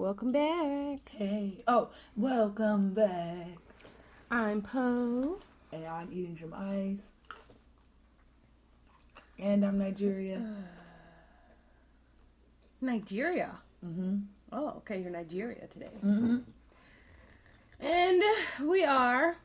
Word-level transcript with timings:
Welcome 0.00 0.32
back. 0.32 1.10
Hey, 1.10 1.58
oh, 1.68 1.90
welcome 2.16 2.94
back. 2.94 3.58
I'm 4.30 4.62
Poe. 4.62 5.40
And 5.72 5.84
I'm 5.84 6.08
eating 6.10 6.38
some 6.40 6.54
ice. 6.54 7.10
And 9.38 9.62
I'm 9.62 9.76
Nigeria. 9.76 10.40
Nigeria. 12.80 13.58
Mm-hmm. 13.84 14.20
Oh, 14.52 14.68
okay. 14.78 15.02
You're 15.02 15.10
Nigeria 15.10 15.66
today. 15.66 15.90
Mm-hmm. 16.02 16.38
And 17.80 18.22
we 18.66 18.86
are 18.86 19.36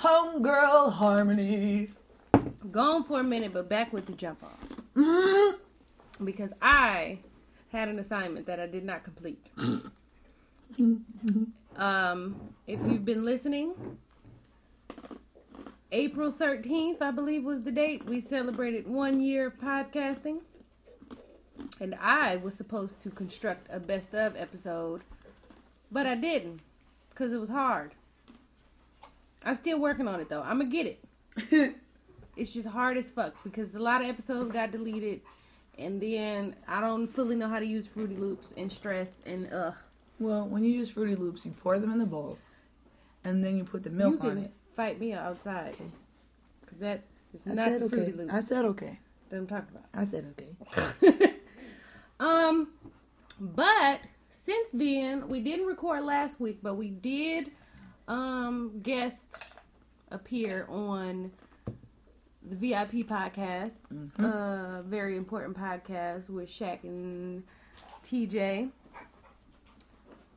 Homegirl 0.00 0.92
harmonies. 0.92 1.98
gone 2.70 3.04
for 3.04 3.20
a 3.20 3.24
minute, 3.24 3.54
but 3.54 3.70
back 3.70 3.90
with 3.90 4.04
the 4.04 4.12
jump 4.12 4.44
off. 4.44 4.68
Mm-hmm. 4.94 6.26
Because 6.26 6.52
I 6.60 7.20
had 7.74 7.88
an 7.88 7.98
assignment 7.98 8.46
that 8.46 8.60
I 8.60 8.66
did 8.66 8.84
not 8.84 9.02
complete. 9.02 9.44
um, 11.76 12.36
if 12.68 12.80
you've 12.86 13.04
been 13.04 13.24
listening, 13.24 13.74
April 15.90 16.30
13th, 16.30 17.02
I 17.02 17.10
believe, 17.10 17.44
was 17.44 17.62
the 17.62 17.72
date 17.72 18.04
we 18.06 18.20
celebrated 18.20 18.86
one 18.86 19.20
year 19.20 19.48
of 19.48 19.58
podcasting. 19.58 20.40
And 21.80 21.96
I 22.00 22.36
was 22.36 22.54
supposed 22.54 23.00
to 23.00 23.10
construct 23.10 23.66
a 23.70 23.80
best 23.80 24.14
of 24.14 24.36
episode, 24.36 25.02
but 25.90 26.06
I 26.06 26.14
didn't 26.14 26.60
because 27.10 27.32
it 27.32 27.40
was 27.40 27.50
hard. 27.50 27.92
I'm 29.44 29.56
still 29.56 29.80
working 29.80 30.06
on 30.06 30.20
it 30.20 30.28
though. 30.28 30.42
I'm 30.42 30.58
gonna 30.58 30.70
get 30.70 30.86
it. 30.86 31.74
it's 32.36 32.54
just 32.54 32.68
hard 32.68 32.96
as 32.96 33.10
fuck 33.10 33.34
because 33.42 33.74
a 33.74 33.82
lot 33.82 34.00
of 34.00 34.08
episodes 34.08 34.48
got 34.48 34.70
deleted, 34.70 35.20
and 35.78 36.00
then 36.00 36.56
I 36.68 36.80
don't 36.80 37.08
fully 37.08 37.36
know 37.36 37.48
how 37.48 37.58
to 37.58 37.66
use 37.66 37.86
Fruity 37.86 38.16
Loops 38.16 38.52
and 38.56 38.70
stress 38.72 39.22
and 39.26 39.52
uh. 39.52 39.72
Well, 40.20 40.46
when 40.46 40.62
you 40.64 40.70
use 40.70 40.90
Fruity 40.90 41.16
Loops, 41.16 41.44
you 41.44 41.52
pour 41.62 41.78
them 41.78 41.90
in 41.90 41.98
the 41.98 42.06
bowl, 42.06 42.38
and 43.24 43.44
then 43.44 43.56
you 43.56 43.64
put 43.64 43.82
the 43.82 43.90
milk 43.90 44.22
you 44.22 44.30
on 44.30 44.38
it. 44.38 44.48
fight 44.74 45.00
me 45.00 45.12
outside 45.12 45.74
Okay. 45.74 45.90
because 46.60 46.78
that 46.78 47.02
is 47.32 47.44
I 47.46 47.50
not 47.54 47.68
said 47.68 47.80
the 47.80 47.84
okay. 47.86 47.96
Fruity 47.96 48.12
Loops 48.12 48.32
I 48.32 48.40
said 48.40 48.64
okay. 48.66 48.98
that 49.30 49.36
I'm 49.36 49.46
talking 49.46 49.68
about. 49.74 49.86
I 49.94 50.04
said 50.04 50.34
okay. 50.38 51.30
Um, 52.20 52.68
but 53.40 54.00
since 54.30 54.70
then 54.72 55.28
we 55.28 55.40
didn't 55.42 55.66
record 55.66 56.04
last 56.04 56.40
week, 56.40 56.58
but 56.62 56.74
we 56.74 56.90
did 56.90 57.50
um 58.06 58.80
guest 58.82 59.36
appear 60.12 60.66
on 60.70 61.32
the 62.48 62.56
VIP 62.56 63.06
podcast, 63.08 63.78
uh, 64.18 64.82
very 64.82 65.16
important 65.16 65.56
podcast 65.56 66.28
with 66.28 66.48
Shaq 66.48 66.84
and 66.84 67.42
TJ 68.04 68.70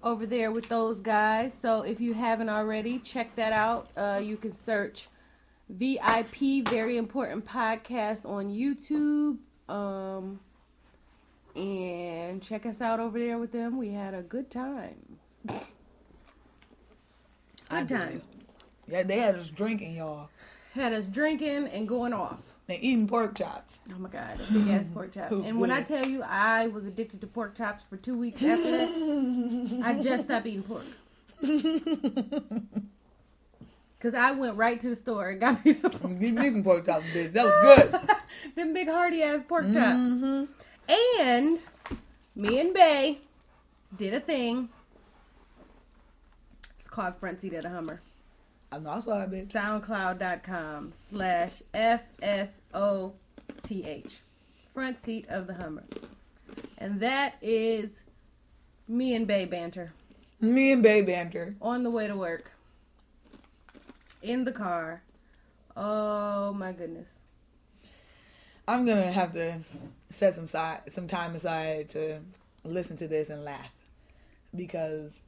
over 0.03 0.25
there 0.25 0.51
with 0.51 0.69
those 0.69 0.99
guys. 0.99 1.53
So 1.53 1.81
if 1.81 1.99
you 1.99 2.13
haven't 2.13 2.49
already, 2.49 2.99
check 2.99 3.35
that 3.35 3.51
out. 3.51 3.89
Uh, 3.97 4.21
you 4.23 4.37
can 4.37 4.51
search 4.51 5.09
VIP, 5.69 6.65
very 6.69 6.95
important 6.97 7.45
podcast 7.45 8.25
on 8.25 8.49
YouTube. 8.49 9.37
Um, 9.67 10.39
and 11.55 12.41
check 12.41 12.65
us 12.65 12.81
out 12.81 12.99
over 12.99 13.19
there 13.19 13.37
with 13.37 13.51
them. 13.51 13.77
We 13.77 13.89
had 13.91 14.13
a 14.13 14.21
good 14.21 14.49
time. 14.49 15.17
I 17.69 17.79
Good 17.79 17.87
did. 17.87 17.99
time. 17.99 18.21
Yeah, 18.87 19.03
they 19.03 19.17
had 19.19 19.35
us 19.35 19.49
drinking, 19.49 19.95
y'all. 19.95 20.29
Had 20.77 20.93
us 20.93 21.07
drinking 21.07 21.67
and 21.69 21.87
going 21.87 22.13
off. 22.13 22.55
And 22.69 22.77
eating 22.83 23.07
pork 23.07 23.35
chops. 23.35 23.79
Oh 23.93 23.97
my 23.97 24.09
god, 24.09 24.39
a 24.39 24.53
big 24.53 24.67
ass 24.69 24.87
pork 24.87 25.11
chop. 25.11 25.29
Oh, 25.31 25.41
And 25.43 25.59
when 25.59 25.71
I 25.71 25.81
tell 25.81 26.05
you 26.05 26.21
I 26.23 26.67
was 26.67 26.85
addicted 26.85 27.19
to 27.21 27.27
pork 27.27 27.55
chops 27.55 27.83
for 27.83 27.97
two 27.97 28.15
weeks 28.15 28.43
after 28.43 28.69
that, 28.71 29.81
I 29.83 29.99
just 29.99 30.25
stopped 30.25 30.45
eating 30.45 30.61
pork. 30.61 30.83
Cause 33.99 34.13
I 34.13 34.31
went 34.33 34.55
right 34.55 34.79
to 34.79 34.89
the 34.89 34.95
store 34.95 35.29
and 35.29 35.39
got 35.41 35.65
me 35.65 35.73
some 35.73 35.89
pork 35.91 36.19
Give 36.19 36.29
chops. 36.29 36.41
me 36.43 36.51
some 36.51 36.63
pork 36.63 36.85
chops, 36.85 37.05
bitch. 37.07 37.33
That 37.33 37.45
was 37.45 37.55
good. 37.63 37.99
them 38.55 38.73
big 38.75 38.87
hearty 38.87 39.23
ass 39.23 39.43
pork 39.47 39.65
chops. 39.65 40.11
Mm-hmm. 40.11 40.45
And 41.19 41.57
me 42.35 42.59
and 42.61 42.71
Bay 42.75 43.17
did 43.97 44.13
a 44.13 44.19
thing. 44.19 44.69
It's 46.77 46.87
called 46.87 47.15
Front 47.15 47.41
Seat 47.41 47.53
of 47.55 47.63
the 47.63 47.69
Hummer. 47.69 48.01
I 48.71 48.79
know 48.79 48.89
I 48.91 48.99
saw 48.99 49.21
it, 49.21 49.31
bitch. 49.31 49.51
soundcloud.com 49.51 50.91
slash 50.93 51.61
f-s-o-t-h 51.73 52.61
front 54.73 54.99
seat 54.99 55.25
of 55.29 55.47
the 55.47 55.53
hummer. 55.55 55.85
And 56.77 56.99
that 56.99 57.35
is 57.41 58.03
me 58.87 59.15
and 59.15 59.25
bay 59.25 59.45
banter. 59.45 59.91
Me 60.39 60.71
and 60.71 60.83
Bay 60.83 61.01
banter. 61.01 61.55
on 61.61 61.81
the 61.81 61.89
way 61.89 62.07
to 62.07 62.15
work. 62.15 62.51
In 64.21 64.45
the 64.45 64.51
car. 64.51 65.01
Oh 65.75 66.53
my 66.53 66.71
goodness. 66.73 67.21
I'm 68.67 68.85
gonna 68.85 69.11
have 69.11 69.31
to 69.33 69.61
set 70.11 70.35
some 70.35 70.47
side 70.47 70.81
some 70.89 71.07
time 71.07 71.35
aside 71.35 71.89
to 71.89 72.19
listen 72.63 72.97
to 72.97 73.07
this 73.07 73.29
and 73.29 73.43
laugh. 73.43 73.71
Because 74.55 75.19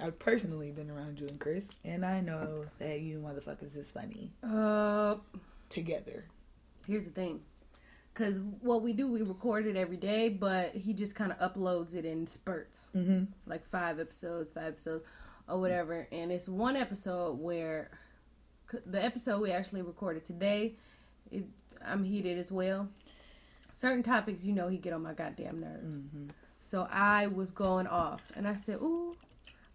I've 0.00 0.18
personally 0.18 0.70
been 0.72 0.90
around 0.90 1.20
you 1.20 1.26
and 1.28 1.38
Chris, 1.38 1.66
and 1.84 2.04
I 2.04 2.20
know 2.20 2.66
that 2.78 3.00
you 3.00 3.18
motherfuckers 3.18 3.76
is 3.76 3.90
funny 3.92 4.30
uh 4.42 5.16
together. 5.70 6.24
here's 6.86 7.04
the 7.04 7.10
thing 7.10 7.40
because 8.12 8.40
what 8.60 8.82
we 8.82 8.92
do 8.92 9.10
we 9.10 9.22
record 9.22 9.66
it 9.66 9.76
every 9.76 9.96
day 9.96 10.28
but 10.28 10.72
he 10.72 10.92
just 10.92 11.14
kind 11.14 11.32
of 11.32 11.38
uploads 11.54 11.94
it 11.94 12.04
in 12.04 12.26
spurts 12.26 12.88
Mm-hmm. 12.94 13.24
like 13.46 13.64
five 13.64 13.98
episodes, 13.98 14.52
five 14.52 14.64
episodes, 14.74 15.04
or 15.48 15.60
whatever. 15.60 16.06
And 16.12 16.30
it's 16.32 16.48
one 16.48 16.76
episode 16.76 17.38
where 17.40 17.90
the 18.86 19.02
episode 19.04 19.40
we 19.40 19.50
actually 19.52 19.82
recorded 19.82 20.24
today, 20.24 20.74
it, 21.30 21.44
I'm 21.84 22.04
heated 22.04 22.38
as 22.38 22.50
well. 22.52 22.88
Certain 23.72 24.02
topics, 24.02 24.44
you 24.44 24.52
know, 24.52 24.68
he 24.68 24.78
get 24.78 24.92
on 24.92 25.02
my 25.02 25.12
goddamn 25.12 25.60
nerve. 25.60 25.82
Mm-hmm. 25.82 26.26
So 26.60 26.86
I 26.90 27.26
was 27.26 27.50
going 27.50 27.86
off, 27.86 28.22
and 28.36 28.48
I 28.48 28.54
said, 28.54 28.76
"Ooh, 28.80 29.16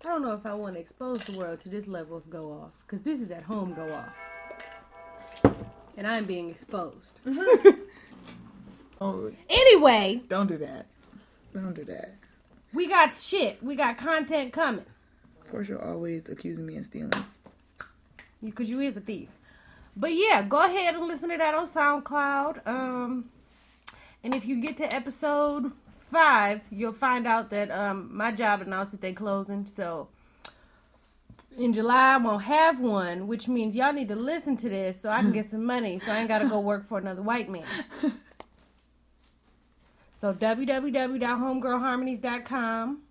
I 0.03 0.07
don't 0.07 0.21
know 0.21 0.31
if 0.33 0.45
I 0.45 0.53
want 0.53 0.75
to 0.75 0.79
expose 0.79 1.25
the 1.25 1.37
world 1.37 1.59
to 1.61 1.69
this 1.69 1.87
level 1.87 2.15
of 2.17 2.29
go 2.29 2.51
off, 2.51 2.71
because 2.85 3.01
this 3.01 3.19
is 3.21 3.31
at 3.31 3.43
home 3.43 3.73
go 3.73 3.91
off, 3.93 5.53
and 5.97 6.07
I'm 6.07 6.25
being 6.25 6.49
exposed." 6.49 7.19
Oh, 9.01 9.31
Anyway, 9.49 10.21
don't 10.27 10.47
do 10.47 10.57
that. 10.57 10.85
Don't 11.53 11.73
do 11.73 11.85
that. 11.85 12.15
we 12.73 12.89
got 12.89 13.13
shit. 13.13 13.63
We 13.63 13.77
got 13.77 13.97
content 13.97 14.51
coming. 14.51 14.85
Of 15.41 15.49
course, 15.49 15.69
you're 15.69 15.81
always 15.81 16.27
accusing 16.27 16.66
me 16.66 16.75
of 16.75 16.83
stealing. 16.85 17.13
because 18.43 18.69
you 18.69 18.81
is 18.81 18.97
a 18.97 18.99
thief. 18.99 19.29
But 19.95 20.11
yeah, 20.11 20.41
go 20.41 20.66
ahead 20.66 20.95
and 20.95 21.07
listen 21.07 21.29
to 21.29 21.37
that 21.37 21.53
on 21.53 21.66
SoundCloud. 21.66 22.67
Um, 22.67 23.29
and 24.21 24.33
if 24.35 24.45
you 24.45 24.61
get 24.61 24.75
to 24.77 24.93
episode 24.93 25.71
five, 26.12 26.62
you'll 26.72 26.94
find 26.94 27.28
out 27.28 27.50
that 27.52 27.72
um 27.72 28.09
my 28.12 28.31
job 28.31 28.62
announced 28.62 28.92
that 28.92 29.02
they're 29.02 29.14
closing. 29.14 29.66
So 29.66 30.09
in 31.58 31.74
July 31.74 32.16
I 32.16 32.18
won't 32.18 32.44
have 32.44 32.80
one, 32.80 33.28
which 33.28 33.47
means 33.47 33.75
y'all 33.75 33.94
need 33.94 34.09
to 34.09 34.16
listen 34.16 34.58
to 34.58 34.70
this 34.70 35.02
so 35.02 35.09
I 35.09 35.22
can 35.22 35.31
get 35.31 35.46
some 35.46 35.66
money, 35.66 36.00
so 36.00 36.12
I 36.12 36.20
ain't 36.20 36.28
gotta 36.28 36.47
go 36.47 36.59
work 36.72 36.88
for 36.88 36.97
another 36.97 37.22
white 37.22 37.50
man. 37.50 37.66
So 40.20 40.34
www.homegirlharmonies.com. 40.34 43.02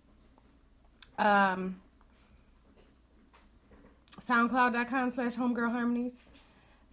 Um, 1.19 1.81
SoundCloud.com 4.21 5.11
slash 5.13 5.35
homegirlharmonies. 5.35 6.13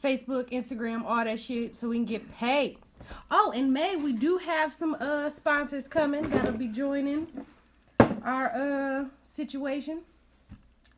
Facebook, 0.02 0.50
Instagram, 0.52 1.04
all 1.04 1.26
that 1.26 1.38
shit, 1.38 1.76
so 1.76 1.90
we 1.90 1.98
can 1.98 2.06
get 2.06 2.34
paid. 2.38 2.78
Oh, 3.32 3.52
in 3.52 3.72
May 3.74 3.96
we 3.96 4.14
do 4.14 4.38
have 4.38 4.74
some 4.74 4.96
uh 5.00 5.30
sponsors 5.30 5.88
coming 5.88 6.30
that'll 6.30 6.54
be 6.54 6.68
joining 6.68 7.28
our 8.24 8.52
uh 8.54 9.06
situation. 9.24 10.02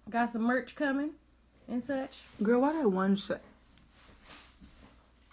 Got 0.09 0.29
some 0.29 0.43
merch 0.43 0.75
coming 0.75 1.11
and 1.67 1.83
such. 1.83 2.23
Girl, 2.41 2.61
why 2.61 2.73
that 2.73 2.89
one 2.89 3.15
shot? 3.15 3.41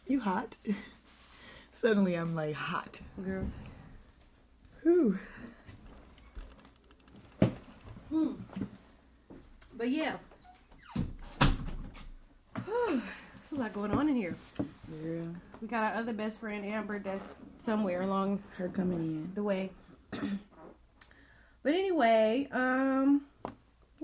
You 0.06 0.20
hot? 0.20 0.56
Suddenly, 1.72 2.14
I'm 2.14 2.34
like 2.34 2.54
hot. 2.54 3.00
Girl. 3.24 3.46
Whew. 4.82 5.18
But 9.76 9.90
yeah. 9.90 10.16
There's 12.66 13.52
a 13.52 13.56
lot 13.56 13.72
going 13.72 13.90
on 13.90 14.08
in 14.08 14.16
here. 14.16 14.36
Girl, 15.02 15.26
We 15.60 15.68
got 15.68 15.84
our 15.84 16.00
other 16.00 16.12
best 16.12 16.40
friend 16.40 16.64
Amber 16.64 16.98
that's 16.98 17.32
somewhere 17.58 18.02
along 18.02 18.42
her 18.58 18.68
coming 18.68 18.98
in. 19.00 19.34
the 19.34 19.42
way. 19.42 19.70
but 20.10 21.74
anyway, 21.74 22.48
um 22.52 23.22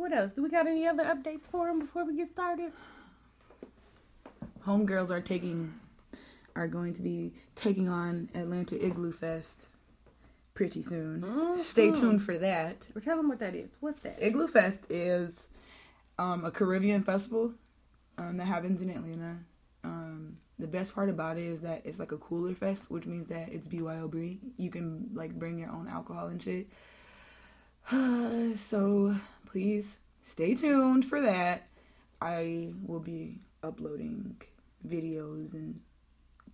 what 0.00 0.14
else? 0.14 0.32
Do 0.32 0.42
we 0.42 0.48
got 0.48 0.66
any 0.66 0.86
other 0.86 1.04
updates 1.04 1.46
for 1.46 1.68
him 1.68 1.78
before 1.78 2.06
we 2.06 2.16
get 2.16 2.26
started? 2.26 2.72
Homegirls 4.64 5.10
are 5.10 5.20
taking, 5.20 5.74
are 6.56 6.68
going 6.68 6.94
to 6.94 7.02
be 7.02 7.34
taking 7.54 7.86
on 7.88 8.30
Atlanta 8.34 8.82
Igloo 8.82 9.12
Fest 9.12 9.68
pretty 10.54 10.80
soon. 10.82 11.54
Stay 11.54 11.90
tuned 11.90 12.22
for 12.22 12.38
that. 12.38 12.86
Well, 12.94 13.02
tell 13.02 13.18
them 13.18 13.28
what 13.28 13.40
that 13.40 13.54
is. 13.54 13.68
What's 13.80 14.00
that? 14.00 14.16
Igloo 14.22 14.48
Fest 14.48 14.86
is 14.88 15.48
um, 16.18 16.46
a 16.46 16.50
Caribbean 16.50 17.02
festival 17.02 17.52
um, 18.16 18.38
that 18.38 18.46
happens 18.46 18.80
in 18.80 18.88
Atlanta. 18.88 19.36
Um, 19.84 20.36
the 20.60 20.68
best 20.68 20.94
part 20.94 21.08
about 21.08 21.38
it 21.38 21.44
is 21.44 21.60
that 21.62 21.82
it's 21.84 21.98
like 21.98 22.12
a 22.12 22.18
cooler 22.18 22.54
fest, 22.54 22.90
which 22.90 23.06
means 23.06 23.26
that 23.26 23.48
it's 23.50 23.66
BYOB. 23.66 24.38
You 24.56 24.70
can 24.70 25.10
like 25.14 25.32
bring 25.38 25.58
your 25.58 25.70
own 25.70 25.88
alcohol 25.88 26.28
and 26.28 26.42
shit. 26.42 26.68
so 28.56 29.14
please 29.46 29.98
stay 30.20 30.54
tuned 30.54 31.04
for 31.04 31.20
that. 31.22 31.66
I 32.20 32.72
will 32.86 33.00
be 33.00 33.38
uploading 33.62 34.40
videos 34.86 35.52
and 35.52 35.80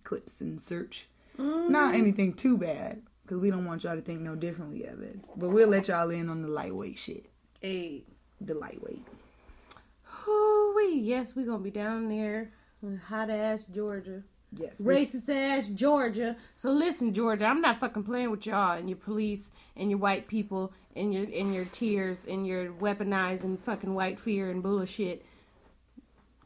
clips 0.03 0.41
and 0.41 0.59
search. 0.59 1.07
Not 1.37 1.93
mm. 1.93 1.97
anything 1.97 2.33
too 2.33 2.57
bad, 2.57 3.03
because 3.21 3.39
we 3.39 3.51
don't 3.51 3.65
want 3.65 3.83
y'all 3.83 3.95
to 3.95 4.01
think 4.01 4.21
no 4.21 4.35
differently 4.35 4.85
of 4.85 4.99
us. 5.01 5.17
But 5.35 5.49
we'll 5.49 5.67
let 5.67 5.87
y'all 5.87 6.09
in 6.09 6.29
on 6.29 6.41
the 6.41 6.47
lightweight 6.47 6.97
shit. 6.97 7.29
Hey. 7.61 8.03
The 8.41 8.55
lightweight. 8.55 9.05
Hoo-wee. 10.03 10.99
Yes, 10.99 11.35
we're 11.35 11.45
going 11.45 11.59
to 11.59 11.63
be 11.63 11.71
down 11.71 12.07
there 12.09 12.51
hot 13.07 13.29
ass 13.29 13.65
Georgia. 13.65 14.23
Yes. 14.53 14.79
Racist 14.79 15.29
ass 15.29 15.67
Georgia. 15.67 16.35
So 16.55 16.69
listen, 16.71 17.13
Georgia, 17.13 17.45
I'm 17.45 17.61
not 17.61 17.79
fucking 17.79 18.03
playing 18.03 18.31
with 18.31 18.45
y'all 18.45 18.77
and 18.77 18.89
your 18.89 18.97
police 18.97 19.51
and 19.75 19.89
your 19.89 19.99
white 19.99 20.27
people 20.27 20.73
and 20.95 21.13
your 21.13 21.23
and 21.23 21.53
your 21.53 21.65
tears 21.65 22.25
and 22.25 22.47
your 22.47 22.71
weaponizing 22.71 23.59
fucking 23.59 23.93
white 23.93 24.19
fear 24.19 24.49
and 24.49 24.63
bullshit. 24.63 25.25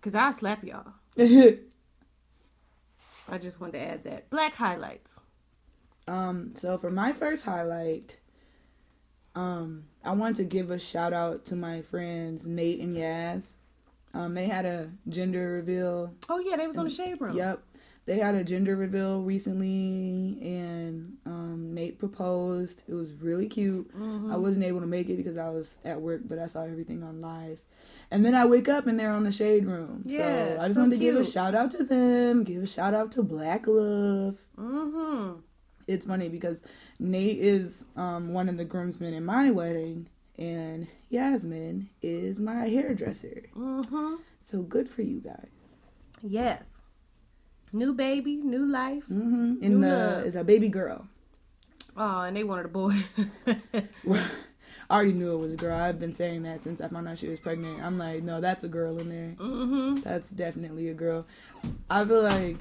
Cause 0.02 0.16
I'll 0.16 0.34
slap 0.34 0.64
y'all. 0.64 0.94
I 1.18 1.60
just 3.38 3.62
wanted 3.62 3.74
to 3.74 3.82
add 3.86 4.04
that. 4.06 4.30
Black 4.32 4.56
highlights. 4.56 5.20
um, 6.08 6.54
so 6.56 6.80
for 6.80 6.90
my 6.90 7.12
first 7.12 7.46
highlight, 7.46 8.20
um, 9.36 9.84
I 10.04 10.14
want 10.14 10.38
to 10.38 10.44
give 10.44 10.72
a 10.72 10.80
shout 10.80 11.14
out 11.14 11.46
to 11.46 11.56
my 11.56 11.84
friends 11.84 12.48
Nate 12.48 12.80
and 12.80 12.98
Yaz. 12.98 13.50
Um, 14.14 14.34
they 14.34 14.46
had 14.46 14.66
a 14.66 14.90
gender 15.08 15.54
reveal 15.54 16.14
Oh 16.30 16.40
yeah, 16.40 16.58
they 16.58 16.68
was 16.68 16.78
on 16.78 16.86
the 16.86 16.92
shade 16.92 17.20
room. 17.22 17.36
Yep. 17.38 17.64
They 18.06 18.18
had 18.18 18.34
a 18.34 18.44
gender 18.44 18.76
reveal 18.76 19.22
recently, 19.22 20.40
and 20.42 21.18
um, 21.28 21.72
Nate 21.74 22.00
proposed. 22.00 22.82
It 22.88 22.96
was 22.96 23.14
really 23.14 23.48
cute. 23.48 23.92
I 23.96 24.38
wasn't 24.38 24.66
able 24.66 24.80
to 24.82 24.88
make 24.88 25.08
it 25.08 25.18
because 25.18 25.38
I 25.38 25.50
was 25.50 25.78
at 25.86 26.02
work, 26.02 26.22
but 26.26 26.40
I 26.40 26.48
saw 26.48 26.64
everything 26.64 27.04
on 27.04 27.22
live. 27.22 27.62
And 28.10 28.26
then 28.26 28.34
I 28.34 28.46
wake 28.46 28.68
up 28.68 28.88
and 28.88 29.00
they're 29.00 29.12
on 29.12 29.24
the 29.24 29.32
shade 29.32 29.68
room. 29.68 30.02
Yeah, 30.06 30.56
so 30.56 30.58
I 30.60 30.64
just 30.66 30.76
so 30.76 30.82
wanted 30.82 30.96
to 30.96 31.00
give 31.00 31.16
a 31.16 31.24
shout 31.24 31.54
out 31.54 31.70
to 31.72 31.84
them. 31.84 32.44
Give 32.44 32.64
a 32.64 32.68
shout 32.68 32.96
out 32.96 33.12
to 33.14 33.24
Black 33.24 33.68
Love. 33.68 34.38
Mm-hmm. 34.58 35.40
It's 35.88 36.08
funny 36.08 36.28
because 36.28 36.64
Nate 37.00 37.38
is 37.38 37.86
um, 37.96 38.34
one 38.34 38.50
of 38.50 38.58
the 38.58 38.66
groomsmen 38.66 39.14
in 39.14 39.26
my 39.26 39.52
wedding, 39.52 40.10
and 40.42 40.88
Yasmin 41.10 41.90
is 42.02 42.40
my 42.42 42.66
hairdresser. 42.68 43.44
Mm-hmm. 43.56 44.16
So 44.40 44.64
good 44.64 44.90
for 44.90 45.04
you 45.04 45.20
guys. 45.20 45.48
Yes. 46.24 46.80
New 47.72 47.94
baby, 47.94 48.38
new 48.38 48.66
life. 48.66 49.06
hmm 49.06 49.52
New 49.52 49.66
And 49.66 49.84
the 49.84 50.24
is 50.26 50.36
a 50.36 50.44
baby 50.44 50.68
girl. 50.68 51.08
Oh, 51.96 52.22
and 52.22 52.36
they 52.36 52.44
wanted 52.44 52.66
a 52.66 52.70
boy. 52.70 52.96
I 54.90 54.96
already 54.96 55.14
knew 55.14 55.34
it 55.34 55.38
was 55.38 55.54
a 55.54 55.58
girl. 55.58 55.78
I've 55.80 56.00
been 56.00 56.16
saying 56.16 56.44
that 56.44 56.62
since 56.62 56.82
I 56.82 56.88
found 56.88 57.08
out 57.08 57.18
she 57.18 57.28
was 57.28 57.40
pregnant. 57.40 57.82
I'm 57.82 57.98
like, 57.98 58.24
no, 58.24 58.42
that's 58.42 58.64
a 58.64 58.68
girl 58.68 58.98
in 59.00 59.10
there. 59.10 59.36
mm-hmm. 59.38 60.02
That's 60.02 60.30
definitely 60.30 60.90
a 60.90 60.94
girl. 60.94 61.26
I 61.90 62.04
feel 62.06 62.24
like 62.24 62.58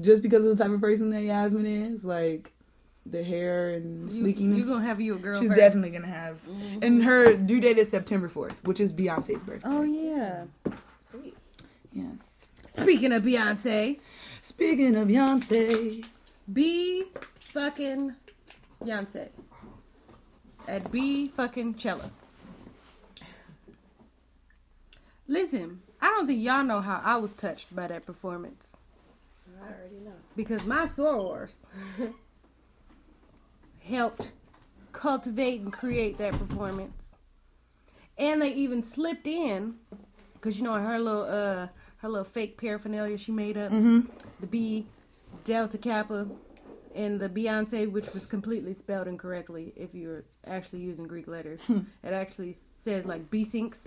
just 0.00 0.22
because 0.22 0.44
of 0.44 0.56
the 0.56 0.62
type 0.62 0.72
of 0.72 0.80
person 0.80 1.10
that 1.10 1.22
Yasmin 1.22 1.66
is, 1.66 2.04
like 2.04 2.52
the 3.06 3.22
hair 3.24 3.70
and 3.70 4.10
You, 4.12 4.20
sleekiness, 4.20 4.58
you 4.58 4.66
gonna 4.66 4.84
have 4.84 5.00
you 5.00 5.14
a 5.14 5.18
girl 5.18 5.40
she's 5.40 5.48
first. 5.48 5.58
definitely 5.58 5.90
gonna 5.90 6.06
have. 6.06 6.38
And 6.46 6.82
mm-hmm. 6.82 7.00
her 7.02 7.34
due 7.34 7.60
date 7.60 7.78
is 7.78 7.90
September 7.90 8.28
4th, 8.28 8.54
which 8.64 8.78
is 8.80 8.92
Beyonce's 8.92 9.42
birthday. 9.42 9.68
Oh 9.68 9.82
yeah. 9.82 10.44
Sweet. 11.04 11.36
Yes. 11.92 12.46
Speaking 12.66 13.12
of 13.12 13.22
Beyonce, 13.24 13.98
Speaking 14.42 14.96
of 14.96 15.08
Beyonce, 15.08 16.04
B 16.52 17.04
fucking 17.40 18.14
Beyonce 18.82 19.28
at 20.68 20.90
B 20.92 21.28
fucking 21.28 21.74
Cella. 21.78 22.10
Listen, 25.26 25.82
I 26.00 26.06
don't 26.06 26.26
think 26.26 26.42
y'all 26.42 26.64
know 26.64 26.80
how 26.80 27.00
I 27.04 27.16
was 27.16 27.32
touched 27.32 27.74
by 27.74 27.86
that 27.88 28.04
performance 28.06 28.76
I 29.60 29.66
already 29.66 29.96
know. 30.04 30.12
because 30.36 30.66
my 30.66 30.86
sorors 30.86 31.58
helped 33.90 34.32
cultivate 34.92 35.60
and 35.60 35.72
create 35.72 36.18
that 36.18 36.32
performance, 36.32 37.16
and 38.18 38.40
they 38.42 38.52
even 38.52 38.82
slipped 38.82 39.26
in 39.26 39.74
because 40.34 40.58
you 40.58 40.64
know 40.64 40.74
her 40.74 40.98
little 40.98 41.24
uh 41.24 41.68
her 41.98 42.08
little 42.08 42.24
fake 42.24 42.56
paraphernalia 42.56 43.18
she 43.18 43.32
made 43.32 43.56
up 43.56 43.70
the 43.70 44.46
B 44.48 44.86
Delta 45.44 45.78
Kappa 45.78 46.26
and 46.94 47.20
the 47.20 47.28
Beyonce, 47.28 47.90
which 47.90 48.12
was 48.12 48.26
completely 48.26 48.72
spelled 48.72 49.06
incorrectly 49.06 49.72
if 49.76 49.94
you're 49.94 50.24
actually 50.46 50.80
using 50.80 51.06
Greek 51.06 51.28
letters. 51.28 51.68
it 51.68 52.12
actually 52.12 52.52
says 52.52 53.06
like 53.06 53.30
B 53.30 53.44
sinks 53.44 53.86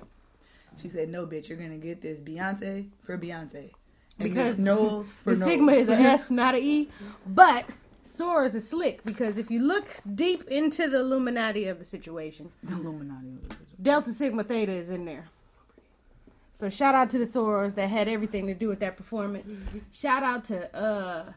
she 0.81 0.89
said, 0.89 1.09
"No, 1.09 1.25
bitch, 1.25 1.49
you're 1.49 1.57
gonna 1.57 1.77
get 1.77 2.01
this 2.01 2.21
Beyonce 2.21 2.89
for 3.03 3.17
Beyonce." 3.17 3.71
And 4.19 4.29
because 4.29 4.57
this 4.57 4.65
Knowles 4.65 5.11
for 5.11 5.33
the 5.33 5.39
Knowles. 5.39 5.51
sigma 5.51 5.71
is 5.73 5.89
a 5.89 5.93
S, 5.93 6.31
not 6.31 6.55
a 6.55 6.59
E. 6.59 6.89
But 7.25 7.65
Sorors 8.03 8.53
is 8.55 8.69
slick 8.69 9.03
because 9.05 9.37
if 9.37 9.49
you 9.49 9.61
look 9.61 10.01
deep 10.15 10.43
into 10.49 10.89
the 10.89 10.99
Illuminati 10.99 11.67
of 11.67 11.79
the 11.79 11.85
situation, 11.85 12.51
The 12.63 12.73
Illuminati. 12.73 13.27
of 13.29 13.35
the 13.41 13.47
situation, 13.47 13.67
Delta 13.81 14.11
Sigma 14.11 14.43
Theta 14.43 14.71
is 14.71 14.89
in 14.89 15.05
there. 15.05 15.29
So 16.51 16.69
shout 16.69 16.93
out 16.95 17.09
to 17.11 17.17
the 17.17 17.25
Sorors 17.25 17.75
that 17.75 17.89
had 17.89 18.07
everything 18.07 18.45
to 18.47 18.53
do 18.53 18.67
with 18.67 18.79
that 18.81 18.95
performance. 18.97 19.55
Shout 19.91 20.21
out 20.23 20.43
to 20.45 20.75
uh 20.77 21.33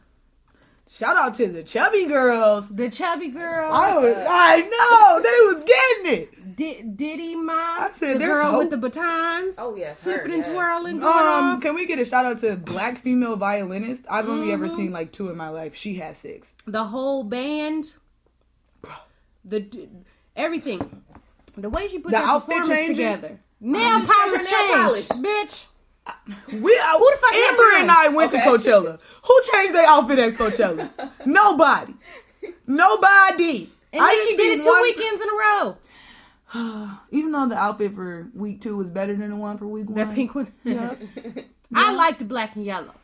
Shout 0.88 1.16
out 1.16 1.34
to 1.34 1.48
the 1.48 1.62
chubby 1.64 2.06
girls. 2.06 2.68
the 2.68 2.88
chubby 2.88 3.28
girls. 3.28 3.74
I 3.74 3.98
was, 3.98 4.16
I 4.28 4.60
know 4.60 5.20
they 5.22 5.54
was 5.54 5.64
getting 5.66 6.22
it. 6.22 6.56
Di- 6.56 6.82
Diddy 6.82 7.34
Ma, 7.34 7.52
I 7.52 7.90
said, 7.92 8.14
the 8.14 8.18
there's 8.20 8.32
girl 8.38 8.50
hope. 8.52 8.58
with 8.60 8.70
the 8.70 8.76
batons. 8.78 9.56
Oh, 9.58 9.74
yes, 9.76 10.00
her, 10.02 10.12
flipping 10.12 10.32
and 10.32 10.44
yes. 10.44 10.52
twirling, 10.54 11.00
going 11.00 11.12
Um, 11.26 11.44
off. 11.56 11.60
can 11.60 11.74
we 11.74 11.86
get 11.86 11.98
a 11.98 12.04
shout 12.04 12.24
out 12.24 12.38
to 12.38 12.56
black 12.56 12.96
female 12.98 13.36
violinist? 13.36 14.06
I've 14.08 14.28
only 14.28 14.52
ever 14.52 14.68
Mm-hmm. 14.68 14.76
seen 14.76 14.92
like 14.92 15.12
two 15.12 15.28
in 15.28 15.36
my 15.36 15.48
life. 15.50 15.74
She 15.74 15.96
has 15.96 16.16
six. 16.18 16.54
the 16.66 16.84
whole 16.84 17.24
band, 17.24 17.92
the 19.44 19.88
everything, 20.34 21.02
the 21.56 21.68
way 21.68 21.88
she 21.88 21.98
put 21.98 22.12
The 22.12 22.18
that 22.18 22.24
outfit 22.28 22.64
changes? 22.66 22.88
together. 22.96 23.40
Nail 23.60 23.98
changed 23.98 24.12
polish 24.12 24.38
change, 24.38 24.50
nail 24.50 24.82
polish. 24.84 25.08
bitch. 25.08 25.66
We 26.52 26.78
uh, 26.78 26.98
who 26.98 27.10
the 27.10 27.18
fuck 27.20 27.34
Amber 27.34 27.62
and 27.76 27.90
I 27.90 28.08
went 28.08 28.32
Okay. 28.34 28.42
to 28.44 28.48
Coachella. 28.50 29.00
Who 29.24 29.40
changed 29.52 29.74
their 29.74 29.86
outfit 29.86 30.18
at 30.18 30.34
Coachella? 30.34 30.90
Nobody. 31.26 31.94
Nobody. 32.66 33.70
And 33.92 34.02
I 34.02 34.24
she 34.28 34.36
did 34.36 34.58
it 34.58 34.62
two 34.62 34.68
one- 34.68 34.82
weekends 34.82 35.22
in 35.22 35.28
a 35.28 35.32
row. 35.32 35.76
Even 37.10 37.32
though 37.32 37.46
the 37.46 37.56
outfit 37.56 37.94
for 37.94 38.28
week 38.34 38.60
two 38.60 38.76
was 38.76 38.90
better 38.90 39.14
than 39.16 39.30
the 39.30 39.36
one 39.36 39.58
for 39.58 39.66
week 39.66 39.86
one. 39.88 39.94
That 39.96 40.14
pink 40.14 40.34
one. 40.34 40.52
Yeah. 40.64 40.94
I 41.74 41.94
like 41.96 42.18
the 42.18 42.24
black 42.24 42.54
and 42.54 42.64
yellow. 42.64 42.94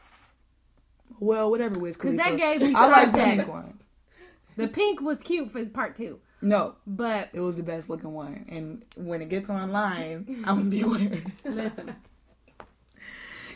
Well, 1.19 1.51
whatever 1.51 1.79
was 1.81 1.97
because 1.97 2.17
that 2.17 2.37
gave 2.37 2.61
me 2.61 2.75
I 2.75 2.89
like 2.89 3.13
the 3.13 3.19
pink 3.19 3.49
one. 3.49 3.81
The 4.57 4.69
pink 4.69 5.01
was 5.01 5.21
cute 5.21 5.51
for 5.51 5.65
part 5.67 5.97
two, 5.97 6.21
No, 6.41 6.77
but 6.87 7.31
it 7.33 7.41
was 7.41 7.57
the 7.57 7.63
best 7.65 7.89
looking 7.91 8.13
one. 8.13 8.45
And 8.49 8.85
when 8.97 9.23
it 9.23 9.29
gets 9.29 9.49
online, 9.51 10.27
I'm 10.47 10.59
gonna 10.59 10.71
be 10.71 10.85
wearing 10.85 11.33
listen, 11.45 11.95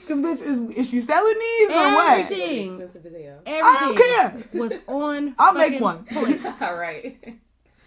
Cause 0.06 0.20
bitch, 0.20 0.42
is, 0.42 0.60
is 0.62 0.90
she 0.90 1.00
selling 1.00 1.34
these 1.38 1.70
or 1.70 1.74
what? 1.74 2.20
everything, 2.20 2.80
Expensive 2.80 3.06
as 3.06 3.24
hell. 3.24 3.40
everything 3.46 3.96
care. 3.96 4.60
was 4.60 4.72
on. 4.86 5.34
I'll 5.38 5.52
make 5.54 5.80
one. 5.80 6.04
Point. 6.04 6.40
All 6.62 6.76
right. 6.76 7.38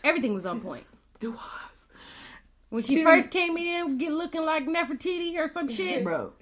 Everything 0.04 0.34
was 0.34 0.46
on 0.46 0.60
point. 0.60 0.84
It 1.22 1.28
was, 1.28 1.40
When 2.70 2.82
she 2.82 2.98
She- 2.98 3.04
first 3.04 3.32
came 3.32 3.58
in, 3.58 3.98
get 3.98 4.12
looking 4.12 4.46
like 4.46 4.66
Nefertiti 4.66 5.38
or 5.38 5.48
some 5.48 5.68
shit. 5.70 6.04
bro. 6.04 6.34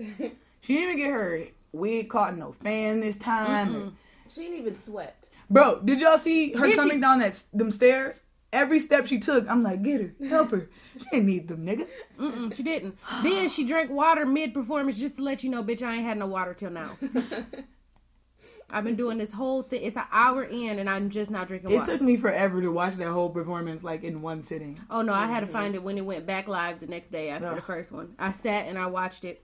She 0.61 0.73
didn't 0.73 0.89
even 0.89 0.97
get 0.97 1.11
her 1.11 1.43
wig 1.71 2.09
caught 2.09 2.33
in 2.33 2.39
no 2.39 2.51
fan 2.53 2.99
this 2.99 3.15
time. 3.15 3.95
She 4.29 4.41
didn't 4.41 4.57
even 4.59 4.75
sweat. 4.77 5.27
Bro, 5.49 5.81
did 5.85 6.01
y'all 6.01 6.17
see 6.17 6.53
her 6.53 6.65
Did 6.65 6.71
she- 6.71 6.77
coming 6.77 6.99
down 6.99 7.19
that 7.19 7.41
them 7.53 7.71
stairs? 7.71 8.21
Every 8.53 8.79
step 8.79 9.07
she 9.07 9.19
took, 9.19 9.49
I'm 9.49 9.61
like, 9.61 9.83
get 9.83 10.01
her, 10.01 10.13
help 10.29 10.51
her. 10.51 10.69
She 10.97 11.05
didn't 11.11 11.25
need 11.25 11.47
them 11.47 11.65
niggas. 11.65 11.87
Mm-mm, 12.17 12.53
she 12.55 12.63
didn't. 12.63 12.97
Then 13.21 13.49
she 13.49 13.65
drank 13.65 13.91
water 13.91 14.25
mid 14.25 14.53
performance 14.53 14.97
just 14.97 15.17
to 15.17 15.23
let 15.23 15.43
you 15.43 15.49
know, 15.49 15.63
bitch, 15.63 15.81
I 15.85 15.95
ain't 15.95 16.03
had 16.03 16.17
no 16.17 16.27
water 16.27 16.53
till 16.53 16.71
now. 16.71 16.97
I've 18.69 18.83
been 18.83 18.95
doing 18.95 19.17
this 19.17 19.31
whole 19.31 19.61
thing. 19.63 19.81
It's 19.83 19.95
an 19.95 20.03
hour 20.11 20.43
in, 20.43 20.79
and 20.79 20.89
I'm 20.89 21.09
just 21.09 21.31
not 21.31 21.47
drinking 21.47 21.71
It 21.71 21.77
water. 21.77 21.93
took 21.93 22.01
me 22.01 22.17
forever 22.17 22.61
to 22.61 22.69
watch 22.69 22.95
that 22.95 23.07
whole 23.11 23.29
performance 23.29 23.81
like 23.83 24.03
in 24.03 24.21
one 24.21 24.41
sitting. 24.41 24.79
oh 24.89 25.01
no, 25.01 25.13
I 25.13 25.27
had 25.27 25.39
to 25.41 25.45
mm-hmm. 25.45 25.53
find 25.53 25.75
it 25.75 25.83
when 25.83 25.97
it 25.97 26.05
went 26.05 26.25
back 26.25 26.47
live 26.49 26.79
the 26.81 26.87
next 26.87 27.09
day 27.09 27.29
after 27.29 27.53
the 27.55 27.61
first 27.61 27.91
one. 27.91 28.15
I 28.19 28.31
sat 28.33 28.65
and 28.67 28.77
I 28.77 28.87
watched 28.87 29.23
it. 29.23 29.43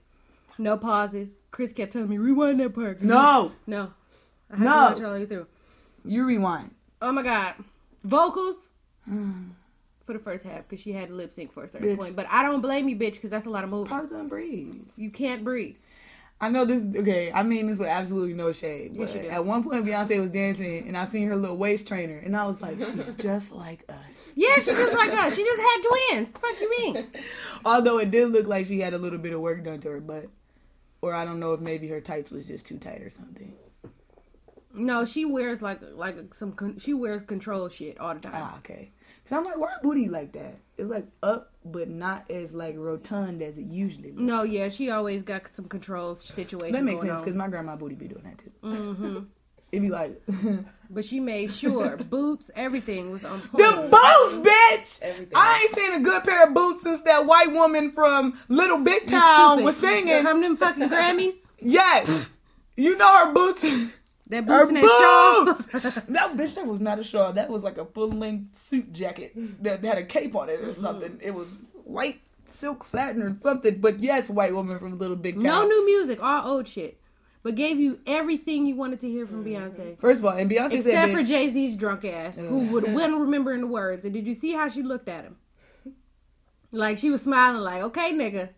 No 0.58 0.76
pauses. 0.76 1.36
Chris 1.50 1.72
kept 1.72 1.92
telling 1.94 2.08
me 2.08 2.18
rewind 2.18 2.60
that 2.60 2.74
part. 2.74 3.00
No, 3.00 3.52
no, 3.66 3.92
I 4.50 4.56
had 4.56 4.64
No. 4.64 4.70
to 4.72 4.76
watch 4.90 4.98
it 4.98 5.04
all 5.04 5.12
the 5.14 5.20
way 5.20 5.26
through. 5.26 5.46
you 6.04 6.26
rewind. 6.26 6.74
Oh 7.00 7.10
my 7.12 7.22
god, 7.22 7.54
vocals 8.04 8.68
for 9.06 10.12
the 10.12 10.18
first 10.18 10.44
half 10.44 10.62
because 10.68 10.80
she 10.80 10.92
had 10.92 11.08
to 11.08 11.14
lip 11.14 11.32
sync 11.32 11.52
for 11.52 11.64
a 11.64 11.68
certain 11.68 11.88
Bitch. 11.88 11.98
point. 11.98 12.16
But 12.16 12.26
I 12.30 12.42
don't 12.42 12.60
blame 12.60 12.88
you, 12.88 12.96
bitch, 12.96 13.14
because 13.14 13.30
that's 13.30 13.46
a 13.46 13.50
lot 13.50 13.64
of 13.64 13.70
moving. 13.70 13.88
Parts 13.88 14.10
don't 14.10 14.28
breathe. 14.28 14.74
You 14.96 15.10
can't 15.10 15.44
breathe. 15.44 15.76
I 16.40 16.50
know 16.50 16.64
this. 16.64 16.84
Okay, 16.96 17.32
I 17.32 17.42
mean 17.42 17.68
this 17.68 17.78
with 17.78 17.88
absolutely 17.88 18.34
no 18.34 18.52
shade. 18.52 18.96
But 18.98 19.12
do. 19.12 19.18
at 19.20 19.44
one 19.44 19.62
point, 19.62 19.86
Beyonce 19.86 20.20
was 20.20 20.30
dancing, 20.30 20.86
and 20.86 20.96
I 20.96 21.04
seen 21.04 21.28
her 21.28 21.36
little 21.36 21.56
waist 21.56 21.86
trainer, 21.86 22.18
and 22.18 22.36
I 22.36 22.46
was 22.46 22.60
like, 22.60 22.76
she's 22.78 23.14
just 23.18 23.52
like 23.52 23.84
us. 23.88 24.32
Yeah, 24.34 24.54
she 24.56 24.72
just 24.72 24.92
like 24.92 25.12
us. 25.12 25.36
She 25.36 25.44
just 25.44 25.62
had 25.62 25.82
twins. 26.16 26.32
The 26.32 26.38
fuck 26.40 26.60
you 26.60 26.70
mean? 26.78 27.06
Although 27.64 27.98
it 27.98 28.10
did 28.10 28.30
look 28.30 28.46
like 28.46 28.66
she 28.66 28.80
had 28.80 28.94
a 28.94 28.98
little 28.98 29.18
bit 29.18 29.32
of 29.32 29.40
work 29.40 29.64
done 29.64 29.80
to 29.80 29.90
her 29.90 30.00
butt, 30.00 30.26
or 31.00 31.14
I 31.14 31.24
don't 31.24 31.40
know 31.40 31.54
if 31.54 31.60
maybe 31.60 31.88
her 31.88 32.00
tights 32.00 32.30
was 32.30 32.46
just 32.46 32.66
too 32.66 32.78
tight 32.78 33.00
or 33.00 33.10
something. 33.10 33.54
No, 34.74 35.04
she 35.04 35.24
wears 35.24 35.62
like 35.62 35.80
like 35.94 36.34
some. 36.34 36.52
Con- 36.52 36.78
she 36.78 36.94
wears 36.94 37.22
control 37.22 37.68
shit 37.68 37.98
all 37.98 38.14
the 38.14 38.20
time. 38.20 38.32
Ah, 38.34 38.56
okay. 38.58 38.90
Cause 39.24 39.38
I'm 39.38 39.44
like, 39.44 39.56
why 39.56 39.70
her 39.70 39.80
booty 39.82 40.08
like 40.08 40.32
that? 40.32 40.58
It's 40.76 40.88
like 40.88 41.06
up, 41.22 41.52
but 41.64 41.88
not 41.88 42.30
as 42.30 42.52
like 42.52 42.76
rotund 42.76 43.40
as 43.40 43.56
it 43.56 43.64
usually 43.64 44.10
looks. 44.10 44.20
No, 44.22 44.42
yeah, 44.42 44.68
she 44.68 44.90
always 44.90 45.22
got 45.22 45.48
some 45.48 45.66
control 45.66 46.14
situation. 46.16 46.72
that 46.72 46.84
makes 46.84 47.02
going 47.02 47.08
sense 47.08 47.22
because 47.22 47.36
my 47.36 47.48
grandma 47.48 47.76
booty 47.76 47.94
be 47.94 48.08
doing 48.08 48.24
that 48.24 48.38
too. 48.38 48.52
Mm-hmm. 48.62 49.18
It'd 49.72 49.82
be 49.82 49.88
like 49.88 50.22
But 50.90 51.04
she 51.04 51.18
made 51.18 51.50
sure 51.50 51.96
boots, 51.96 52.50
everything 52.54 53.10
was 53.10 53.24
on 53.24 53.40
point. 53.40 53.52
The 53.56 53.88
boots, 53.90 54.36
bitch. 54.48 55.02
Everything. 55.02 55.32
I 55.34 55.62
ain't 55.62 55.70
seen 55.74 55.94
a 55.94 56.00
good 56.00 56.22
pair 56.22 56.46
of 56.46 56.54
boots 56.54 56.82
since 56.82 57.00
that 57.02 57.26
white 57.26 57.52
woman 57.52 57.90
from 57.90 58.38
Little 58.48 58.78
Big 58.78 59.06
Town 59.06 59.64
was 59.64 59.76
singing. 59.76 60.22
From 60.22 60.40
them 60.42 60.56
fucking 60.56 60.88
Grammys. 60.88 61.34
Yes, 61.58 62.28
you 62.76 62.96
know 62.96 63.26
her 63.26 63.32
boots. 63.32 63.64
That 64.28 64.46
boots 64.46 64.70
and 64.70 64.78
that 64.78 65.44
boots. 65.46 65.70
shawl. 65.82 65.90
that 66.08 66.36
bitch, 66.36 66.54
that 66.54 66.66
was 66.66 66.80
not 66.80 66.98
a 66.98 67.04
shawl. 67.04 67.32
That 67.32 67.50
was 67.50 67.62
like 67.62 67.76
a 67.76 67.84
full 67.84 68.10
length 68.10 68.58
suit 68.58 68.92
jacket 68.92 69.32
that 69.62 69.84
had 69.84 69.98
a 69.98 70.04
cape 70.04 70.34
on 70.34 70.48
it 70.48 70.60
or 70.60 70.72
mm-hmm. 70.72 70.82
something. 70.82 71.18
It 71.22 71.34
was 71.34 71.58
white 71.84 72.20
silk 72.44 72.84
satin 72.84 73.22
or 73.22 73.36
something. 73.36 73.80
But 73.80 74.00
yes, 74.00 74.30
white 74.30 74.54
woman 74.54 74.78
from 74.78 74.98
Little 74.98 75.16
Big 75.16 75.34
Town. 75.34 75.42
No 75.42 75.66
new 75.66 75.84
music, 75.84 76.22
all 76.22 76.48
old 76.48 76.68
shit. 76.68 77.00
But 77.42 77.56
gave 77.56 77.78
you 77.78 78.00
everything 78.06 78.66
you 78.66 78.74
wanted 78.74 79.00
to 79.00 79.08
hear 79.08 79.26
from 79.26 79.44
mm-hmm. 79.44 79.62
Beyonce. 79.66 79.98
First 79.98 80.20
of 80.20 80.24
all, 80.24 80.32
and 80.32 80.50
Beyonce 80.50 80.72
Except 80.72 81.12
for 81.12 81.22
Jay 81.22 81.50
Z's 81.50 81.76
drunk 81.76 82.06
ass, 82.06 82.40
who 82.40 82.60
would 82.68 82.84
wouldn't 82.94 83.20
remembering 83.20 83.60
the 83.60 83.66
words. 83.66 84.06
And 84.06 84.14
did 84.14 84.26
you 84.26 84.32
see 84.32 84.54
how 84.54 84.70
she 84.70 84.82
looked 84.82 85.10
at 85.10 85.24
him? 85.24 85.36
Like 86.72 86.96
she 86.96 87.10
was 87.10 87.22
smiling, 87.22 87.60
like, 87.60 87.82
"Okay, 87.82 88.12
nigga, 88.14 88.48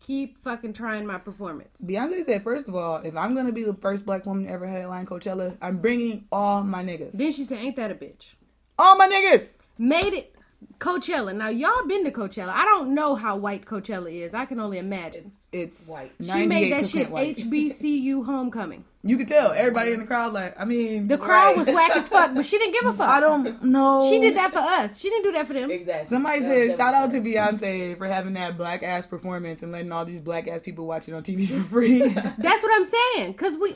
keep 0.00 0.38
fucking 0.38 0.72
trying 0.72 1.06
my 1.06 1.18
performance." 1.18 1.84
Beyonce 1.86 2.24
said, 2.24 2.42
first 2.42 2.68
of 2.68 2.74
all, 2.74 2.96
if 2.96 3.16
I'm 3.16 3.34
gonna 3.34 3.52
be 3.52 3.64
the 3.64 3.74
first 3.74 4.04
black 4.04 4.26
woman 4.26 4.44
to 4.44 4.50
ever 4.50 4.66
headline 4.66 5.06
Coachella, 5.06 5.56
I'm 5.62 5.78
bringing 5.78 6.26
all 6.32 6.62
my 6.62 6.82
niggas. 6.82 7.12
Then 7.12 7.32
she 7.32 7.44
said, 7.44 7.58
"Ain't 7.58 7.76
that 7.76 7.90
a 7.90 7.94
bitch?" 7.94 8.34
all 8.80 8.96
my 8.96 9.06
niggas. 9.06 9.58
Made 9.78 10.14
it 10.14 10.34
Coachella. 10.78 11.34
Now 11.34 11.48
y'all 11.48 11.86
been 11.86 12.04
to 12.04 12.10
Coachella. 12.10 12.48
I 12.54 12.64
don't 12.64 12.94
know 12.94 13.14
how 13.14 13.36
white 13.36 13.66
Coachella 13.66 14.10
is. 14.10 14.32
I 14.34 14.46
can 14.46 14.58
only 14.60 14.78
imagine. 14.78 15.30
It's 15.52 15.88
White. 15.88 16.12
She 16.22 16.46
made 16.46 16.72
that 16.72 16.86
shit 16.86 17.10
white. 17.10 17.36
HBCU 17.36 18.24
homecoming. 18.24 18.84
You 19.02 19.16
could 19.16 19.28
tell 19.28 19.52
everybody 19.52 19.92
in 19.92 20.00
the 20.00 20.06
crowd, 20.06 20.34
like, 20.34 20.58
I 20.60 20.64
mean, 20.66 21.08
The 21.08 21.16
crowd 21.16 21.48
Right. 21.48 21.56
was 21.56 21.66
whack 21.68 21.96
as 21.96 22.08
fuck, 22.08 22.34
but 22.34 22.44
she 22.44 22.58
didn't 22.58 22.74
give 22.74 22.84
a 22.84 22.92
fuck. 22.92 23.08
I 23.08 23.18
don't 23.20 23.62
know. 23.64 24.06
She 24.10 24.18
did 24.18 24.36
that 24.36 24.52
for 24.52 24.58
us. 24.58 24.98
She 25.00 25.08
didn't 25.08 25.24
do 25.24 25.32
that 25.32 25.46
for 25.46 25.54
them. 25.54 25.70
Exactly. 25.70 26.06
Somebody 26.08 26.40
That- 26.40 26.46
said, 26.48 26.76
shout 26.76 26.94
out 26.94 27.10
to. 27.12 27.20
Beyonce 27.20 27.96
for 27.96 28.06
having 28.06 28.34
that 28.34 28.56
black 28.58 28.82
ass 28.82 29.06
performance 29.06 29.62
and 29.62 29.72
letting 29.72 29.90
all 29.92 30.04
these 30.04 30.20
black 30.20 30.48
ass 30.48 30.60
people 30.62 30.86
watch 30.86 31.08
it 31.08 31.12
on 31.14 31.22
TV 31.22 31.46
for 31.46 31.62
free. 31.68 32.00
That's 32.08 32.62
what 32.62 32.72
I'm 32.74 32.84
saying. 32.84 33.34
Cause 33.34 33.56
we, 33.56 33.74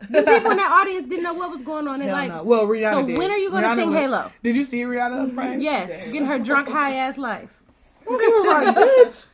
the 0.00 0.22
people 0.22 0.50
in 0.50 0.56
that 0.58 0.80
audience 0.82 1.06
didn't 1.06 1.22
know 1.24 1.34
what 1.34 1.50
was 1.50 1.62
going 1.62 1.88
on. 1.88 1.98
They 2.00 2.06
Hell 2.06 2.14
like, 2.16 2.28
no. 2.30 2.42
Well, 2.42 2.66
Rihanna 2.66 2.90
so 2.92 3.06
did. 3.06 3.18
when 3.18 3.30
are 3.30 3.36
you 3.38 3.50
gonna 3.50 3.74
sing 3.76 3.90
was- 3.90 3.98
Halo? 3.98 4.32
Did 4.42 4.56
you 4.56 4.64
see 4.64 4.82
Rihanna, 4.82 5.34
Frank? 5.34 5.62
Yes, 5.62 5.88
getting 6.06 6.26
her 6.26 6.38
drunk 6.38 6.68
high 6.68 6.94
ass 6.96 7.16
life. 7.18 7.62
like, 8.08 8.18
bitch. 8.20 9.24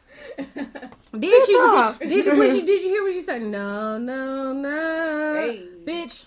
Then 1.14 1.46
she 1.46 1.54
was. 1.56 1.76
off. 1.78 1.98
Did, 1.98 2.24
you- 2.24 2.38
when 2.38 2.50
she, 2.54 2.62
did 2.66 2.82
you 2.84 2.88
hear 2.90 3.02
what 3.02 3.12
she 3.12 3.20
started? 3.20 3.44
No, 3.48 3.98
no, 3.98 4.52
no, 4.52 5.34
Hey. 5.40 5.68
bitch. 5.84 6.26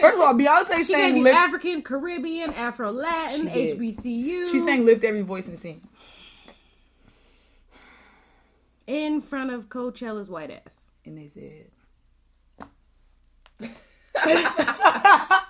First 0.00 0.14
of 0.16 0.20
all, 0.20 0.34
Beyonce 0.34 0.84
She 0.86 0.92
gave 0.94 1.16
you 1.16 1.22
lift. 1.24 1.36
African, 1.36 1.82
Caribbean, 1.82 2.52
Afro 2.54 2.90
Latin, 2.90 3.48
She. 3.52 3.74
HBCU. 3.74 4.50
she 4.50 4.58
sang 4.58 4.84
lift 4.84 5.04
every 5.04 5.22
voice 5.22 5.46
and 5.46 5.58
sing. 5.58 5.82
in 8.86 9.20
front 9.20 9.50
of 9.50 9.68
Coachella's 9.68 10.28
white 10.28 10.50
ass. 10.50 10.90
And 11.04 11.16
they 11.18 11.26
said, 11.26 11.66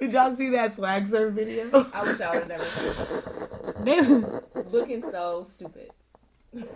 Did 0.00 0.12
y'all 0.12 0.34
see 0.36 0.50
that 0.50 0.74
swag 0.74 1.06
surf 1.06 1.32
video? 1.32 1.70
I 1.94 2.02
wish 2.02 2.20
I 2.20 2.30
would 2.30 2.40
have 2.40 2.48
never 2.48 2.64
seen 2.64 2.90
it. 2.90 3.84
They, 3.84 4.00
Looking 4.70 5.02
so 5.02 5.42
stupid. 5.44 5.90
Like, 6.52 6.68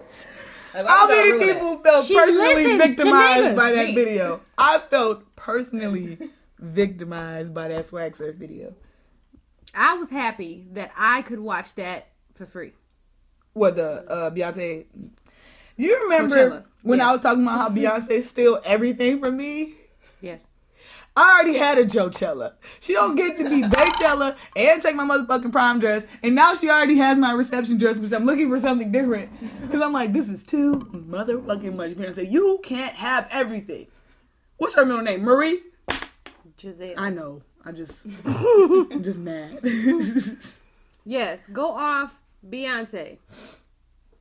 How 0.86 1.08
many 1.08 1.32
ruin 1.32 1.46
that? 1.46 1.54
people 1.54 1.78
felt 1.78 2.04
She 2.06 2.14
personally 2.14 2.78
victimized 2.78 3.56
by 3.56 3.72
that 3.72 3.94
video? 3.94 4.40
I 4.58 4.78
felt 4.78 5.36
personally 5.36 6.18
victimized 6.58 7.52
by 7.54 7.68
that 7.68 7.86
swag 7.86 8.16
surf 8.16 8.36
video. 8.36 8.74
I 9.74 9.94
was 9.94 10.10
happy 10.10 10.66
that 10.72 10.92
I 10.96 11.22
could 11.22 11.40
watch 11.40 11.74
that 11.74 12.08
for 12.34 12.46
free. 12.46 12.72
What 13.52 13.76
the 13.76 14.10
uh, 14.10 14.30
Beyonce? 14.30 14.86
Do 14.92 15.84
you 15.84 16.02
remember 16.04 16.50
Coachella. 16.50 16.64
when 16.82 17.00
I 17.00 17.12
was 17.12 17.20
talking 17.20 17.42
about 17.42 17.58
how 17.58 17.68
Beyonce 17.68 18.22
stole 18.24 18.60
everything 18.64 19.20
from 19.20 19.36
me? 19.36 19.74
Yes. 20.20 20.48
I 21.18 21.32
already 21.32 21.58
had 21.58 21.78
a 21.78 21.84
Joechella. 21.84 22.52
She 22.78 22.92
don't 22.92 23.16
get 23.16 23.36
to 23.38 23.50
be 23.50 23.62
Beychella 23.62 24.38
and 24.54 24.80
take 24.80 24.94
my 24.94 25.02
motherfucking 25.02 25.50
prom 25.50 25.80
dress, 25.80 26.06
and 26.22 26.36
now 26.36 26.54
she 26.54 26.70
already 26.70 26.96
has 26.98 27.18
my 27.18 27.32
reception 27.32 27.76
dress, 27.76 27.98
which 27.98 28.12
I'm 28.12 28.24
looking 28.24 28.48
for 28.48 28.60
something 28.60 28.92
different. 28.92 29.28
Because 29.60 29.80
I'm 29.80 29.92
like, 29.92 30.12
this 30.12 30.28
is 30.28 30.44
too 30.44 30.76
motherfucking 30.76 31.74
much. 31.74 31.90
Beyonce, 31.94 32.30
you 32.30 32.60
can't 32.62 32.94
have 32.94 33.26
everything. 33.32 33.88
What's 34.58 34.76
her 34.76 34.86
middle 34.86 35.02
name? 35.02 35.22
Marie? 35.22 35.60
Giselle. 36.56 36.94
I 36.96 37.10
know. 37.10 37.42
I 37.64 37.72
just, 37.72 38.06
I'm 38.24 39.02
just 39.02 39.18
mad. 39.18 39.58
Yes, 41.04 41.48
go 41.48 41.72
off 41.72 42.20
Beyonce. 42.48 43.18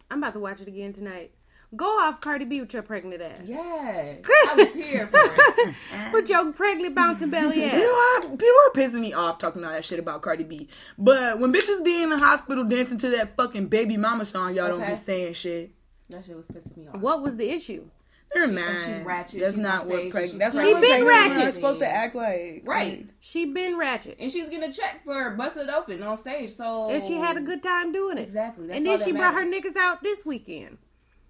I'm 0.09 0.17
about 0.17 0.33
to 0.33 0.39
watch 0.39 0.61
it 0.61 0.67
again 0.67 0.93
tonight. 0.93 1.31
Go 1.75 1.86
off 2.00 2.21
Cardi 2.21 2.45
B 2.45 2.62
with 2.62 2.74
your 2.74 2.81
pregnant 2.81 3.21
ass. 3.21 3.41
Yes. 3.45 4.24
I 4.50 4.55
was 4.55 4.74
here 4.74 5.05
for 5.07 5.19
it. 5.19 5.75
With 6.13 6.29
your 6.29 6.53
pregnant 6.53 6.95
bouncing 6.95 7.29
belly 7.29 7.57
You 7.59 7.65
ass. 7.65 7.74
know 7.74 7.91
what? 8.29 8.39
People 8.39 8.55
are 8.65 8.71
pissing 8.74 9.01
me 9.01 9.12
off 9.13 9.38
talking 9.38 9.65
all 9.65 9.71
that 9.71 9.83
shit 9.83 10.00
about 10.00 10.21
Cardi 10.21 10.45
B. 10.45 10.69
But 10.97 11.39
when 11.39 11.51
bitches 11.51 11.83
be 11.83 12.01
in 12.01 12.09
the 12.09 12.17
hospital 12.17 12.63
dancing 12.63 12.97
to 13.00 13.09
that 13.09 13.36
fucking 13.36 13.67
baby 13.67 13.97
mama 13.97 14.24
song, 14.24 14.55
y'all 14.55 14.69
don't 14.69 14.81
Okay. 14.81 14.91
be 14.91 14.95
saying 14.95 15.33
shit. 15.33 15.71
That 16.09 16.24
shit 16.25 16.38
was 16.38 16.47
pissing 16.47 16.77
me 16.77 16.88
off. 16.88 17.01
What 17.01 17.21
was 17.21 17.36
the 17.36 17.50
issue? 17.50 17.89
They're 18.33 18.47
She- 18.47 18.53
mad. 18.53 18.79
she's 18.86 19.05
ratchet, 19.05 19.39
That's 19.41 19.53
she's 19.55 19.62
not 19.63 19.86
what 19.88 20.00
stage, 20.00 20.12
pregnant. 20.13 20.39
That's 20.39 20.55
She 20.55 20.62
been 20.63 20.74
what 20.74 20.81
pregnant 20.83 21.07
ratchet. 21.09 21.47
is 21.50 21.53
supposed 21.55 21.79
to 21.81 21.88
act 21.88 22.15
like. 22.15 22.62
Right. 22.65 23.05
She 23.19 23.45
been 23.53 23.77
ratchet. 23.77 24.15
And 24.21 24.31
she's 24.31 24.47
getting 24.47 24.69
a 24.69 24.71
check 24.71 25.03
for 25.03 25.31
busting 25.31 25.63
it 25.63 25.69
open 25.69 26.01
on 26.01 26.17
stage. 26.17 26.53
So 26.55 26.89
And 26.89 27.03
she 27.03 27.17
had 27.17 27.36
a 27.36 27.41
good 27.41 27.62
time 27.62 27.91
doing 27.91 28.17
it. 28.17 28.21
Exactly. 28.21 28.67
That's 28.67 28.77
and 28.77 28.88
all 28.88 28.93
then 28.93 29.00
that 29.00 29.05
she 29.05 29.12
brought 29.12 29.33
her 29.33 29.45
niggas 29.45 29.75
out 29.75 30.01
this 30.01 30.25
weekend. 30.25 30.77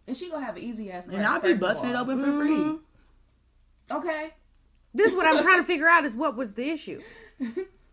And 0.08 0.16
she 0.16 0.30
gonna 0.30 0.46
have 0.46 0.56
an 0.58 0.64
easy 0.64 0.92
ass. 0.92 1.08
And 1.08 1.26
I'll 1.26 1.42
be 1.42 1.54
busting 1.56 1.90
it 1.90 1.96
open 1.96 2.24
for 2.24 2.32
free. 2.38 2.56
Mm-hmm. 2.58 3.98
Okay. 3.98 4.34
This 4.94 5.12
is 5.12 5.18
what 5.18 5.28
I'm 5.28 5.44
trying 5.44 5.60
to 5.60 5.64
figure 5.68 5.88
out 5.88 6.06
is 6.06 6.14
what 6.16 6.36
was 6.36 6.54
the 6.54 6.70
issue. 6.70 7.02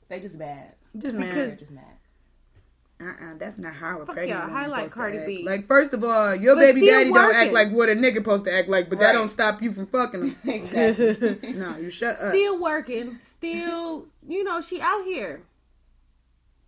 They 0.08 0.20
just 0.20 0.38
bad. 0.38 0.74
Just 0.96 1.16
Because- 1.16 1.50
mad. 1.50 1.58
just 1.58 1.70
mad. 1.72 1.84
Uh-uh, 3.00 3.34
that's 3.38 3.58
not 3.58 3.74
how 3.74 4.00
a 4.02 4.06
Fuck 4.06 4.14
pregnant 4.14 4.38
y'all, 4.38 4.48
woman 4.48 4.62
highlight 4.64 4.90
Cardi 4.92 5.16
to 5.16 5.22
act. 5.22 5.26
B. 5.26 5.44
Like, 5.44 5.66
first 5.66 5.92
of 5.92 6.04
all, 6.04 6.32
your 6.34 6.54
But 6.54 6.60
baby 6.60 6.80
still 6.82 6.92
daddy 7.00 7.12
don't 7.12 7.34
act 7.34 7.52
like 7.52 7.70
what 7.72 7.88
a 7.88 7.92
nigga 7.92 8.14
supposed 8.18 8.44
to 8.44 8.54
act 8.56 8.68
like, 8.68 8.88
but 8.88 9.00
that 9.00 9.12
don't 9.12 9.28
stop 9.28 9.60
you 9.60 9.72
from 9.72 9.86
fucking 9.88 10.24
him. 10.26 10.36
Exactly. 10.48 11.52
no, 11.54 11.76
you 11.76 11.90
shut 11.90 12.12
up. 12.20 12.28
Still 12.32 12.62
working. 12.62 13.18
Still, 13.20 14.06
you 14.26 14.44
know, 14.44 14.60
she 14.60 14.80
out 14.80 15.04
here. 15.04 15.42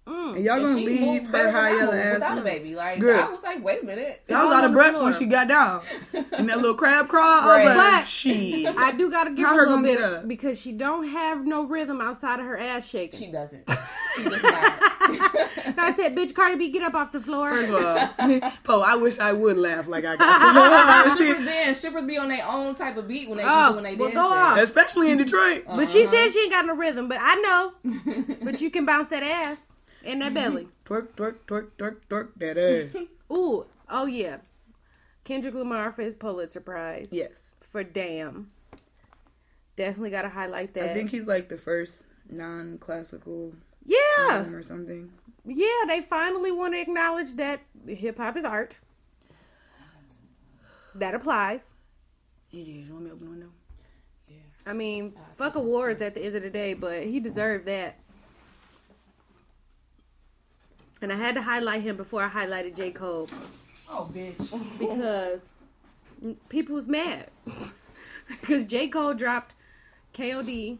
Mm. 0.06 0.36
And 0.36 0.44
y'all 0.44 0.54
And 0.56 0.64
gonna 0.66 0.76
leave 0.76 1.00
moved 1.00 1.26
her 1.26 1.32
better 1.32 1.50
high 1.50 1.70
than 1.70 1.78
yellow 1.80 1.92
ass. 1.94 2.14
without 2.14 2.38
a 2.38 2.40
baby. 2.42 2.74
Like 2.76 3.00
Good. 3.00 3.18
I 3.18 3.28
was 3.28 3.42
like, 3.42 3.64
wait 3.64 3.82
a 3.82 3.86
minute. 3.86 4.22
I 4.32 4.44
was 4.44 4.54
out 4.56 4.64
of 4.64 4.72
breath 4.72 5.00
when 5.02 5.12
she 5.14 5.26
got 5.26 5.48
down. 5.48 5.82
And 6.32 6.48
that 6.50 6.58
little 6.58 6.74
crab 6.76 7.08
crawl, 7.08 7.24
I 7.24 7.46
was 7.46 7.46
Right. 7.66 7.76
like, 7.76 8.02
But- 8.02 8.08
shit. 8.08 8.66
I 8.78 8.92
do 8.92 9.10
gotta 9.10 9.30
give 9.30 9.48
her 9.48 9.54
her 9.54 9.64
a 9.64 9.68
little 9.70 9.82
bit 9.82 10.00
of, 10.00 10.12
up? 10.18 10.28
because 10.28 10.60
she 10.60 10.70
don't 10.72 11.08
have 11.08 11.44
no 11.46 11.64
rhythm 11.64 12.00
outside 12.00 12.38
of 12.40 12.46
her 12.46 12.56
ass 12.58 12.86
shaking. 12.88 13.18
She 13.18 13.26
doesn't. 13.32 13.64
She 14.16 14.24
does 14.24 14.42
not. 14.42 14.72
I 15.78 15.92
said, 15.94 16.16
"Bitch, 16.16 16.34
Cardi 16.34 16.56
B, 16.56 16.70
get 16.70 16.82
up 16.82 16.94
off 16.94 17.12
the 17.12 17.20
floor." 17.20 17.50
First 17.50 17.70
of 17.70 17.84
all, 17.84 18.50
Poe, 18.64 18.80
I 18.80 18.96
wish 18.96 19.18
I 19.18 19.34
would 19.34 19.58
laugh 19.58 19.86
like 19.88 20.06
I 20.06 20.16
got 20.16 21.14
strippers 21.14 21.44
dance. 21.44 21.76
Strippers 21.78 22.04
be 22.04 22.16
on 22.16 22.28
their 22.30 22.46
own 22.46 22.74
type 22.74 22.96
of 22.96 23.06
beat 23.06 23.28
when 23.28 23.36
they 23.36 23.44
Oh, 23.46 23.74
be 23.74 23.80
doing 23.82 23.84
their 23.84 23.96
well, 23.96 24.08
dance. 24.08 24.14
go 24.14 24.34
off. 24.34 24.58
Especially 24.58 25.10
in 25.10 25.18
Detroit. 25.18 25.64
But 25.66 25.90
she 25.90 26.06
said 26.06 26.30
she 26.30 26.40
ain't 26.40 26.50
got 26.50 26.64
no 26.64 26.74
rhythm. 26.76 27.08
But 27.08 27.18
I 27.20 27.34
know. 27.34 28.34
but 28.42 28.62
you 28.62 28.70
can 28.70 28.86
bounce 28.86 29.08
that 29.08 29.22
ass 29.22 29.62
and 30.06 30.22
that 30.22 30.34
belly. 30.34 30.68
Twerk, 30.84 31.12
twerk, 31.16 31.38
twerk, 31.46 31.70
twerk, 31.78 31.96
twerk 32.08 32.28
that 32.36 32.58
ass. 32.58 33.02
Ooh, 33.32 33.66
oh 33.88 34.06
yeah. 34.06 34.38
Kendrick 35.24 35.54
Lamar 35.54 35.92
for 35.92 36.02
his 36.02 36.14
Pulitzer 36.14 36.60
Prize. 36.60 37.10
Yes. 37.12 37.50
For 37.60 37.82
Damn. 37.82 38.48
Definitely 39.76 40.10
gotta 40.10 40.30
highlight 40.30 40.72
that. 40.74 40.90
I 40.90 40.94
think 40.94 41.10
he's 41.10 41.26
like 41.26 41.48
the 41.48 41.58
first 41.58 42.04
non 42.30 42.78
classical 42.78 43.52
yeah. 43.84 44.44
or 44.50 44.62
something. 44.62 45.12
yeah, 45.44 45.84
they 45.86 46.00
finally 46.00 46.50
want 46.50 46.74
to 46.74 46.80
acknowledge 46.80 47.34
that 47.34 47.60
hip 47.86 48.16
hop 48.16 48.36
is 48.36 48.44
art. 48.44 48.76
That 50.94 51.14
applies. 51.14 51.74
It 52.52 52.56
is. 52.56 52.88
Want 52.90 53.02
me 53.02 53.10
to 53.10 53.16
open 53.16 53.26
the 53.26 53.30
window? 53.32 53.50
I 54.66 54.72
mean, 54.72 55.14
uh, 55.16 55.20
fuck 55.36 55.54
awards 55.54 56.02
at 56.02 56.14
the 56.14 56.24
end 56.24 56.34
of 56.34 56.42
the 56.42 56.50
day, 56.50 56.74
but 56.74 57.04
he 57.04 57.20
deserved 57.20 57.66
that. 57.66 58.00
And 61.02 61.12
I 61.12 61.16
had 61.16 61.34
to 61.34 61.42
highlight 61.42 61.82
him 61.82 61.96
before 61.96 62.22
I 62.22 62.28
highlighted 62.28 62.74
J. 62.76 62.90
Cole 62.90 63.28
Oh, 63.88 64.10
bitch. 64.12 64.78
because 64.78 65.40
people 66.48 66.74
was 66.74 66.88
mad. 66.88 67.28
Because 68.40 68.64
J. 68.64 68.88
Cole 68.88 69.14
dropped 69.14 69.54
KOD. 70.12 70.78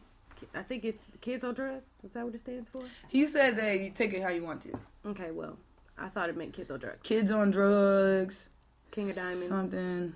I 0.52 0.62
think 0.64 0.84
it's 0.84 1.00
Kids 1.20 1.44
on 1.44 1.54
Drugs. 1.54 1.92
Is 2.04 2.14
that 2.14 2.24
what 2.24 2.34
it 2.34 2.38
stands 2.40 2.68
for? 2.68 2.82
He 3.08 3.24
said 3.28 3.56
that 3.58 3.78
you 3.78 3.90
take 3.90 4.12
it 4.14 4.20
how 4.22 4.30
you 4.30 4.42
want 4.42 4.62
to. 4.62 4.72
Okay, 5.06 5.30
well, 5.30 5.56
I 5.96 6.08
thought 6.08 6.28
it 6.28 6.36
meant 6.36 6.54
Kids 6.54 6.72
on 6.72 6.80
Drugs. 6.80 6.98
Kids 7.04 7.30
on 7.30 7.52
drugs, 7.52 8.48
King 8.90 9.10
of 9.10 9.16
Diamonds. 9.16 9.46
something. 9.46 10.12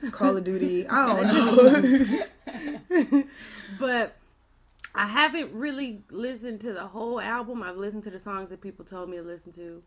Call 0.12 0.36
of 0.36 0.44
Duty. 0.44 0.86
I 0.88 1.06
don't 1.06 1.26
know. 2.88 3.24
But 3.80 4.16
I 4.94 5.06
haven't 5.06 5.52
really 5.54 6.02
listened 6.10 6.60
to 6.62 6.72
the 6.72 6.86
whole 6.88 7.20
album. 7.20 7.62
I've 7.62 7.76
listened 7.76 8.04
to 8.04 8.10
the 8.10 8.20
songs 8.20 8.50
that 8.50 8.60
people 8.60 8.84
told 8.84 9.08
me 9.08 9.16
to 9.16 9.22
listen 9.22 9.52
to. 9.52 9.82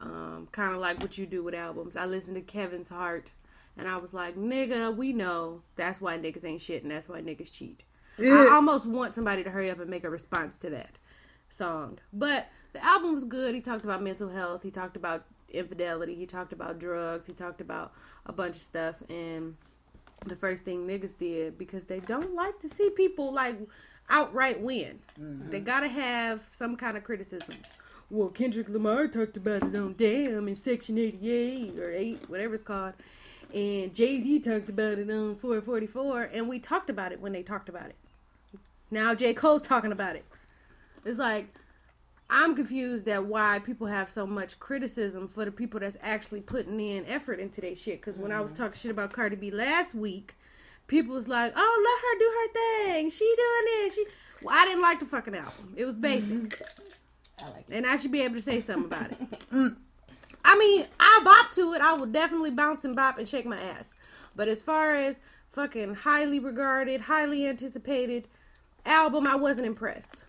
Um, 0.00 0.48
kind 0.50 0.74
of 0.74 0.80
like 0.80 1.00
what 1.00 1.16
you 1.16 1.26
do 1.26 1.44
with 1.44 1.54
albums. 1.54 1.96
I 1.96 2.06
listened 2.06 2.36
to 2.36 2.42
Kevin's 2.42 2.88
Heart, 2.88 3.30
and 3.76 3.86
I 3.86 3.98
was 3.98 4.12
like, 4.12 4.36
"Nigga, 4.36 4.94
we 4.94 5.12
know 5.12 5.62
that's 5.76 6.00
why 6.00 6.18
niggas 6.18 6.44
ain't 6.44 6.62
shit, 6.62 6.82
and 6.82 6.90
that's 6.90 7.08
why 7.08 7.20
niggas 7.20 7.52
cheat." 7.52 7.84
I 8.18 8.48
almost 8.52 8.86
want 8.86 9.14
somebody 9.14 9.44
to 9.44 9.50
hurry 9.50 9.70
up 9.70 9.80
and 9.80 9.88
make 9.88 10.04
a 10.04 10.10
response 10.10 10.58
to 10.58 10.70
that 10.70 10.98
song. 11.50 11.98
But 12.12 12.48
the 12.72 12.84
album 12.84 13.14
was 13.14 13.24
good. 13.24 13.54
He 13.54 13.60
talked 13.60 13.84
about 13.84 14.02
mental 14.02 14.28
health. 14.28 14.62
He 14.62 14.70
talked 14.70 14.96
about 14.96 15.24
infidelity. 15.50 16.14
He 16.14 16.26
talked 16.26 16.52
about 16.52 16.78
drugs. 16.78 17.26
He 17.26 17.32
talked 17.32 17.60
about 17.60 17.92
a 18.26 18.32
bunch 18.32 18.56
of 18.56 18.62
stuff. 18.62 18.96
And 19.08 19.56
the 20.26 20.36
first 20.36 20.64
thing 20.64 20.86
niggas 20.86 21.16
did 21.18 21.58
because 21.58 21.86
they 21.86 22.00
don't 22.00 22.34
like 22.34 22.58
to 22.60 22.68
see 22.68 22.90
people 22.90 23.32
like 23.32 23.56
outright 24.12 24.60
win. 24.60 25.00
Mm-hmm. 25.20 25.50
They 25.50 25.58
gotta 25.58 25.88
have 25.88 26.42
some 26.52 26.76
kind 26.76 26.96
of 26.96 27.02
criticism. 27.02 27.56
Well, 28.10 28.28
Kendrick 28.28 28.68
Lamar 28.68 29.08
talked 29.08 29.38
about 29.38 29.64
it 29.64 29.76
on 29.76 29.94
Damn 29.96 30.46
in 30.46 30.54
Section 30.54 30.98
88 30.98 31.78
or 31.78 31.90
8, 31.90 32.28
whatever 32.28 32.54
it's 32.54 32.62
called. 32.62 32.92
And 33.54 33.94
Jay 33.94 34.20
Z 34.20 34.40
talked 34.40 34.68
about 34.68 34.98
it 34.98 35.10
on 35.10 35.36
444. 35.36 36.30
And 36.32 36.46
we 36.46 36.58
talked 36.58 36.90
about 36.90 37.12
it 37.12 37.20
when 37.20 37.32
they 37.32 37.42
talked 37.42 37.70
about 37.70 37.86
it. 37.86 37.96
Now 38.90 39.14
J. 39.14 39.32
Cole's 39.32 39.62
talking 39.62 39.92
about 39.92 40.16
it. 40.16 40.26
It's 41.06 41.18
like, 41.18 41.54
I'm 42.28 42.54
confused 42.54 43.08
at 43.08 43.24
why 43.24 43.58
people 43.60 43.86
have 43.86 44.10
so 44.10 44.26
much 44.26 44.58
criticism 44.58 45.26
for 45.26 45.44
the 45.46 45.52
people 45.52 45.80
that's 45.80 45.96
actually 46.02 46.42
putting 46.42 46.80
in 46.80 47.06
effort 47.06 47.40
into 47.40 47.62
their 47.62 47.76
shit. 47.76 48.00
Because 48.00 48.18
when 48.18 48.30
I 48.30 48.40
was 48.40 48.52
mm-hmm. 48.52 48.62
talking 48.62 48.78
shit 48.78 48.90
about 48.90 49.12
Cardi 49.12 49.36
B 49.36 49.50
last 49.50 49.94
week, 49.94 50.34
people 50.86 51.14
was 51.14 51.28
like, 51.28 51.52
"Oh, 51.56 51.82
let 51.84 52.00
her 52.02 52.18
do 52.18 52.32
her 52.38 52.94
thing. 52.94 53.10
She 53.10 53.34
doing 53.36 53.64
this." 53.66 53.94
She. 53.94 54.04
Well, 54.42 54.54
I 54.56 54.64
didn't 54.64 54.82
like 54.82 55.00
the 55.00 55.06
fucking 55.06 55.34
album. 55.34 55.74
It 55.76 55.84
was 55.84 55.96
basic, 55.96 56.60
I 57.38 57.50
like 57.50 57.64
it. 57.68 57.74
and 57.76 57.86
I 57.86 57.96
should 57.96 58.12
be 58.12 58.22
able 58.22 58.34
to 58.36 58.42
say 58.42 58.60
something 58.60 58.86
about 58.86 59.12
it. 59.12 59.50
Mm. 59.50 59.76
I 60.44 60.58
mean, 60.58 60.86
I 60.98 61.20
bop 61.24 61.52
to 61.52 61.72
it. 61.74 61.80
I 61.80 61.92
will 61.92 62.06
definitely 62.06 62.50
bounce 62.50 62.84
and 62.84 62.96
bop 62.96 63.18
and 63.18 63.28
shake 63.28 63.46
my 63.46 63.60
ass. 63.60 63.94
But 64.34 64.48
as 64.48 64.62
far 64.62 64.96
as 64.96 65.20
fucking 65.50 65.94
highly 65.94 66.38
regarded, 66.38 67.02
highly 67.02 67.46
anticipated 67.46 68.26
album, 68.84 69.26
I 69.26 69.36
wasn't 69.36 69.66
impressed. 69.66 70.26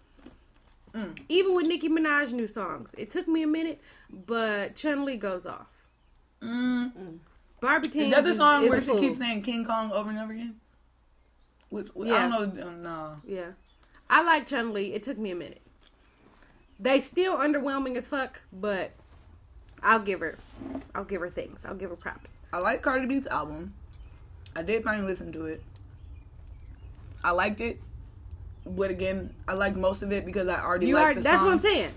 Mm. 0.93 1.17
Even 1.27 1.55
with 1.55 1.65
Nicki 1.65 1.89
Minaj 1.89 2.31
new 2.31 2.48
songs, 2.48 2.93
it 2.98 3.10
took 3.10 3.27
me 3.27 3.41
a 3.41 3.48
minute, 3.48 3.81
but 4.12 4.75
Chun 4.75 5.05
Li 5.05 5.17
goes 5.17 5.45
off. 5.45 5.67
Mm. 6.41 6.95
mm. 6.95 7.19
Barbie 7.63 7.88
Is 7.97 8.12
that 8.12 8.26
the 8.26 8.34
song 8.36 8.65
is 8.65 8.69
where 8.69 8.82
she 8.82 8.99
keeps 8.99 9.19
saying 9.19 9.41
King 9.41 9.63
Kong 9.65 9.89
over 9.93 10.10
and 10.10 10.19
over 10.19 10.34
again? 10.34 10.56
Which, 11.69 11.88
Yeah. 11.95 12.26
I 12.26 12.30
don't 12.30 12.56
know. 12.56 12.67
um, 12.67 12.84
No. 12.84 13.15
Yeah. 13.26 13.52
I 14.10 14.21
like 14.21 14.45
Chun 14.47 14.73
Li. 14.73 14.93
It 14.93 15.02
took 15.02 15.17
me 15.17 15.32
a 15.32 15.36
minute. 15.36 15.62
They 16.78 16.99
still 16.99 17.38
underwhelming 17.38 17.95
as 17.95 18.06
fuck, 18.06 18.41
but 18.52 18.91
I'll 19.82 20.02
give 20.02 20.19
her 20.19 20.38
I'll 20.93 21.06
give 21.06 21.21
her 21.21 21.30
things. 21.30 21.63
I'll 21.63 21.73
give 21.73 21.89
her 21.89 21.95
props. 21.95 22.41
I 22.52 22.58
like 22.58 22.82
Cardi 22.82 23.08
B's 23.08 23.28
album. 23.28 23.73
I 24.58 24.62
did 24.62 24.84
finally 24.84 25.08
listen 25.08 25.32
to 25.32 25.45
it. 25.45 25.63
I 27.23 27.32
liked 27.32 27.62
it. 27.62 27.80
But 28.65 28.91
again, 28.91 29.34
I 29.47 29.54
liked 29.54 29.78
most 29.78 30.02
of 30.02 30.12
it 30.12 30.26
because 30.26 30.49
I 30.49 30.62
already 30.62 30.88
You 30.88 30.95
liked 30.95 31.12
are 31.12 31.13
the 31.15 31.21
that's 31.21 31.38
song. 31.38 31.45
what 31.45 31.54
I'm 31.54 31.60
saying. 31.60 31.91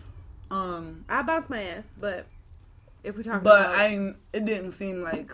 Um, 0.48 1.04
I 1.08 1.22
bounce 1.22 1.50
my 1.50 1.60
ass, 1.60 1.90
but 1.98 2.26
if 3.02 3.16
we're 3.16 3.24
talking 3.24 3.42
but 3.42 3.60
about 3.62 3.74
I 3.74 4.14
it 4.32 4.44
didn't 4.44 4.72
seem 4.72 5.02
like 5.02 5.32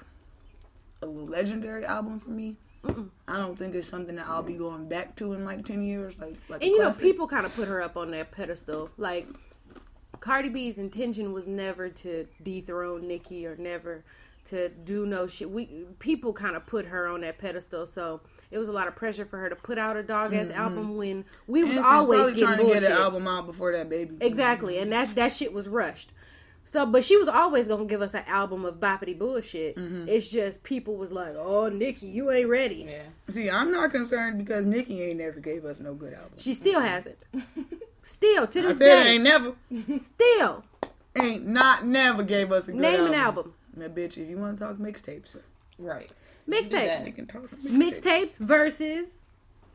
a 1.03 1.07
legendary 1.07 1.85
album 1.85 2.21
for 2.21 2.31
me. 2.31 2.57
Mm-mm. 2.85 3.11
I 3.29 3.37
don't 3.37 3.57
think 3.57 3.75
it's 3.75 3.89
something 3.89 4.17
that 4.17 4.27
I'll 4.27 4.43
be 4.43 4.55
going 4.55 4.89
back 4.89 5.15
to 5.17 5.35
in 5.35 5.45
like 5.45 5.65
ten 5.65 5.85
years. 5.85 6.15
Like, 6.19 6.35
like 6.49 6.63
and 6.63 6.71
you 6.71 6.81
know, 6.81 6.93
people 6.93 7.29
kind 7.29 7.47
of 7.47 7.55
put 7.55 7.69
her 7.69 7.81
up 7.83 7.97
on 7.97 8.11
that 8.11 8.33
pedestal. 8.33 8.91
Like 8.97 9.29
Cardi 10.21 10.49
B's 10.49 10.79
intention 10.79 11.33
was 11.33 11.47
never 11.47 11.89
to 11.89 12.27
dethrone 12.43 13.07
Nicki 13.07 13.47
or 13.47 13.57
never 13.57 14.05
to 14.45 14.69
do 14.69 15.07
no 15.07 15.27
shit. 15.29 15.51
We 15.51 15.87
people 16.01 16.33
kind 16.33 16.57
of 16.57 16.67
put 16.67 16.87
her 16.87 17.07
on 17.07 17.21
that 17.21 17.39
pedestal, 17.39 17.87
so 17.87 18.21
it 18.51 18.59
was 18.59 18.69
a 18.69 18.73
lot 18.73 18.89
of 18.89 18.97
pressure 18.97 19.25
for 19.25 19.39
her 19.39 19.49
to 19.49 19.57
put 19.57 19.79
out 19.79 19.97
a 19.97 20.03
dog 20.03 20.35
ass 20.35 20.51
album 20.51 20.97
when 20.97 21.25
we 21.47 21.65
was 21.65 21.77
Mm-hmm. 21.77 21.79
And 21.79 21.85
she's 21.85 21.93
always 21.93 22.27
getting 22.31 22.45
trying 22.45 22.59
bullshit. 22.59 22.75
to 22.83 22.89
get 22.89 22.93
an 22.93 22.99
album 22.99 23.29
out 23.29 23.47
before 23.47 23.73
that 23.73 23.89
baby. 23.89 24.17
Exactly, 24.21 24.79
and 24.79 24.91
that 24.93 25.15
that 25.15 25.33
shit 25.33 25.53
was 25.53 25.69
rushed. 25.69 26.11
So, 26.65 26.87
but 26.87 27.05
she 27.05 27.17
was 27.19 27.29
always 27.29 27.67
gonna 27.67 27.85
give 27.85 28.01
us 28.01 28.15
an 28.15 28.25
album 28.27 28.65
of 28.65 28.77
boppity 28.77 29.19
bullshit. 29.19 29.77
Mm-hmm. 29.77 30.09
It's 30.09 30.29
just 30.29 30.63
people 30.63 30.97
was 30.97 31.13
like, 31.13 31.35
"Oh, 31.37 31.69
Nicki, 31.69 32.07
you 32.07 32.31
ain't 32.31 32.49
ready." 32.49 32.87
Yeah. 32.89 33.03
See, 33.29 33.51
I'm 33.51 33.71
not 33.71 33.91
concerned 33.91 34.39
because 34.39 34.65
Nicki 34.65 35.03
ain't 35.03 35.19
never 35.19 35.39
gave 35.41 35.65
us 35.67 35.79
no 35.81 35.93
good 35.95 36.15
album. 36.15 36.33
She 36.37 36.55
still 36.55 36.81
hasn't. 36.81 37.19
Still 38.05 38.47
to 38.49 38.59
I 38.59 38.63
this 38.63 38.79
said 38.79 39.05
day, 39.05 39.11
ain't 39.13 39.23
never, 39.23 39.53
still 40.05 40.65
ain't 41.15 41.47
not 41.47 41.87
never 41.87 42.23
gave 42.23 42.51
us 42.51 42.67
a 42.69 42.73
good 42.73 42.81
name 42.81 43.01
album. 43.01 43.07
an 43.13 43.15
album. 43.21 43.55
Now, 43.77 43.87
bitch, 43.89 44.17
if 44.17 44.29
you 44.29 44.39
want 44.39 44.59
to 44.59 44.65
talk 44.65 44.77
mixtapes, 44.77 45.37
Right. 45.79 46.11
Mixtapes, 46.49 47.05
we 47.05 47.13
can 47.13 47.27
talk 47.27 47.49
mixtapes. 47.65 48.01
mixtapes, 48.01 48.39
verses, 48.39 49.25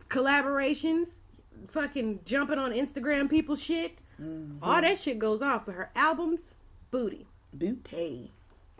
collaborations, 0.09 1.19
fucking 1.67 2.19
jumping 2.25 2.59
on 2.59 2.71
Instagram 2.73 3.29
people 3.29 3.55
shit. 3.55 3.97
Mm-hmm. 4.21 4.63
All 4.63 4.81
that 4.81 4.97
shit 4.97 5.19
goes 5.19 5.41
off, 5.41 5.65
but 5.65 5.75
her 5.75 5.89
albums, 5.95 6.55
booty. 6.91 7.27
Booty. 7.53 8.31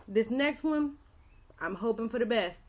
This 0.06 0.30
next 0.30 0.64
one, 0.64 0.94
I'm 1.60 1.76
hoping 1.76 2.08
for 2.08 2.18
the 2.18 2.26
best. 2.26 2.62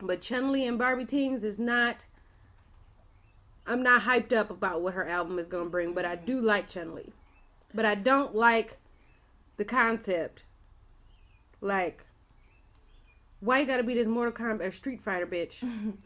But 0.00 0.20
Chun 0.20 0.50
Li 0.52 0.66
and 0.66 0.78
Barbie 0.78 1.04
Tingz 1.04 1.44
is 1.44 1.58
not. 1.58 2.06
I'm 3.66 3.82
not 3.82 4.02
hyped 4.02 4.32
up 4.32 4.50
about 4.50 4.82
what 4.82 4.94
her 4.94 5.08
album 5.08 5.38
is 5.38 5.48
gonna 5.48 5.70
bring, 5.70 5.94
but 5.94 6.04
I 6.04 6.16
do 6.16 6.40
like 6.40 6.68
Chun 6.68 6.94
Li. 6.94 7.12
But 7.72 7.84
I 7.84 7.94
don't 7.94 8.34
like 8.34 8.78
the 9.56 9.64
concept. 9.64 10.44
Like, 11.60 12.04
why 13.40 13.60
you 13.60 13.66
gotta 13.66 13.82
be 13.82 13.94
this 13.94 14.06
Mortal 14.06 14.32
Kombat 14.32 14.66
or 14.66 14.72
Street 14.72 15.00
Fighter 15.00 15.26
bitch? 15.26 15.62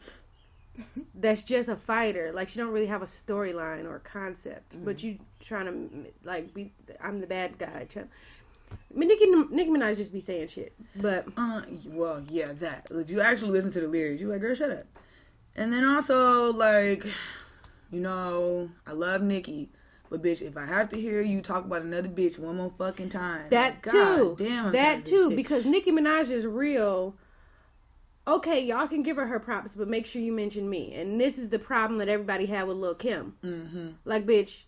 That's 1.15 1.43
just 1.43 1.69
a 1.69 1.75
fighter. 1.75 2.31
Like 2.33 2.49
she 2.49 2.59
don't 2.59 2.71
really 2.71 2.87
have 2.87 3.01
a 3.01 3.05
storyline 3.05 3.85
or 3.85 3.97
a 3.97 3.99
concept. 3.99 4.83
But 4.83 5.03
you 5.03 5.19
trying 5.39 5.65
to 5.65 6.11
like 6.23 6.53
be. 6.53 6.71
I'm 7.01 7.21
the 7.21 7.27
bad 7.27 7.57
guy. 7.57 7.87
I 7.95 8.97
mean, 8.97 9.09
Nicki, 9.09 9.25
Nicki 9.25 9.69
Minaj 9.69 9.97
just 9.97 10.13
be 10.13 10.19
saying 10.19 10.47
shit, 10.47 10.73
but 10.95 11.25
Uh, 11.35 11.61
well, 11.87 12.23
yeah, 12.29 12.51
that. 12.59 12.87
If 12.91 13.09
you 13.09 13.21
actually 13.21 13.51
listen 13.51 13.71
to 13.71 13.81
the 13.81 13.87
lyrics, 13.87 14.21
you 14.21 14.27
like, 14.27 14.41
girl, 14.41 14.55
shut 14.55 14.71
up. 14.71 14.85
And 15.55 15.73
then 15.73 15.83
also, 15.85 16.53
like, 16.53 17.05
you 17.91 17.99
know, 17.99 18.69
I 18.85 18.91
love 18.91 19.21
Nicki, 19.21 19.69
but 20.09 20.21
bitch, 20.21 20.41
if 20.41 20.55
I 20.55 20.65
have 20.65 20.89
to 20.89 21.01
hear 21.01 21.21
you 21.21 21.41
talk 21.41 21.65
about 21.65 21.81
another 21.81 22.09
bitch 22.09 22.37
one 22.37 22.57
more 22.57 22.69
fucking 22.69 23.09
time, 23.09 23.49
that 23.49 23.85
like, 23.85 23.91
too, 23.91 24.35
damn, 24.37 24.71
that 24.71 25.05
too, 25.05 25.35
because 25.35 25.65
Nicki 25.65 25.91
Minaj 25.91 26.29
is 26.29 26.45
real. 26.45 27.15
Okay, 28.29 28.63
y'all 28.63 28.87
can 28.87 29.01
give 29.01 29.17
her 29.17 29.25
her 29.25 29.39
props, 29.39 29.73
but 29.73 29.87
make 29.87 30.05
sure 30.05 30.21
you 30.21 30.31
mention 30.31 30.69
me. 30.69 30.93
And 30.93 31.19
this 31.19 31.39
is 31.39 31.49
the 31.49 31.57
problem 31.57 31.97
that 31.97 32.07
everybody 32.07 32.45
had 32.45 32.67
with 32.67 32.77
Lil 32.77 32.93
Kim. 32.93 33.33
Mm-hmm. 33.43 33.89
Like, 34.05 34.27
bitch, 34.27 34.63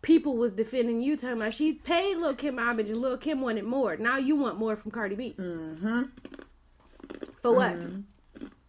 people 0.00 0.36
was 0.38 0.54
defending 0.54 1.02
you, 1.02 1.16
talking 1.16 1.36
about 1.36 1.52
she 1.52 1.74
paid 1.74 2.16
Lil 2.16 2.34
Kim 2.34 2.58
homage 2.58 2.88
and 2.88 2.96
Lil 2.96 3.18
Kim 3.18 3.42
wanted 3.42 3.64
more. 3.64 3.98
Now 3.98 4.16
you 4.16 4.34
want 4.34 4.56
more 4.58 4.76
from 4.76 4.90
Cardi 4.90 5.14
B. 5.14 5.34
Mm-hmm. 5.38 6.02
For 7.42 7.54
what? 7.54 7.84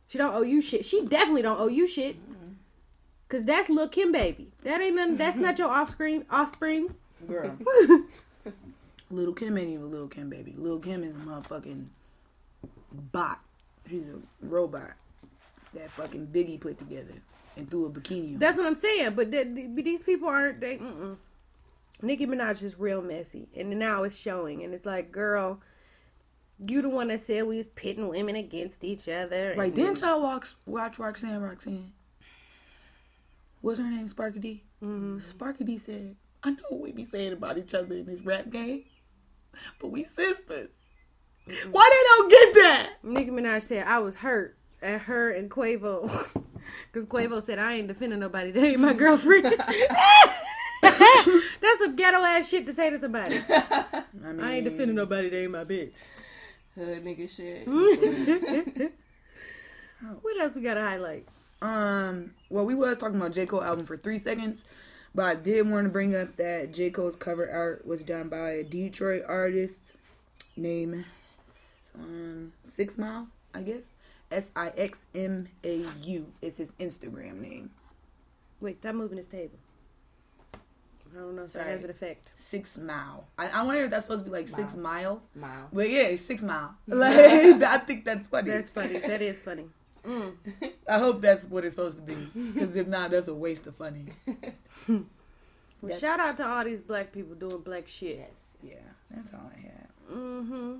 She 0.08 0.18
don't 0.18 0.36
owe 0.36 0.42
you 0.42 0.62
shit. 0.62 0.86
She 0.86 1.06
definitely 1.06 1.42
don't 1.42 1.60
owe 1.60 1.68
you 1.68 1.88
shit. 1.88 2.18
Cause 3.30 3.46
that's 3.46 3.70
Lil 3.70 3.88
Kim 3.88 4.12
baby. 4.12 4.52
That 4.64 4.82
ain't 4.82 4.96
nothing. 4.96 5.18
That's 5.18 5.38
not 5.38 5.58
your 5.58 5.70
offspring. 5.70 6.26
Offspring. 6.30 6.94
girl. 7.28 7.58
Little 9.10 9.34
Kim 9.34 9.58
ain't 9.58 9.70
even 9.70 9.90
Little 9.90 10.08
Kim, 10.08 10.30
baby. 10.30 10.54
Little 10.58 10.80
Kim 10.80 11.04
is 11.04 11.16
a 11.16 11.20
motherfucking 11.20 11.86
bot. 12.92 13.40
She's 13.90 14.04
a 14.04 14.20
robot 14.46 14.92
that 15.74 15.92
fucking 15.92 16.28
Biggie 16.28 16.60
put 16.60 16.78
together 16.78 17.14
and 17.58 17.70
threw 17.70 17.86
a 17.86 17.90
bikini 17.90 18.34
on. 18.34 18.40
That's 18.40 18.58
what 18.58 18.66
I'm 18.66 18.76
saying. 18.76 19.12
But 19.16 19.32
th- 19.32 19.54
th- 19.56 19.70
but 19.76 19.84
these 19.84 20.02
people 20.04 20.30
aren't. 20.30 20.62
They. 20.62 20.78
Mm-mm. 20.78 21.18
Nicki 22.02 22.26
Minaj 22.26 22.62
is 22.64 22.78
real 22.78 23.02
messy, 23.02 23.48
and 23.56 23.70
now 23.80 24.04
it's 24.04 24.18
showing. 24.18 24.62
And 24.64 24.74
it's 24.74 24.86
like, 24.86 25.12
girl, 25.12 25.62
you 26.66 26.82
the 26.82 26.90
one 26.90 27.08
that 27.08 27.22
said 27.22 27.46
we 27.46 27.58
was 27.58 27.68
pitting 27.70 28.10
women 28.10 28.36
against 28.36 28.84
each 28.84 29.08
other. 29.08 29.54
Right, 29.58 29.68
and 29.68 29.76
didn't 29.76 30.02
y'all 30.02 30.22
watch, 30.22 30.48
watch 30.66 31.00
Roxanne 31.00 31.42
Roxanne? 31.42 31.94
What's 33.62 33.80
her 33.80 33.86
name? 33.90 34.10
Sparky 34.10 34.40
D? 34.40 34.64
Mhm. 34.84 35.22
Sparky 35.30 35.64
D 35.64 35.78
said, 35.78 36.18
I 36.44 36.52
know 36.52 36.64
what 36.70 36.82
we 36.82 36.92
be 36.92 37.06
saying 37.06 37.32
about 37.32 37.58
each 37.58 37.74
other 37.74 37.96
in 37.96 38.06
this 38.06 38.20
rap 38.22 38.50
game, 38.50 38.84
but 39.80 39.88
we 39.90 40.04
sisters. 40.04 40.72
Why 41.46 41.90
they 41.92 42.04
don't 42.08 42.32
get 42.32 42.54
that? 42.64 42.90
Nicki 43.04 43.30
Minaj 43.30 43.62
said 43.64 43.86
I 43.86 44.00
was 44.00 44.16
hurt 44.16 44.58
at 44.82 45.02
her 45.02 45.32
and 45.32 45.50
Quavo 45.52 46.08
because 46.92 47.06
Quavo 47.08 47.42
said 47.42 47.60
I 47.60 47.74
ain't 47.74 47.88
defending 47.88 48.20
nobody. 48.20 48.52
That 48.52 48.64
ain't 48.64 48.80
my 48.80 48.94
girlfriend. 48.94 49.46
That's 50.84 51.80
some 51.80 51.96
ghetto 51.96 52.18
ass 52.18 52.50
shit 52.50 52.66
to 52.68 52.74
say 52.74 52.90
to 52.90 53.00
somebody. 53.00 53.40
I, 53.50 54.04
mean, 54.24 54.40
I 54.42 54.56
ain't 54.56 54.66
defending 54.66 54.96
nobody. 54.96 55.30
That 55.30 55.44
ain't 55.44 55.52
my 55.52 55.64
bitch. 55.64 55.94
Hood 56.76 57.04
nigga 57.06 57.30
shit. 57.30 57.68
what 60.22 60.42
else 60.42 60.56
we 60.56 60.62
gotta 60.62 60.82
highlight? 60.82 61.28
Um, 61.62 62.32
well, 62.50 62.66
we 62.66 62.76
was 62.76 62.98
talking 62.98 63.16
about 63.16 63.32
J. 63.32 63.46
Cole 63.46 63.64
album 63.64 63.86
for 63.86 63.96
three 63.96 64.20
seconds, 64.20 64.66
but 65.16 65.24
I 65.24 65.36
did 65.36 65.70
want 65.70 65.86
to 65.86 65.90
bring 65.90 66.16
up 66.16 66.36
that 66.38 66.74
J. 66.74 66.90
Cole's 66.90 67.16
cover 67.16 67.50
art 67.50 67.88
was 67.88 68.04
done 68.04 68.28
by 68.28 68.50
a 68.50 68.64
Detroit 68.64 69.24
artist 69.28 69.96
named 70.58 71.06
um, 71.96 72.54
Six 72.64 72.98
Mile, 72.98 73.28
I 73.54 73.62
guess. 73.62 73.94
S 74.32 74.52
I 74.56 74.70
X 74.70 75.06
M 75.14 75.48
A 75.64 75.86
U 76.04 76.26
is 76.42 76.58
his 76.58 76.72
Instagram 76.80 77.40
name. 77.42 77.70
Wait, 78.62 78.80
stop 78.80 78.96
moving 78.96 79.18
this 79.18 79.28
table. 79.28 79.58
I 80.54 81.18
don't 81.20 81.36
know 81.36 81.44
if 81.44 81.54
that 81.54 81.60
Sorry. 81.62 81.72
has 81.74 81.84
an 81.84 81.90
effect. 81.92 82.28
Six 82.36 82.78
Mile. 82.80 83.26
I, 83.38 83.48
I 83.50 83.64
wonder 83.64 83.84
if 83.84 83.92
that's 83.92 84.06
supposed 84.06 84.26
to 84.26 84.32
be 84.32 84.36
like 84.36 84.48
Six 84.48 84.76
Mile. 84.76 85.22
Mile. 85.36 85.68
But 85.72 85.90
yeah, 85.90 86.16
Six 86.16 86.42
Mile. 86.42 86.74
Like, 86.88 87.16
I 87.62 87.78
think 87.80 88.06
that's 88.06 88.28
funny. 88.30 88.50
That's 88.50 88.70
funny. 88.72 88.98
That 88.98 89.22
is 89.22 89.40
funny. 89.42 89.66
Mm. 90.04 90.34
I 90.90 90.98
hope 91.00 91.22
that's 91.22 91.46
what 91.46 91.64
it's 91.66 91.76
supposed 91.76 91.98
to 91.98 92.02
be. 92.04 92.16
Because 92.16 92.76
if 92.76 92.88
not, 92.88 93.12
that's 93.12 93.28
a 93.28 93.36
waste 93.36 93.68
of 93.68 93.76
funny. 93.76 94.06
Well, 94.88 95.04
That's- 95.84 96.00
shout 96.02 96.20
out 96.20 96.38
to 96.38 96.48
all 96.48 96.64
these 96.64 96.82
black 96.82 97.12
people 97.12 97.36
doing 97.36 97.62
black 97.62 97.88
shit. 97.88 98.18
Yes. 98.18 98.30
Yeah, 98.64 98.92
that's 99.12 99.34
all 99.34 99.52
I 99.56 99.60
had. 99.62 99.88
Mm-hmm. 100.12 100.76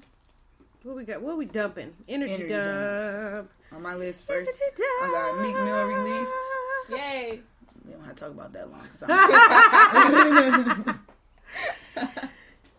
What 0.84 0.98
we 0.98 1.06
got? 1.06 1.22
What 1.22 1.38
we 1.38 1.46
dumping? 1.46 1.94
Energy, 2.10 2.34
Energy 2.34 2.50
dump. 2.50 3.50
On 3.72 3.82
my 3.82 3.96
list 3.96 4.28
first, 4.28 4.62
I 4.78 5.10
got 5.12 5.42
Meek 5.42 5.56
Mill 5.56 5.86
released. 5.86 6.34
Yay. 6.90 7.40
We 7.86 7.94
don't 7.94 8.04
have 8.04 8.16
to 8.16 8.22
talk 8.22 8.32
about 8.32 8.52
that 8.54 8.70
long. 8.70 8.88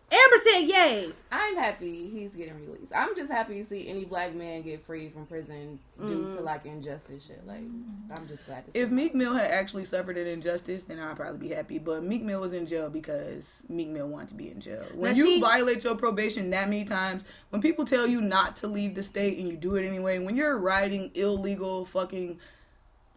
'cause 0.09 0.19
I'm- 0.19 0.31
Amber 0.33 0.43
said, 0.43 0.61
"Yay." 0.69 1.11
I'm 1.31 1.57
happy 1.57 2.09
he's 2.09 2.35
getting 2.35 2.55
released. 2.65 2.93
I'm 2.95 3.15
just 3.15 3.31
happy 3.31 3.61
to 3.61 3.65
see 3.67 3.87
any 3.87 4.05
black 4.05 4.33
man 4.33 4.61
get 4.61 4.85
free 4.85 5.09
from 5.09 5.25
prison 5.25 5.79
due 5.99 6.23
to 6.25 6.29
mm. 6.35 6.43
like 6.43 6.65
injustice 6.65 7.25
shit. 7.25 7.45
Like, 7.45 7.63
I'm 8.11 8.27
just 8.27 8.45
glad 8.45 8.65
to 8.65 8.71
see. 8.71 8.79
if. 8.79 8.89
Meek 8.89 9.13
Mill 9.15 9.33
had 9.33 9.51
actually 9.51 9.83
suffered 9.83 10.17
an 10.17 10.27
injustice, 10.27 10.83
then 10.83 10.99
I'd 10.99 11.15
probably 11.17 11.49
be 11.49 11.53
happy. 11.53 11.77
But 11.79 12.03
Meek 12.03 12.23
Mill 12.23 12.39
was 12.41 12.53
in 12.53 12.65
jail 12.65 12.89
because 12.89 13.49
Meek 13.67 13.89
Mill 13.89 14.07
wanted 14.07 14.29
to 14.29 14.33
be 14.35 14.49
in 14.49 14.61
jail. 14.61 14.85
When 14.93 15.11
Now, 15.11 15.17
you 15.17 15.25
see- 15.25 15.41
violate 15.41 15.83
your 15.83 15.95
probation 15.95 16.49
that 16.51 16.69
many 16.69 16.85
times, 16.85 17.23
when 17.49 17.61
people 17.61 17.83
tell 17.85 18.07
you 18.07 18.21
not 18.21 18.55
to 18.57 18.67
leave 18.67 18.95
the 18.95 19.03
state 19.03 19.37
and 19.37 19.47
you 19.49 19.57
do 19.57 19.75
it 19.75 19.85
anyway, 19.85 20.19
when 20.19 20.35
you're 20.37 20.57
riding 20.57 21.11
illegal 21.15 21.83
fucking 21.85 22.39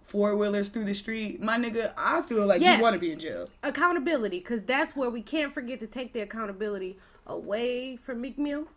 four 0.08 0.34
wheelers 0.36 0.70
through 0.70 0.84
the 0.84 0.94
street, 0.94 1.40
my 1.40 1.58
nigga, 1.58 1.92
I 1.96 2.22
feel 2.22 2.46
like 2.46 2.62
Yes. 2.62 2.78
you 2.78 2.82
want 2.82 2.94
to 2.94 2.98
be 3.00 3.12
in 3.12 3.18
jail. 3.18 3.46
accountability 3.62 4.38
because 4.38 4.62
that's 4.62 4.96
where 4.96 5.10
we 5.10 5.20
can't 5.22 5.52
forget 5.52 5.80
to 5.80 5.86
take 5.86 6.14
the 6.14 6.20
accountability 6.20 6.98
away 7.26 7.94
from 7.96 8.22
Meek 8.22 8.38
Mill, 8.38 8.68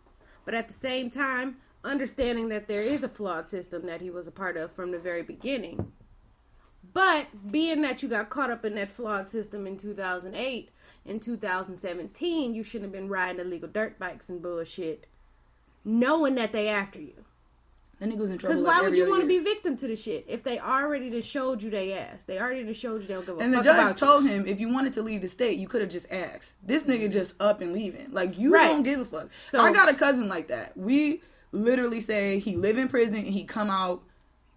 but 0.44 0.52
at 0.54 0.68
the 0.68 0.74
same 0.74 1.08
time, 1.08 1.56
understanding 1.84 2.48
that 2.50 2.68
there 2.68 2.82
is 2.82 3.02
a 3.02 3.08
flawed 3.08 3.48
system 3.48 3.86
that 3.86 4.02
he 4.02 4.10
was 4.10 4.26
a 4.26 4.30
part 4.30 4.58
of 4.58 4.70
from 4.72 4.90
the 4.90 4.98
very 4.98 5.22
beginning. 5.22 5.92
But 6.92 7.50
being 7.50 7.80
that 7.80 8.02
you 8.02 8.10
got 8.10 8.28
caught 8.28 8.50
up 8.50 8.64
in 8.66 8.74
that 8.74 8.92
flawed 8.92 9.30
system 9.30 9.66
in 9.66 9.78
2008, 9.78 10.68
in 11.06 11.18
2017, 11.18 12.54
you 12.54 12.62
shouldn't 12.62 12.92
have 12.92 13.00
been 13.00 13.08
riding 13.08 13.40
illegal 13.40 13.68
dirt 13.70 13.98
bikes 13.98 14.28
and 14.28 14.42
bullshit, 14.42 15.06
knowing 15.82 16.34
that 16.34 16.52
they 16.52 16.68
after 16.68 17.00
you. 17.00 17.24
That 18.02 18.08
nigga 18.08 18.18
was 18.18 18.30
in 18.30 18.38
trouble. 18.38 18.56
Because 18.56 18.66
like 18.66 18.78
why 18.78 18.82
would 18.82 18.96
you 18.96 19.08
want 19.08 19.22
to 19.22 19.28
be 19.28 19.38
victim 19.38 19.76
to 19.76 19.86
the 19.86 19.94
shit 19.94 20.24
if 20.26 20.42
they 20.42 20.58
already 20.58 21.08
done 21.08 21.22
showed 21.22 21.62
you 21.62 21.70
they 21.70 21.92
ass? 21.92 22.24
They 22.24 22.40
already 22.40 22.64
done 22.64 22.74
showed 22.74 23.02
you 23.02 23.06
they 23.06 23.14
don't 23.14 23.24
give 23.24 23.36
a 23.36 23.38
And 23.38 23.54
the 23.54 23.58
judge 23.58 23.66
about 23.66 23.88
you. 23.90 23.94
told 23.94 24.26
him 24.26 24.44
if 24.44 24.58
you 24.58 24.72
wanted 24.72 24.94
to 24.94 25.02
leave 25.02 25.20
the 25.20 25.28
state, 25.28 25.56
you 25.56 25.68
could 25.68 25.82
have 25.82 25.90
just 25.90 26.10
asked. 26.10 26.54
This 26.66 26.82
nigga 26.82 27.02
mm-hmm. 27.02 27.12
just 27.12 27.36
up 27.38 27.60
and 27.60 27.72
leaving. 27.72 28.08
Like 28.10 28.36
you 28.36 28.52
Right. 28.52 28.66
don't 28.66 28.82
give 28.82 28.98
a 28.98 29.04
fuck. 29.04 29.28
So- 29.48 29.60
I 29.60 29.72
got 29.72 29.88
a 29.88 29.94
cousin 29.94 30.26
like 30.26 30.48
that. 30.48 30.76
We 30.76 31.22
literally 31.52 32.00
say 32.00 32.40
he 32.40 32.56
live 32.56 32.76
in 32.76 32.88
prison 32.88 33.18
and 33.18 33.28
he 33.28 33.44
come 33.44 33.70
out 33.70 34.02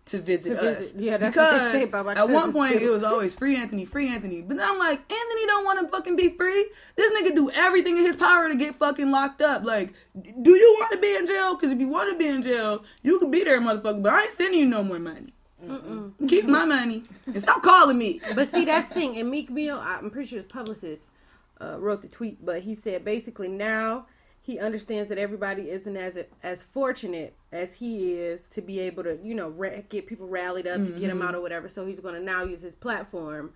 to 0.07 0.19
visit 0.19 0.55
To 0.55 0.61
us. 0.71 0.77
visit. 0.77 0.99
Yeah, 0.99 1.17
that's 1.17 1.35
what 1.35 1.51
they 1.63 1.71
say 1.71 1.83
about 1.83 2.05
my 2.05 2.13
At 2.13 2.29
one 2.29 2.53
point 2.53 2.73
too. 2.79 2.85
it 2.85 2.91
was 2.91 3.03
always 3.03 3.33
free 3.33 3.55
Anthony, 3.57 3.85
free 3.85 4.07
Anthony. 4.09 4.41
But 4.41 4.57
then 4.57 4.67
I'm 4.69 4.77
like, 4.77 4.99
Anthony 5.11 5.45
don't 5.47 5.65
want 5.65 5.79
to 5.81 5.87
fucking 5.87 6.15
be 6.15 6.29
free. 6.29 6.67
This 6.95 7.11
nigga 7.13 7.35
do 7.35 7.49
everything 7.51 7.97
in 7.97 8.03
his 8.05 8.15
power 8.15 8.47
to 8.47 8.55
get 8.55 8.75
fucking 8.75 9.09
locked 9.09 9.41
up. 9.41 9.63
Like, 9.63 9.93
do 10.41 10.51
you 10.51 10.77
want 10.79 10.91
to 10.93 10.99
be 10.99 11.15
in 11.15 11.25
jail? 11.25 11.55
Because 11.55 11.71
if 11.71 11.79
you 11.79 11.87
want 11.89 12.11
to 12.11 12.17
be 12.17 12.27
in 12.27 12.41
jail, 12.43 12.83
you 13.01 13.17
can 13.19 13.31
be 13.31 13.43
there, 13.43 13.59
motherfucker. 13.59 14.03
But 14.03 14.13
I 14.13 14.23
ain't 14.23 14.31
sending 14.33 14.59
you 14.59 14.67
no 14.67 14.83
more 14.83 14.99
money. 14.99 15.33
Keep 16.27 16.45
my 16.45 16.65
money 16.65 17.03
and 17.25 17.41
stop 17.41 17.63
calling 17.63 17.97
me. 17.97 18.21
But 18.35 18.47
see, 18.49 18.65
that's 18.65 18.87
the 18.89 18.93
thing. 18.93 19.17
And 19.17 19.31
Meek 19.31 19.49
Mill, 19.49 19.79
I'm 19.81 20.11
pretty 20.11 20.27
sure 20.29 20.37
his 20.37 20.45
publicist 20.45 21.09
uh, 21.59 21.77
wrote 21.79 22.03
the 22.03 22.07
tweet, 22.07 22.45
but 22.45 22.61
he 22.61 22.75
said 22.75 23.03
basically 23.03 23.47
now 23.47 24.05
he 24.45 24.59
understands 24.59 25.09
that 25.09 25.17
everybody 25.17 25.71
isn't 25.71 25.97
as 25.97 26.19
as 26.43 26.61
fortunate 26.61 27.35
as 27.51 27.73
he 27.75 28.13
is 28.13 28.45
to 28.49 28.61
be 28.61 28.79
able 28.79 29.01
to, 29.01 29.17
you 29.23 29.33
know, 29.33 29.49
ra- 29.49 29.81
get 29.89 30.05
people 30.05 30.27
rallied 30.27 30.67
up 30.67 30.85
to 30.85 30.91
get 30.91 31.09
him 31.09 31.17
mm-hmm. 31.17 31.27
out 31.27 31.33
or 31.33 31.41
whatever. 31.41 31.67
So 31.67 31.87
he's 31.87 31.99
going 31.99 32.13
to 32.13 32.21
now 32.21 32.43
use 32.43 32.61
his 32.61 32.75
platform 32.75 33.53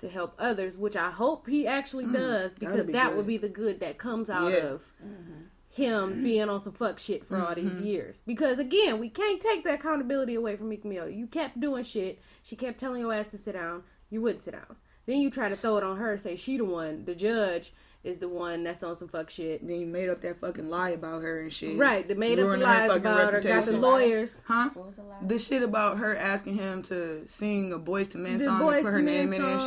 to 0.00 0.08
help 0.08 0.34
others, 0.40 0.76
which 0.76 0.96
I 0.96 1.12
hope 1.12 1.46
he 1.48 1.64
actually 1.64 2.06
mm, 2.06 2.14
does 2.14 2.54
because 2.54 2.86
be 2.86 2.92
that 2.92 3.10
good. 3.10 3.16
would 3.18 3.26
be 3.28 3.36
the 3.36 3.48
good 3.48 3.78
that 3.80 3.98
comes 3.98 4.28
out 4.28 4.50
Yeah. 4.50 4.66
of 4.66 4.92
mm-hmm. 5.00 5.42
him 5.70 6.24
being 6.24 6.48
on 6.48 6.58
some 6.58 6.72
fuck 6.72 6.98
shit 6.98 7.24
for 7.24 7.40
all 7.40 7.54
these 7.54 7.74
mm-hmm. 7.74 7.86
years. 7.86 8.20
Because 8.26 8.58
again, 8.58 8.98
we 8.98 9.10
can't 9.10 9.40
take 9.40 9.62
the 9.62 9.74
accountability 9.74 10.34
away 10.34 10.56
from 10.56 10.70
Meek 10.70 10.84
Mill. 10.84 11.08
You 11.08 11.28
kept 11.28 11.60
doing 11.60 11.84
shit. 11.84 12.20
She 12.42 12.56
kept 12.56 12.80
telling 12.80 13.02
your 13.02 13.14
ass 13.14 13.28
to 13.28 13.38
sit 13.38 13.52
down. 13.52 13.84
You 14.10 14.20
wouldn't 14.20 14.42
sit 14.42 14.54
down. 14.54 14.74
Then 15.06 15.20
you 15.20 15.30
try 15.30 15.48
to 15.48 15.56
throw 15.56 15.76
it 15.76 15.84
on 15.84 15.98
her, 15.98 16.12
and 16.12 16.20
say 16.20 16.34
she 16.34 16.56
the 16.56 16.64
one. 16.64 17.04
The 17.04 17.14
judge 17.14 17.72
is 18.04 18.18
the 18.18 18.28
one 18.28 18.64
that's 18.64 18.82
on 18.82 18.96
some 18.96 19.06
fuck 19.08 19.30
shit. 19.30 19.64
Then 19.66 19.78
you 19.78 19.86
made 19.86 20.08
up 20.08 20.20
that 20.22 20.40
fucking 20.40 20.68
lie 20.68 20.90
about 20.90 21.22
her 21.22 21.40
and 21.40 21.52
shit. 21.52 21.76
Right, 21.78 22.06
they 22.06 22.14
made 22.14 22.38
up 22.40 22.48
the 22.48 22.56
lies 22.56 22.88
fucking 22.88 23.00
about 23.06 23.32
her, 23.32 23.40
got 23.40 23.64
the 23.64 23.72
lawyers. 23.76 24.42
Huh? 24.46 24.70
What 24.74 24.86
was 24.88 24.96
the 24.96 25.02
last? 25.04 25.28
The 25.28 25.38
shit 25.38 25.62
about 25.62 25.98
her 25.98 26.16
asking 26.16 26.56
him 26.56 26.82
to 26.84 27.24
sing 27.28 27.72
a 27.72 27.78
Boyz 27.78 28.14
II 28.14 28.20
Men 28.22 28.38
The 28.38 28.46
song 28.46 28.60
Boyz 28.60 28.74
and 28.78 28.84
put 28.84 28.92
her 28.92 29.02
name 29.02 29.32
in 29.32 29.42
it 29.42 29.48
and 29.48 29.60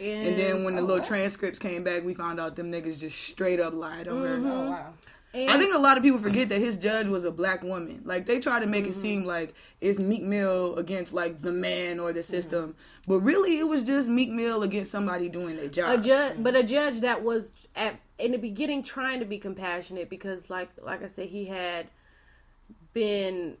shit. 0.00 0.08
and- 0.08 0.26
And 0.28 0.38
then 0.38 0.64
when 0.64 0.74
the 0.76 0.80
Oh, 0.82 0.84
little 0.86 1.02
wow. 1.02 1.06
transcripts 1.08 1.58
came 1.58 1.82
back, 1.84 2.02
we 2.04 2.14
found 2.14 2.40
out 2.40 2.56
them 2.56 2.72
niggas 2.72 2.98
just 2.98 3.18
straight 3.18 3.60
up 3.60 3.74
lied 3.74 4.08
on 4.08 4.22
her. 4.22 4.36
Oh 4.36 4.70
wow. 4.70 4.94
And 5.34 5.50
I 5.50 5.58
think 5.58 5.74
a 5.74 5.78
lot 5.78 5.96
of 5.96 6.02
people 6.02 6.18
forget 6.18 6.50
that 6.50 6.58
his 6.60 6.76
judge 6.76 7.06
was 7.06 7.24
a 7.24 7.30
black 7.30 7.62
woman. 7.62 8.02
Like 8.04 8.26
they 8.26 8.38
try 8.38 8.58
to 8.60 8.66
make 8.66 8.84
Mm-hmm. 8.84 8.90
it 8.98 9.02
seem 9.02 9.24
like 9.24 9.54
it's 9.80 9.98
Meek 9.98 10.22
Mill 10.22 10.76
against 10.76 11.12
like 11.14 11.40
the 11.42 11.52
man 11.52 11.98
or 12.00 12.08
Mm-hmm. 12.08 12.16
the 12.18 12.22
system, 12.22 12.74
but 13.06 13.18
really 13.20 13.58
it 13.58 13.66
was 13.66 13.82
just 13.82 14.08
Meek 14.08 14.30
Mill 14.30 14.62
against 14.62 14.92
somebody 14.92 15.28
doing 15.28 15.56
their 15.56 15.68
job. 15.68 15.98
a 15.98 16.02
judge, 16.02 16.36
but 16.38 16.54
a 16.54 16.62
judge 16.62 17.00
that 17.00 17.22
was 17.22 17.52
at 17.74 17.96
in 18.18 18.32
the 18.32 18.38
beginning 18.38 18.82
trying 18.82 19.18
to 19.18 19.26
be 19.26 19.38
compassionate 19.38 20.08
because, 20.08 20.48
like, 20.48 20.70
like 20.80 21.02
I 21.02 21.08
said, 21.08 21.28
he 21.28 21.46
had 21.46 21.88
been 22.92 23.56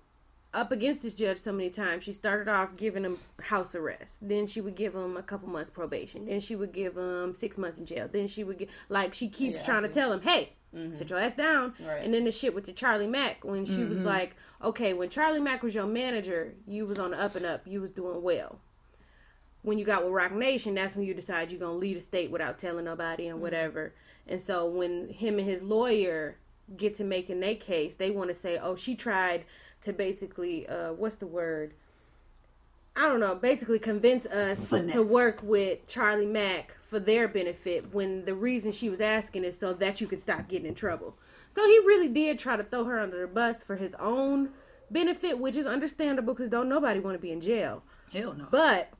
up 0.54 0.70
against 0.70 1.02
this 1.02 1.14
judge 1.14 1.38
so 1.38 1.50
many 1.50 1.70
times. 1.70 2.04
She 2.04 2.12
started 2.12 2.46
off 2.46 2.76
giving 2.76 3.04
him 3.04 3.18
house 3.40 3.74
arrest, 3.74 4.18
then 4.22 4.46
she 4.46 4.60
would 4.60 4.76
give 4.76 4.94
him 4.94 5.16
a 5.16 5.22
couple 5.22 5.48
months 5.48 5.70
probation, 5.70 6.26
then 6.26 6.40
she 6.40 6.54
would 6.54 6.72
give 6.72 6.96
him 6.96 7.34
six 7.34 7.58
months 7.58 7.78
in 7.78 7.86
jail, 7.86 8.08
then 8.10 8.28
she 8.28 8.44
would 8.44 8.58
get 8.58 8.68
like 8.88 9.14
she 9.14 9.28
keeps 9.28 9.60
Yeah, 9.60 9.64
trying 9.64 9.82
to 9.82 9.88
tell 9.88 10.12
him, 10.12 10.22
hey. 10.22 10.52
Mm-hmm. 10.74 10.94
Sit 10.94 11.10
your 11.10 11.18
ass 11.18 11.34
down, 11.34 11.74
Right. 11.86 12.02
and 12.02 12.14
then 12.14 12.24
the 12.24 12.32
shit 12.32 12.54
with 12.54 12.64
the 12.64 12.72
Charlie 12.72 13.06
Mack 13.06 13.44
when 13.44 13.66
she 13.66 13.84
was 13.84 13.98
mm-hmm. 13.98 14.06
like, 14.06 14.34
"Okay, 14.64 14.94
when 14.94 15.10
Charlie 15.10 15.38
Mack 15.38 15.62
was 15.62 15.74
your 15.74 15.84
manager, 15.84 16.54
you 16.66 16.86
was 16.86 16.98
on 16.98 17.10
the 17.10 17.20
up 17.20 17.36
and 17.36 17.44
up, 17.44 17.66
you 17.66 17.82
was 17.82 17.90
doing 17.90 18.22
well." 18.22 18.58
When 19.62 19.78
you 19.78 19.84
got 19.84 20.04
with 20.04 20.12
Roc 20.12 20.32
Nation, 20.32 20.74
that's 20.74 20.96
when 20.96 21.06
you 21.06 21.14
decide 21.14 21.50
you're 21.50 21.60
gonna 21.60 21.74
leave 21.74 21.96
the 21.96 22.02
state 22.02 22.30
without 22.30 22.58
telling 22.58 22.84
nobody 22.84 23.28
and 23.28 23.40
whatever. 23.40 23.94
And 24.26 24.40
so 24.40 24.66
when 24.66 25.08
him 25.08 25.38
and 25.38 25.48
his 25.48 25.62
lawyer 25.62 26.36
get 26.76 26.94
to 26.96 27.04
making 27.04 27.40
their 27.40 27.54
case, 27.54 27.94
they 27.94 28.10
want 28.10 28.28
to 28.28 28.34
say, 28.34 28.58
"Oh, 28.58 28.76
she 28.76 28.94
tried 28.94 29.44
to 29.82 29.92
basically, 29.92 30.66
uh, 30.66 30.92
what's 30.92 31.16
the 31.16 31.26
word? 31.26 31.74
I 32.94 33.08
don't 33.08 33.20
know. 33.20 33.34
Basically, 33.34 33.78
convince 33.78 34.26
us 34.26 34.66
Finesse. 34.66 34.92
to 34.92 35.02
work 35.02 35.40
with 35.42 35.86
Charlie 35.86 36.26
Mack 36.26 36.76
for 36.82 36.98
their 36.98 37.26
benefit 37.26 37.92
when 37.94 38.26
the 38.26 38.34
reason 38.34 38.70
she 38.70 38.90
was 38.90 39.00
asking 39.00 39.44
is 39.44 39.58
so 39.58 39.72
that 39.72 40.00
you 40.00 40.06
could 40.06 40.20
stop 40.20 40.48
getting 40.48 40.66
in 40.66 40.74
trouble. 40.74 41.16
So 41.48 41.66
he 41.66 41.78
really 41.78 42.08
did 42.08 42.38
try 42.38 42.56
to 42.56 42.62
throw 42.62 42.84
her 42.84 43.00
under 43.00 43.20
the 43.20 43.26
bus 43.26 43.62
for 43.62 43.76
his 43.76 43.94
own 43.94 44.50
benefit, 44.90 45.38
which 45.38 45.56
is 45.56 45.66
understandable 45.66 46.34
because 46.34 46.50
don't 46.50 46.68
nobody 46.68 47.00
want 47.00 47.14
to 47.14 47.18
be 47.18 47.32
in 47.32 47.40
jail. 47.40 47.82
Hell 48.12 48.34
no. 48.34 48.46
But 48.50 48.90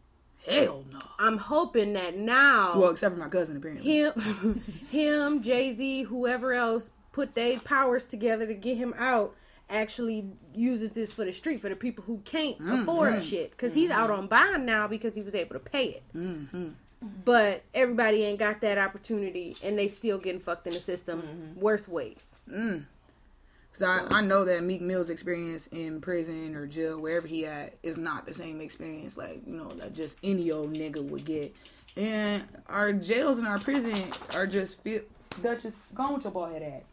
Hell 0.49 0.85
no. 0.93 0.99
I'm 1.19 1.39
hoping 1.39 1.93
that 1.93 2.17
now 2.17 2.79
Well, 2.79 2.91
except 2.91 3.15
for 3.15 3.21
my 3.21 3.29
cousin, 3.29 3.57
apparently. 3.57 4.01
him, 4.01 4.63
him, 4.91 5.43
Jay 5.43 5.75
Z, 5.75 6.05
whoever 6.05 6.53
else 6.53 6.91
put 7.13 7.35
their 7.35 7.61
powers 7.61 8.07
together 8.07 8.47
to 8.47 8.55
get 8.55 8.77
him 8.77 8.95
out. 8.99 9.37
Actually 9.71 10.27
uses 10.55 10.93
this 10.93 11.15
for 11.15 11.25
the 11.25 11.33
street 11.33 11.59
for 11.59 11.71
the 11.71 11.77
people 11.77 12.05
who 12.05 12.19
can't 12.27 12.59
mm-hmm. 12.59 12.83
afford 12.83 13.23
shit 13.23 13.53
because 13.53 13.73
he's 13.73 13.91
out 13.91 14.11
on 14.11 14.27
bond 14.27 14.67
now 14.67 14.87
because 14.87 15.15
he 15.15 15.23
was 15.23 15.35
able 15.35 15.55
to 15.55 15.61
pay 15.61 15.87
it. 15.87 16.03
Mm-hmm. 16.15 16.71
But 17.25 17.63
everybody 17.73 18.23
ain't 18.25 18.39
got 18.39 18.61
that 18.61 18.77
opportunity 18.77 19.57
and 19.65 19.79
they 19.79 19.89
still 19.89 20.19
getting 20.19 20.41
fucked 20.41 20.67
in 20.67 20.75
the 20.75 20.81
system 20.81 21.23
mm-hmm. 21.23 21.61
worse 21.61 21.89
ways. 21.89 22.37
Mm. 22.51 22.85
Cause 23.79 24.07
I, 24.13 24.19
I 24.19 24.21
know 24.21 24.45
that 24.45 24.63
Meek 24.63 24.83
Mill's 24.83 25.09
experience 25.09 25.67
in 25.69 26.01
prison 26.01 26.55
or 26.55 26.67
jail, 26.67 27.01
wherever 27.01 27.27
he 27.27 27.47
at, 27.47 27.75
is 27.83 27.97
not 27.97 28.27
the 28.27 28.35
same 28.35 28.61
experience 28.61 29.17
like 29.17 29.43
you 29.47 29.57
know 29.57 29.69
that 29.69 29.95
just 29.95 30.17
any 30.23 30.51
old 30.51 30.75
nigga 30.75 31.03
would 31.03 31.25
get. 31.25 31.55
And 31.97 32.47
our 32.67 32.93
jails 32.93 33.39
and 33.39 33.47
our 33.47 33.59
prison 33.59 33.97
are 34.35 34.47
just 34.47 34.83
feel. 34.83 35.03
Duchess, 35.43 35.75
go 35.95 36.03
on 36.03 36.15
with 36.15 36.25
your 36.25 36.33
bald 36.33 36.53
head 36.53 36.63
ass. 36.63 36.91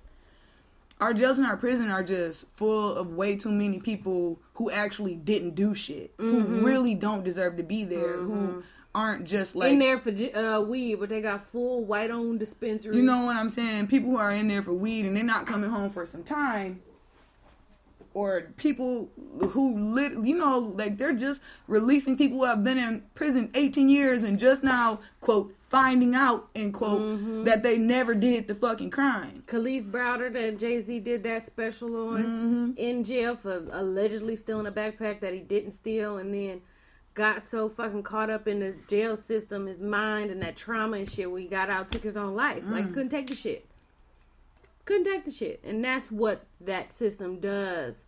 Our 1.02 1.13
jails 1.13 1.38
and 1.38 1.48
our 1.48 1.56
prison 1.56 1.92
are 1.92 2.04
just 2.04 2.46
full 2.56 2.96
of 2.96 3.13
way 3.13 3.38
too 3.38 3.52
many 3.52 3.80
people 3.80 4.39
who 4.56 4.70
actually 4.70 5.15
didn't 5.15 5.56
do 5.56 5.74
shit, 5.74 6.13
who 6.18 6.44
mm-hmm. 6.44 6.65
really 6.65 6.96
don't 6.96 7.24
deserve 7.24 7.56
to 7.58 7.63
be 7.63 7.86
there, 7.86 8.18
who 8.18 8.34
mm-hmm. 8.34 8.60
Aren't 8.95 9.25
just 9.25 9.56
like 9.56 9.71
in 9.73 9.80
there 9.80 9.99
for 9.99 10.10
uh, 10.36 10.62
weed, 10.62 10.95
but 10.95 11.10
they 11.10 11.21
got 11.21 11.43
full 11.43 11.84
white 11.86 12.10
owned 12.10 12.39
dispensaries. 12.39 12.97
You 12.97 13.04
know 13.04 13.25
what 13.25 13.36
I'm 13.36 13.49
saying? 13.52 13.88
People 13.88 14.10
who 14.10 14.17
are 14.17 14.32
in 14.32 14.47
there 14.47 14.63
for 14.63 14.73
weed 14.73 15.06
and 15.06 15.15
they're 15.15 15.23
not 15.23 15.45
coming 15.45 15.69
home 15.69 15.91
for 15.91 16.06
some 16.08 16.23
time. 16.23 16.82
Or 18.15 18.41
people 18.58 19.10
who 19.52 19.78
lit, 19.93 20.13
you 20.23 20.36
know, 20.36 20.58
like 20.58 20.97
they're 20.97 21.13
just 21.13 21.39
releasing 21.67 22.17
people 22.17 22.39
who 22.39 22.45
have 22.45 22.63
been 22.63 22.80
in 22.80 23.04
prison 23.13 23.52
18 23.54 23.88
years 23.88 24.23
and 24.23 24.39
just 24.39 24.63
now, 24.63 24.99
quote, 25.21 25.56
finding 25.69 26.15
out, 26.15 26.49
end 26.56 26.73
quote, 26.73 26.99
Mm-hmm. 26.99 27.43
that 27.43 27.62
they 27.62 27.78
never 27.78 28.15
did 28.15 28.47
the 28.47 28.56
fucking 28.56 28.89
crime. 28.89 29.43
Kalief 29.45 29.91
Browder 29.91 30.34
that 30.34 30.58
Jay 30.58 30.82
Z 30.82 30.99
did 31.02 31.23
that 31.23 31.45
special 31.45 32.10
on 32.10 32.23
Mm-hmm. 32.23 32.71
in 32.78 33.04
jail 33.04 33.36
for 33.36 33.67
allegedly 33.71 34.36
stealing 34.36 34.65
a 34.65 34.71
backpack 34.71 35.19
that 35.21 35.34
he 35.36 35.39
didn't 35.41 35.73
steal, 35.73 36.17
and 36.17 36.34
then 36.34 36.62
got 37.19 37.45
so 37.45 37.67
fucking 37.67 38.01
caught 38.01 38.29
up 38.29 38.47
in 38.47 38.62
the 38.62 38.73
jail 38.88 39.17
system, 39.17 39.67
his 39.67 39.82
mind 39.82 40.32
and 40.32 40.41
that 40.41 40.55
trauma 40.55 40.97
and 40.97 41.12
shit, 41.12 41.29
where 41.29 41.41
he 41.41 41.47
got 41.47 41.69
out, 41.69 41.91
took 41.91 42.01
his 42.01 42.15
own 42.15 42.34
life. 42.34 42.63
Mm. 42.63 42.71
Like 42.71 42.93
couldn't 42.93 43.10
take 43.10 43.27
the 43.27 43.36
shit, 43.36 43.69
couldn't 44.86 45.03
take 45.03 45.25
the 45.25 45.32
shit, 45.32 45.60
and 45.63 45.84
that's 45.84 46.10
what 46.10 46.45
that 46.62 46.93
system 46.93 47.39
does 47.41 48.05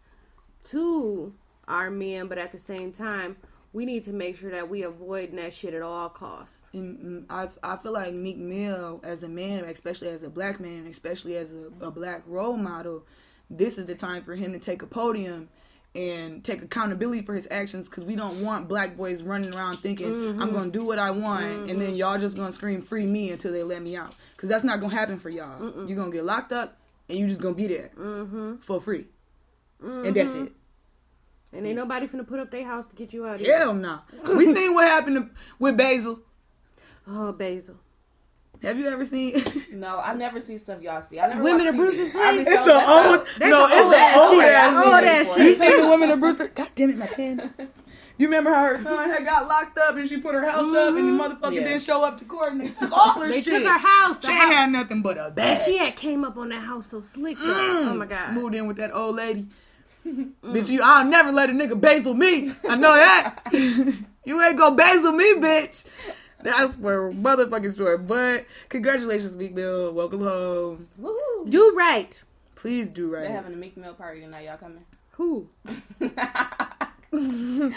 to 0.70 1.34
our 1.68 1.92
men. 1.92 2.28
But 2.28 2.38
at 2.38 2.54
the 2.54 2.58
same 2.58 2.94
time, 2.94 3.36
we 3.74 3.86
need 3.86 4.06
to 4.06 4.14
make 4.14 4.38
sure 4.38 4.50
that 4.50 4.70
we 4.70 4.82
avoid 4.84 5.36
that 5.36 5.54
shit 5.54 5.74
at 5.74 5.82
all 5.82 6.08
costs. 6.08 6.62
And 6.72 7.26
I, 7.30 7.50
I 7.62 7.76
feel 7.76 7.92
like 7.92 8.14
Meek 8.14 8.38
Mill, 8.38 9.02
as 9.04 9.24
a 9.24 9.30
man, 9.30 9.66
especially 9.66 10.08
as 10.08 10.24
a 10.24 10.30
black 10.30 10.62
man, 10.62 10.88
especially 10.88 11.36
as 11.36 11.50
a, 11.52 11.86
a 11.86 11.92
black 11.92 12.24
role 12.26 12.56
model, 12.56 13.04
this 13.50 13.78
is 13.78 13.88
the 13.88 13.96
time 13.96 14.24
for 14.24 14.36
him 14.36 14.54
to 14.54 14.60
take 14.60 14.82
a 14.82 14.88
podium 14.88 15.50
and 15.94 16.44
take 16.44 16.62
accountability 16.62 17.22
for 17.22 17.36
his 17.36 17.48
actions 17.52 17.90
because 17.90 18.06
we 18.06 18.16
don't 18.16 18.42
want 18.42 18.68
black 18.68 18.96
boys 18.96 19.22
running 19.22 19.54
around 19.54 19.78
thinking 19.78 20.08
I'm 20.08 20.40
mm-hmm. 20.40 20.56
gonna 20.56 20.72
do 20.72 20.86
what 20.86 21.00
I 21.00 21.12
want 21.12 21.44
and 21.44 21.70
then 21.70 21.90
mm-hmm. 21.90 21.96
y'all 21.96 22.18
just 22.18 22.38
gonna 22.38 22.54
scream 22.54 22.82
free 22.82 23.06
me 23.06 23.32
until 23.32 23.52
they 23.52 23.64
let 23.64 23.82
me 23.82 23.98
out 23.98 24.16
because 24.36 24.48
that's 24.48 24.64
not 24.64 24.80
gonna 24.80 24.96
happen 24.96 25.20
for 25.20 25.30
y'all. 25.30 25.86
You're 25.88 25.98
gonna 25.98 26.12
get 26.12 26.24
locked 26.24 26.54
up 26.54 26.78
and 27.10 27.20
you 27.20 27.28
just 27.28 27.42
gonna 27.42 27.56
be 27.56 27.68
there 27.68 27.92
mm-hmm. 27.98 28.58
for 28.58 28.80
free, 28.80 29.06
and 29.82 30.16
that's 30.16 30.32
it. 30.32 30.52
And 31.54 31.68
ain't 31.68 31.76
nobody 31.76 32.08
finna 32.08 32.26
put 32.26 32.40
up 32.40 32.50
their 32.50 32.66
house 32.66 32.88
to 32.88 32.96
get 32.96 33.12
you 33.12 33.28
out. 33.28 33.42
Either. 33.42 33.58
Hell 33.58 33.74
no. 33.74 34.00
we 34.36 34.46
seen 34.54 34.74
what 34.74 34.88
happened 34.88 35.18
to, 35.18 35.30
with 35.60 35.76
Basil. 35.76 36.22
Oh, 37.06 37.34
Basil. 37.34 37.76
Have 38.64 38.78
you 38.78 38.88
ever 38.88 39.04
seen? 39.06 39.44
No, 39.72 40.00
I 40.00 40.14
never 40.14 40.40
see 40.40 40.58
stuff 40.60 40.82
y'all 40.82 41.02
see. 41.02 41.20
I 41.20 41.28
never 41.28 41.42
Women 41.44 41.66
watch 41.66 41.70
of 41.70 41.76
TV. 41.76 41.78
Brewster 41.78 42.12
Place? 42.12 42.46
so 42.46 42.52
It's 42.54 42.68
an 42.68 42.90
old, 42.90 43.28
That's 43.40 43.52
no, 43.52 43.66
an 43.66 43.72
it's 43.72 43.82
old 43.82 43.94
an 43.94 44.00
ass 44.00 44.18
old 44.18 44.40
shit. 44.42 44.54
ass 44.54 44.86
Old 44.86 44.94
movie. 44.94 45.08
ass 45.08 45.38
You 45.38 45.44
shit. 45.46 45.58
seen 45.58 45.82
the 45.82 45.88
woman 45.88 46.12
of 46.12 46.20
Brewster? 46.20 46.48
God 46.50 46.70
damn 46.76 46.90
it, 46.92 46.98
my 46.98 47.08
pen. 47.08 47.54
You 48.18 48.28
remember 48.28 48.54
how 48.54 48.66
her 48.66 48.78
son 48.78 49.10
had 49.10 49.26
got 49.26 49.48
locked 49.48 49.78
up 49.80 49.96
and 49.96 50.08
she 50.08 50.18
put 50.18 50.36
her 50.36 50.46
house 50.48 50.58
up 50.76 50.90
and 50.96 50.98
the 50.98 51.02
mm-hmm. 51.02 51.20
motherfucker 51.22 51.54
Yeah. 51.56 51.64
didn't 51.64 51.82
show 51.82 52.04
up 52.04 52.20
to 52.20 52.26
court 52.26 52.52
and 52.52 52.62
they 52.62 52.70
took 52.70 52.92
all 52.92 53.14
her 53.20 53.30
They 53.32 53.42
shit. 53.42 53.54
took 53.56 53.64
her 53.64 53.80
house. 53.80 54.20
The 54.20 54.28
She 54.28 54.34
house. 54.34 54.54
had 54.54 54.70
nothing 54.72 55.02
but 55.02 55.18
a 55.18 55.32
bag. 55.32 55.58
And 55.58 55.60
she 55.66 55.78
had 55.78 55.96
came 55.96 56.24
up 56.24 56.38
on 56.38 56.50
that 56.50 56.62
house 56.62 56.88
so 56.92 57.02
slick 57.02 57.38
though. 57.40 57.46
Mm. 57.46 57.88
Oh 57.88 57.96
my 57.96 58.06
god. 58.06 58.34
Moved 58.34 58.54
in 58.54 58.68
with 58.68 58.78
that 58.78 58.94
old 58.94 59.16
lady. 59.16 59.48
bitch, 60.06 60.68
you, 60.70 60.82
I'll 60.84 61.06
never 61.06 61.32
let 61.32 61.50
a 61.50 61.54
nigga 61.54 61.80
basil 61.80 62.14
me. 62.14 62.54
I 62.70 62.76
know 62.76 62.94
that. 62.96 63.40
you 64.26 64.40
ain't 64.42 64.58
gonna 64.58 64.76
basil 64.76 65.14
me, 65.14 65.34
bitch. 65.36 65.86
That's 66.44 66.76
for 66.76 67.12
motherfucking 67.12 67.76
sure. 67.78 67.98
But 67.98 68.46
congratulations, 68.70 69.36
Meek 69.36 69.54
Mill. 69.54 69.92
Welcome 69.94 70.22
home. 70.22 70.88
Woohoo! 71.02 71.50
Do 71.50 71.74
right. 71.78 72.22
Please 72.56 72.90
do 72.92 73.10
right. 73.12 73.24
They're 73.24 73.32
having 73.32 73.54
a 73.54 73.58
Meek 73.58 73.76
Mill 73.78 73.94
party 73.94 74.22
tonight. 74.22 74.46
Y'all 74.46 74.58
coming? 74.58 74.86
Who? 75.12 75.50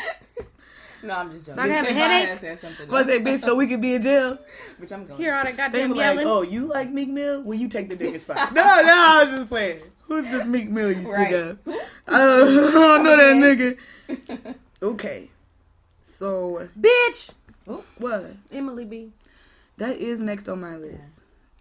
No, 1.02 1.16
I'm 1.16 1.30
just 1.30 1.44
joking. 1.44 1.56
So 1.56 1.60
I 1.60 1.66
can 1.68 1.84
have 1.84 1.84
a 1.86 1.92
My 1.92 2.00
headache? 2.00 2.28
ass 2.30 2.40
said 2.40 2.60
something 2.60 2.88
What's 2.88 3.08
else, 3.10 3.18
that 3.18 3.24
bitch 3.30 3.40
so 3.40 3.54
we 3.54 3.66
could 3.66 3.82
be 3.82 3.94
in 3.94 4.00
jail? 4.00 4.38
Which 4.78 4.90
I'm 4.90 5.04
going. 5.06 5.20
Hear 5.20 5.34
all 5.34 5.44
that 5.44 5.50
They 5.52 5.56
goddamn 5.62 5.92
be 5.92 5.98
like, 5.98 6.06
yelling. 6.16 6.26
oh, 6.26 6.40
you 6.40 6.64
like 6.64 6.90
Meek 6.90 7.10
Mill? 7.10 7.42
Well, 7.42 7.58
you 7.58 7.68
take 7.68 7.90
the 7.90 7.96
nigga 7.96 8.18
spot. 8.18 8.52
no, 8.54 8.62
no, 8.62 8.68
I 8.88 9.24
was 9.24 9.34
just 9.36 9.48
playing. 9.50 9.80
Who's 10.04 10.30
this 10.30 10.46
Meek 10.46 10.70
Mill 10.70 10.88
you 10.92 11.02
speak 11.02 11.12
Right. 11.12 11.34
of? 11.34 11.58
Uh, 11.68 11.74
I 12.08 12.38
don't 12.72 13.04
know 13.04 13.16
that 13.18 13.36
nigga. 13.36 14.54
Okay. 14.82 15.28
So, 16.06 16.68
Bitch. 16.80 17.32
What? 17.66 18.36
Emily 18.52 18.84
B. 18.84 19.10
That 19.78 19.96
is 19.96 20.20
next 20.20 20.48
on 20.48 20.60
my 20.60 20.76
list. 20.76 21.20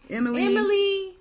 Emily, 0.10 0.46
Emily 0.46 1.16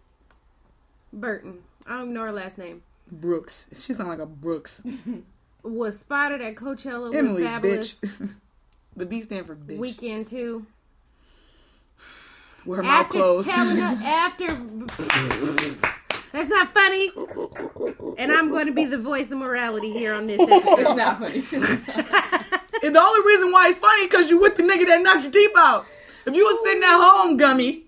Burton. 1.13 1.59
I 1.87 1.91
don't 1.91 2.03
even 2.03 2.15
know 2.15 2.23
her 2.23 2.33
last 2.33 2.59
name. 2.59 2.83
Brooks. 3.11 3.67
She 3.75 3.95
sounds 3.95 4.09
like 4.09 4.19
a 4.19 4.27
Brooks. 4.27 4.83
Was 5.63 6.01
spotted 6.01 6.41
at 6.41 6.57
Coachella 6.57 7.15
Emily, 7.15 7.43
with 7.43 7.51
Fabolous 7.51 8.01
bitch. 8.01 8.31
the 8.97 9.07
B 9.07 9.23
stand 9.23 9.47
for 9.47 9.55
bitch. 9.55 9.79
weekend 9.79 10.27
two. 10.27 10.67
Her 12.67 12.83
mouth 12.83 13.07
After 13.07 13.19
closed. 13.19 13.49
telling 13.49 13.77
her 13.77 13.99
after 14.05 14.47
That's 16.33 16.49
not 16.49 16.73
funny. 16.75 17.11
And 18.19 18.33
I'm 18.33 18.51
going 18.51 18.67
to 18.67 18.73
be 18.73 18.85
the 18.85 18.99
voice 18.99 19.31
of 19.33 19.39
morality 19.39 19.93
here 19.93 20.15
on 20.15 20.27
this 20.27 20.41
episode. 20.41 20.79
It's 20.79 20.97
not 20.97 21.19
funny. 21.19 22.42
And 22.83 22.95
the 22.95 23.01
only 23.01 23.27
reason 23.27 23.53
why 23.53 23.69
it's 23.69 23.79
funny 23.79 24.07
because 24.07 24.29
you 24.31 24.41
with 24.41 24.57
the 24.57 24.63
nigga 24.63 24.87
that 24.87 25.01
knocked 25.03 25.23
your 25.25 25.33
teeth 25.33 25.53
out. 25.57 25.87
If 26.27 26.35
you 26.35 26.45
was 26.45 26.61
sitting 26.65 26.83
at 26.83 26.99
home, 27.01 27.37
gummy, 27.37 27.87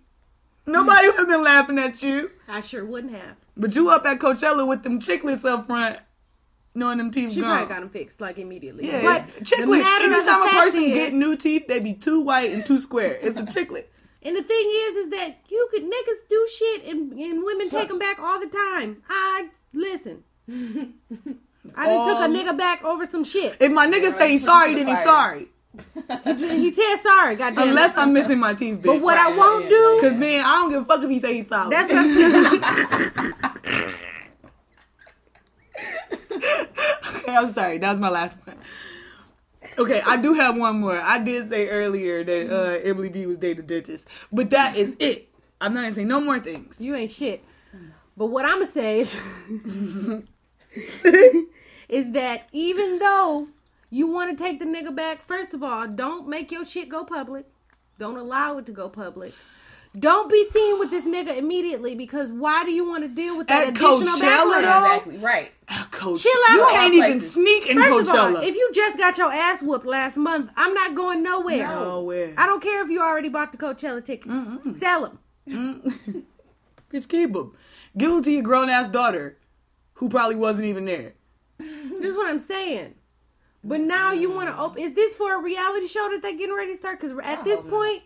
nobody 0.66 1.08
would 1.08 1.16
have 1.18 1.28
been 1.28 1.42
laughing 1.44 1.78
at 1.78 2.02
you. 2.02 2.30
I 2.48 2.60
sure 2.60 2.84
wouldn't 2.84 3.12
have. 3.14 3.36
But 3.56 3.74
you 3.76 3.90
up 3.90 4.04
at 4.06 4.18
Coachella 4.18 4.66
with 4.66 4.82
them 4.82 4.98
chicklets 5.00 5.44
up 5.44 5.66
front, 5.66 5.98
knowing 6.74 6.98
them 6.98 7.10
teeth 7.12 7.32
She 7.32 7.40
gone. 7.40 7.50
probably 7.58 7.74
got 7.74 7.80
them 7.80 7.90
fixed 7.90 8.20
like 8.20 8.38
immediately. 8.38 8.86
yeah, 8.88 9.02
But 9.02 9.34
the 9.38 9.44
chiclets. 9.44 9.80
matter 9.82 10.04
of 10.06 10.10
the 10.10 10.16
Anytime 10.16 10.42
a 10.42 10.48
person 10.48 10.82
is, 10.82 10.94
get 10.94 11.12
new 11.12 11.36
teeth, 11.36 11.66
they 11.68 11.78
be 11.78 11.94
too 11.94 12.20
white 12.22 12.52
and 12.52 12.66
too 12.66 12.78
square. 12.78 13.16
It's 13.22 13.38
a 13.38 13.42
chiclet. 13.44 13.84
and 14.22 14.36
the 14.36 14.42
thing 14.42 14.70
is, 14.72 14.96
is 14.96 15.10
that 15.10 15.38
you 15.48 15.68
could 15.70 15.82
niggas 15.84 16.28
do 16.28 16.48
shit 16.58 16.84
and, 16.86 17.12
and 17.12 17.44
women 17.44 17.70
take 17.70 17.88
them 17.88 17.98
back 18.00 18.18
all 18.18 18.40
the 18.40 18.48
time. 18.48 19.02
I 19.08 19.50
listen. 19.72 20.24
I 21.74 21.86
done 21.86 22.08
took 22.08 22.18
a 22.20 22.24
Um, 22.24 22.34
nigga 22.34 22.56
back 22.58 22.84
over 22.84 23.06
some 23.06 23.24
shit. 23.24 23.56
If 23.60 23.72
my 23.72 23.86
nigga 23.86 24.12
say 24.16 24.30
he's 24.32 24.44
sorry, 24.44 24.72
to 24.74 24.78
then 24.78 24.88
he's 24.88 25.02
sorry. 25.02 25.48
He 26.26 26.70
said 26.72 26.96
sorry, 26.98 27.34
goddamn. 27.36 27.68
Unless 27.68 27.96
I'm 27.96 28.12
missing 28.18 28.38
my 28.38 28.54
teeth, 28.54 28.76
bitch. 28.78 28.84
But 28.86 29.00
what 29.02 29.18
I 29.18 29.36
won't 29.36 29.64
yeah, 29.64 29.70
do, 29.70 29.98
Cause 30.02 30.12
man, 30.18 30.44
I 30.44 30.48
don't 30.60 30.70
give 30.70 30.82
a 30.82 30.84
fuck 30.84 31.02
if 31.02 31.10
he 31.10 31.18
say 31.20 31.34
he's 31.38 31.48
sorry. 31.48 31.70
that's 31.70 31.88
what 31.92 31.98
I'm 31.98 32.14
saying. 32.14 33.32
Okay, 37.16 37.34
I'm 37.36 37.50
sorry. 37.52 37.78
That 37.78 37.92
was 37.92 38.00
my 38.00 38.10
last 38.10 38.36
one. 38.46 38.56
Okay, 39.78 40.02
I 40.06 40.16
do 40.18 40.34
have 40.34 40.56
one 40.56 40.80
more. 40.80 40.96
I 40.96 41.18
did 41.18 41.48
say 41.48 41.68
earlier 41.68 42.22
that 42.22 42.50
uh, 42.54 42.78
Emily 42.88 43.08
B 43.08 43.26
was 43.26 43.38
dating 43.38 43.66
Duchess, 43.66 44.04
but 44.30 44.50
that 44.50 44.76
is 44.76 44.94
it. 44.98 45.28
I'm 45.60 45.72
not 45.74 45.82
gonna 45.82 45.94
say 45.94 46.04
no 46.04 46.20
more 46.20 46.38
things. 46.38 46.76
You 46.78 46.94
ain't 46.94 47.10
shit. 47.10 47.42
But 48.16 48.26
what 48.26 48.44
I'm 48.44 48.54
gonna 48.60 48.66
say 48.66 49.00
is, 49.00 49.16
is 51.88 52.12
that 52.12 52.48
even 52.52 52.98
though 52.98 53.46
you 53.90 54.06
want 54.06 54.36
to 54.36 54.42
take 54.44 54.58
the 54.58 54.64
nigga 54.64 54.94
back, 54.94 55.26
first 55.26 55.54
of 55.54 55.62
all, 55.62 55.86
don't 55.88 56.28
make 56.28 56.50
your 56.50 56.64
shit 56.64 56.88
go 56.88 57.04
public. 57.04 57.46
Don't 57.98 58.16
allow 58.18 58.58
it 58.58 58.66
to 58.66 58.72
go 58.72 58.88
public. 58.88 59.32
Don't 59.96 60.28
be 60.28 60.44
seen 60.50 60.80
with 60.80 60.90
this 60.90 61.06
nigga 61.06 61.38
immediately 61.38 61.94
because 61.94 62.28
why 62.28 62.64
do 62.64 62.72
you 62.72 62.84
want 62.84 63.04
to 63.04 63.08
deal 63.08 63.38
with 63.38 63.46
that 63.46 63.62
At 63.62 63.68
additional 63.68 64.00
Coachella, 64.18 64.60
backlash? 64.60 64.86
exactly. 64.86 65.18
Right. 65.18 65.52
Coach, 65.92 66.20
Chill 66.20 66.32
out. 66.50 66.56
You 66.56 66.66
can't 66.70 66.94
even 66.94 67.10
Places. 67.12 67.34
sneak 67.34 67.66
in 67.68 67.76
First 67.78 67.90
Coachella. 68.08 68.30
of 68.30 68.36
all, 68.38 68.42
if 68.42 68.56
you 68.56 68.70
just 68.74 68.98
got 68.98 69.16
your 69.16 69.32
ass 69.32 69.62
whooped 69.62 69.86
last 69.86 70.16
month, 70.16 70.50
I'm 70.56 70.74
not 70.74 70.96
going 70.96 71.22
nowhere. 71.22 71.68
Nowhere. 71.68 72.34
I 72.36 72.46
don't 72.46 72.60
care 72.60 72.82
if 72.84 72.90
you 72.90 73.00
already 73.00 73.28
bought 73.28 73.52
the 73.52 73.58
Coachella 73.58 74.04
tickets. 74.04 74.34
Sell 74.80 75.16
them. 75.46 75.82
Bitch, 76.92 77.08
keep 77.08 77.32
them. 77.32 77.56
Give 77.96 78.10
them 78.10 78.22
to 78.24 78.32
your 78.32 78.42
grown 78.42 78.68
ass 78.68 78.88
daughter, 78.88 79.38
who 79.94 80.08
probably 80.08 80.34
wasn't 80.36 80.64
even 80.64 80.86
there. 80.86 81.14
This 82.00 82.10
is 82.10 82.16
what 82.16 82.28
I'm 82.28 82.40
saying. 82.40 82.94
But 83.62 83.80
now 83.80 84.12
you 84.12 84.30
want 84.30 84.48
to 84.48 84.58
open. 84.58 84.82
Is 84.82 84.92
this 84.92 85.14
for 85.14 85.38
a 85.38 85.42
reality 85.42 85.86
show 85.86 86.08
that 86.12 86.20
they're 86.20 86.36
getting 86.36 86.54
ready 86.54 86.72
to 86.72 86.76
start? 86.76 87.00
Because 87.00 87.16
at 87.22 87.44
this 87.44 87.62
point, 87.62 88.02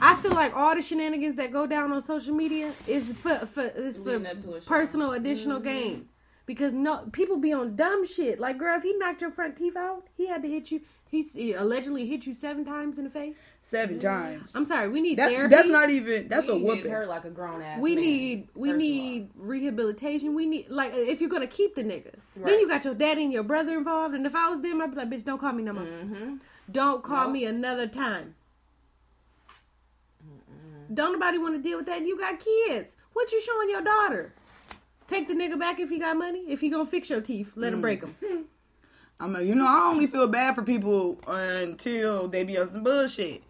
I 0.00 0.16
feel 0.16 0.32
like 0.32 0.56
all 0.56 0.74
the 0.74 0.82
shenanigans 0.82 1.36
that 1.36 1.52
go 1.52 1.66
down 1.66 1.92
on 1.92 2.02
social 2.02 2.34
media 2.34 2.72
is 2.88 3.12
for 3.18 3.36
for 3.46 3.62
is 3.62 3.98
for 3.98 4.18
Leading 4.18 4.26
up 4.26 4.32
to 4.32 4.38
a 4.38 4.42
show. 4.42 4.50
Mm-hmm. 4.50 4.68
personal 4.68 5.12
additional 5.12 5.60
gain. 5.60 6.08
Because 6.46 6.72
no 6.72 7.08
people 7.12 7.36
be 7.36 7.52
on 7.52 7.76
dumb 7.76 8.04
shit. 8.04 8.40
Like, 8.40 8.58
girl, 8.58 8.76
if 8.76 8.82
he 8.82 8.92
knocked 8.96 9.20
your 9.20 9.30
front 9.30 9.56
teeth 9.56 9.76
out, 9.76 10.08
he 10.16 10.26
had 10.26 10.42
to 10.42 10.48
hit 10.48 10.72
you. 10.72 10.80
He, 11.10 11.22
he 11.24 11.52
allegedly 11.54 12.06
hit 12.06 12.24
you 12.24 12.34
seven 12.34 12.64
times 12.64 12.96
in 12.96 13.02
the 13.04 13.10
face. 13.10 13.36
Seven 13.62 13.98
times. 13.98 14.52
I'm 14.54 14.64
sorry. 14.64 14.88
We 14.88 15.00
need 15.00 15.18
That's 15.18 15.34
therapy. 15.34 15.54
that's 15.56 15.68
not 15.68 15.90
even 15.90 16.28
that's 16.28 16.46
a 16.46 16.54
We 16.54 16.60
hit 16.60 16.68
whooping. 16.68 16.90
her 16.92 17.06
like 17.06 17.24
a 17.24 17.30
grown 17.30 17.60
ass. 17.62 17.82
we 17.82 17.96
man, 17.96 18.04
need 18.04 18.48
we 18.54 18.72
need 18.72 19.30
rehabilitation. 19.34 20.34
We 20.36 20.46
need 20.46 20.68
like 20.68 20.92
if 20.94 21.20
you're 21.20 21.28
gonna 21.28 21.48
keep 21.48 21.74
the 21.74 21.82
nigga, 21.82 22.14
then 22.36 22.60
you 22.60 22.68
got 22.68 22.84
your 22.84 22.94
daddy 22.94 23.24
and 23.24 23.32
your 23.32 23.42
brother 23.42 23.76
involved. 23.76 24.14
And 24.14 24.24
if 24.24 24.36
I 24.36 24.48
was 24.48 24.60
them, 24.62 24.80
I'd 24.80 24.90
be 24.92 24.96
like, 24.98 25.10
bitch, 25.10 25.24
don't 25.24 25.40
call 25.40 25.52
me 25.52 25.64
no 25.64 25.72
more. 25.72 25.82
all. 25.82 25.88
Mhm. 25.88 26.38
Don't 26.70 27.02
call 27.02 27.24
Nope. 27.24 27.32
me 27.32 27.44
another 27.44 27.88
time. 27.88 28.36
Don't 30.92 31.12
nobody 31.12 31.38
want 31.38 31.54
to 31.56 31.62
deal 31.62 31.76
with 31.78 31.86
that. 31.86 32.02
You 32.06 32.18
got 32.18 32.38
kids. 32.38 32.96
What 33.12 33.30
you 33.32 33.40
showing 33.40 33.70
your 33.70 33.82
daughter? 33.82 34.32
Take 35.08 35.28
the 35.28 35.34
nigga 35.34 35.58
back 35.58 35.80
if 35.80 35.88
he 35.90 35.98
got 35.98 36.16
money. 36.16 36.44
If 36.48 36.60
he 36.60 36.68
gonna 36.68 36.86
fix 36.86 37.10
your 37.10 37.20
teeth, 37.20 37.52
let 37.56 37.72
him 37.72 37.80
break 37.80 38.00
them. 38.00 38.14
I'm 39.20 39.32
like, 39.34 39.44
you 39.46 39.54
know, 39.54 39.66
I 39.66 39.88
only 39.90 40.06
feel 40.06 40.26
bad 40.28 40.54
for 40.54 40.62
people 40.62 41.18
until 41.26 42.26
they 42.28 42.42
be 42.42 42.58
on 42.58 42.68
some 42.68 42.82
bullshit. 42.82 43.42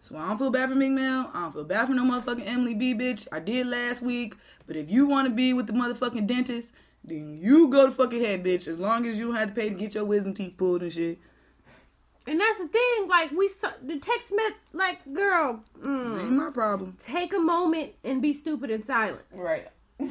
So 0.00 0.16
I 0.16 0.26
don't 0.28 0.38
feel 0.38 0.50
bad 0.50 0.68
for 0.68 0.74
Meek 0.74 0.90
Mill. 0.90 1.30
I 1.32 1.42
don't 1.42 1.52
feel 1.52 1.64
bad 1.64 1.86
for 1.86 1.94
no 1.94 2.02
motherfucking 2.02 2.46
Emily 2.46 2.74
B, 2.74 2.92
bitch. 2.92 3.28
I 3.30 3.38
did 3.38 3.68
last 3.68 4.02
week. 4.02 4.34
But 4.66 4.74
if 4.76 4.90
you 4.90 5.06
want 5.06 5.28
to 5.28 5.34
be 5.34 5.52
with 5.52 5.68
the 5.68 5.72
motherfucking 5.72 6.26
dentist, 6.26 6.72
then 7.04 7.38
you 7.40 7.68
go 7.68 7.86
to 7.86 7.92
fucking 7.92 8.20
head, 8.20 8.44
bitch. 8.44 8.66
As 8.66 8.78
long 8.78 9.06
as 9.06 9.16
you 9.16 9.26
don't 9.28 9.36
have 9.36 9.50
to 9.50 9.54
pay 9.54 9.68
to 9.68 9.74
get 9.76 9.94
your 9.94 10.04
wisdom 10.04 10.34
teeth 10.34 10.56
pulled 10.56 10.82
and 10.82 10.92
shit. 10.92 11.18
And 12.26 12.40
that's 12.40 12.58
the 12.58 12.68
thing. 12.68 13.08
Like 13.08 13.30
we 13.30 13.48
the 13.82 13.98
text 13.98 14.32
met 14.34 14.52
like, 14.72 15.00
girl, 15.12 15.62
Ain't 15.76 15.86
mm, 15.86 16.30
my 16.30 16.50
problem. 16.50 16.96
take 17.00 17.32
a 17.32 17.38
moment 17.40 17.92
and 18.04 18.20
be 18.20 18.32
stupid 18.32 18.70
in 18.70 18.82
silence. 18.82 19.22
Right. 19.36 19.68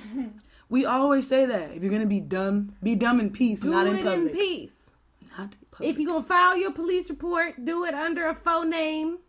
We 0.69 0.86
always 0.86 1.28
say 1.28 1.45
that. 1.45 1.71
If 1.71 1.84
you're 1.84 1.91
gonna 1.91 2.06
be 2.06 2.21
dumb, 2.21 2.78
be 2.82 2.95
dumb 2.95 3.19
in 3.19 3.32
peace, 3.32 3.60
Do 3.60 3.69
not 3.69 3.88
it 3.88 4.00
in 4.00 4.04
public. 4.06 4.32
peace. 4.34 4.81
Not 5.72 5.82
in 5.82 5.88
public. 5.88 5.90
If 5.90 6.00
you're 6.00 6.08
gonna 6.14 6.26
file 6.26 6.58
your 6.58 6.72
police 6.74 7.10
report, 7.10 7.66
do 7.66 7.86
it 7.86 7.94
under 7.94 8.28
a 8.28 8.36
faux 8.36 8.66
name. 8.68 9.20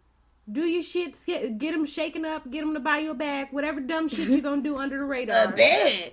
Do 0.50 0.62
your 0.62 0.82
shit. 0.82 1.16
Get 1.24 1.56
get 1.58 1.72
them 1.72 1.86
shaken 1.86 2.24
up. 2.24 2.50
Get 2.50 2.62
them 2.62 2.74
to 2.74 2.80
buy 2.80 2.98
you 2.98 3.12
a 3.12 3.14
bag. 3.14 3.48
Whatever 3.52 3.80
dumb 3.80 4.08
shit 4.08 4.28
you're 4.28 4.40
gonna 4.50 4.60
do 4.62 4.76
under 4.76 4.98
the 4.98 5.04
radar. 5.04 5.52
A 5.52 5.56
bed. 5.56 6.12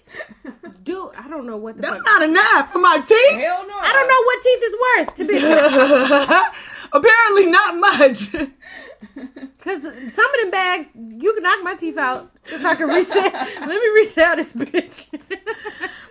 do. 0.83 1.11
I 1.17 1.27
don't 1.27 1.47
know 1.47 1.57
what 1.57 1.75
the 1.77 1.81
That's 1.81 1.97
fuck. 1.97 2.05
not 2.05 2.21
enough 2.21 2.71
for 2.71 2.79
my 2.79 2.97
teeth. 3.07 3.31
Hell 3.39 3.65
no. 3.67 3.75
I 3.79 3.91
don't 3.93 4.07
know 4.07 4.23
what 4.23 4.43
teeth 4.43 4.63
is 4.63 4.75
worth 4.85 5.15
to 5.15 5.25
be 5.25 6.59
Apparently 6.91 7.45
not 7.51 7.77
much. 7.77 8.31
because 9.57 9.81
some 10.13 10.25
of 10.25 10.41
them 10.41 10.51
bags 10.51 10.89
you 10.95 11.33
can 11.33 11.43
knock 11.43 11.63
my 11.63 11.75
teeth 11.75 11.97
out 11.97 12.31
if 12.45 12.63
I 12.63 12.75
can 12.75 12.87
reset. 12.87 13.33
Let 13.33 13.67
me 13.67 13.89
resell 13.95 14.35
this 14.35 14.53
bitch. 14.53 15.09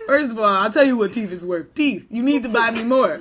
First 0.07 0.31
of 0.31 0.39
all, 0.39 0.45
I'll 0.45 0.71
tell 0.71 0.83
you 0.85 0.97
what 0.97 1.13
teeth 1.13 1.31
is 1.31 1.43
worth. 1.45 1.73
Teeth. 1.73 2.05
You 2.09 2.21
need 2.23 2.43
to 2.43 2.49
buy 2.49 2.71
me 2.71 2.83
more. 2.83 3.17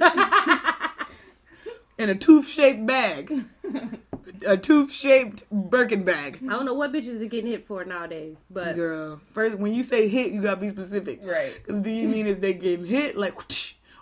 In 1.98 2.08
a 2.10 2.14
tooth 2.14 2.46
shaped 2.48 2.86
bag. 2.86 3.32
A 4.46 4.56
tooth 4.56 4.92
shaped 4.92 5.50
Birkin 5.50 6.04
bag. 6.04 6.38
I 6.44 6.50
don't 6.52 6.64
know 6.64 6.74
what 6.74 6.92
bitches 6.92 7.20
are 7.20 7.26
getting 7.26 7.50
hit 7.50 7.66
for 7.66 7.84
nowadays, 7.84 8.44
but 8.48 8.76
Girl. 8.76 9.20
First, 9.32 9.58
when 9.58 9.74
you 9.74 9.82
say 9.82 10.06
hit, 10.06 10.30
you 10.32 10.42
gotta 10.42 10.60
be 10.60 10.68
specific. 10.68 11.18
Right. 11.24 11.54
Because 11.56 11.80
do 11.82 11.90
you 11.90 12.06
mean 12.06 12.26
is 12.28 12.38
they 12.38 12.54
getting 12.54 12.86
hit 12.86 13.16
like, 13.18 13.34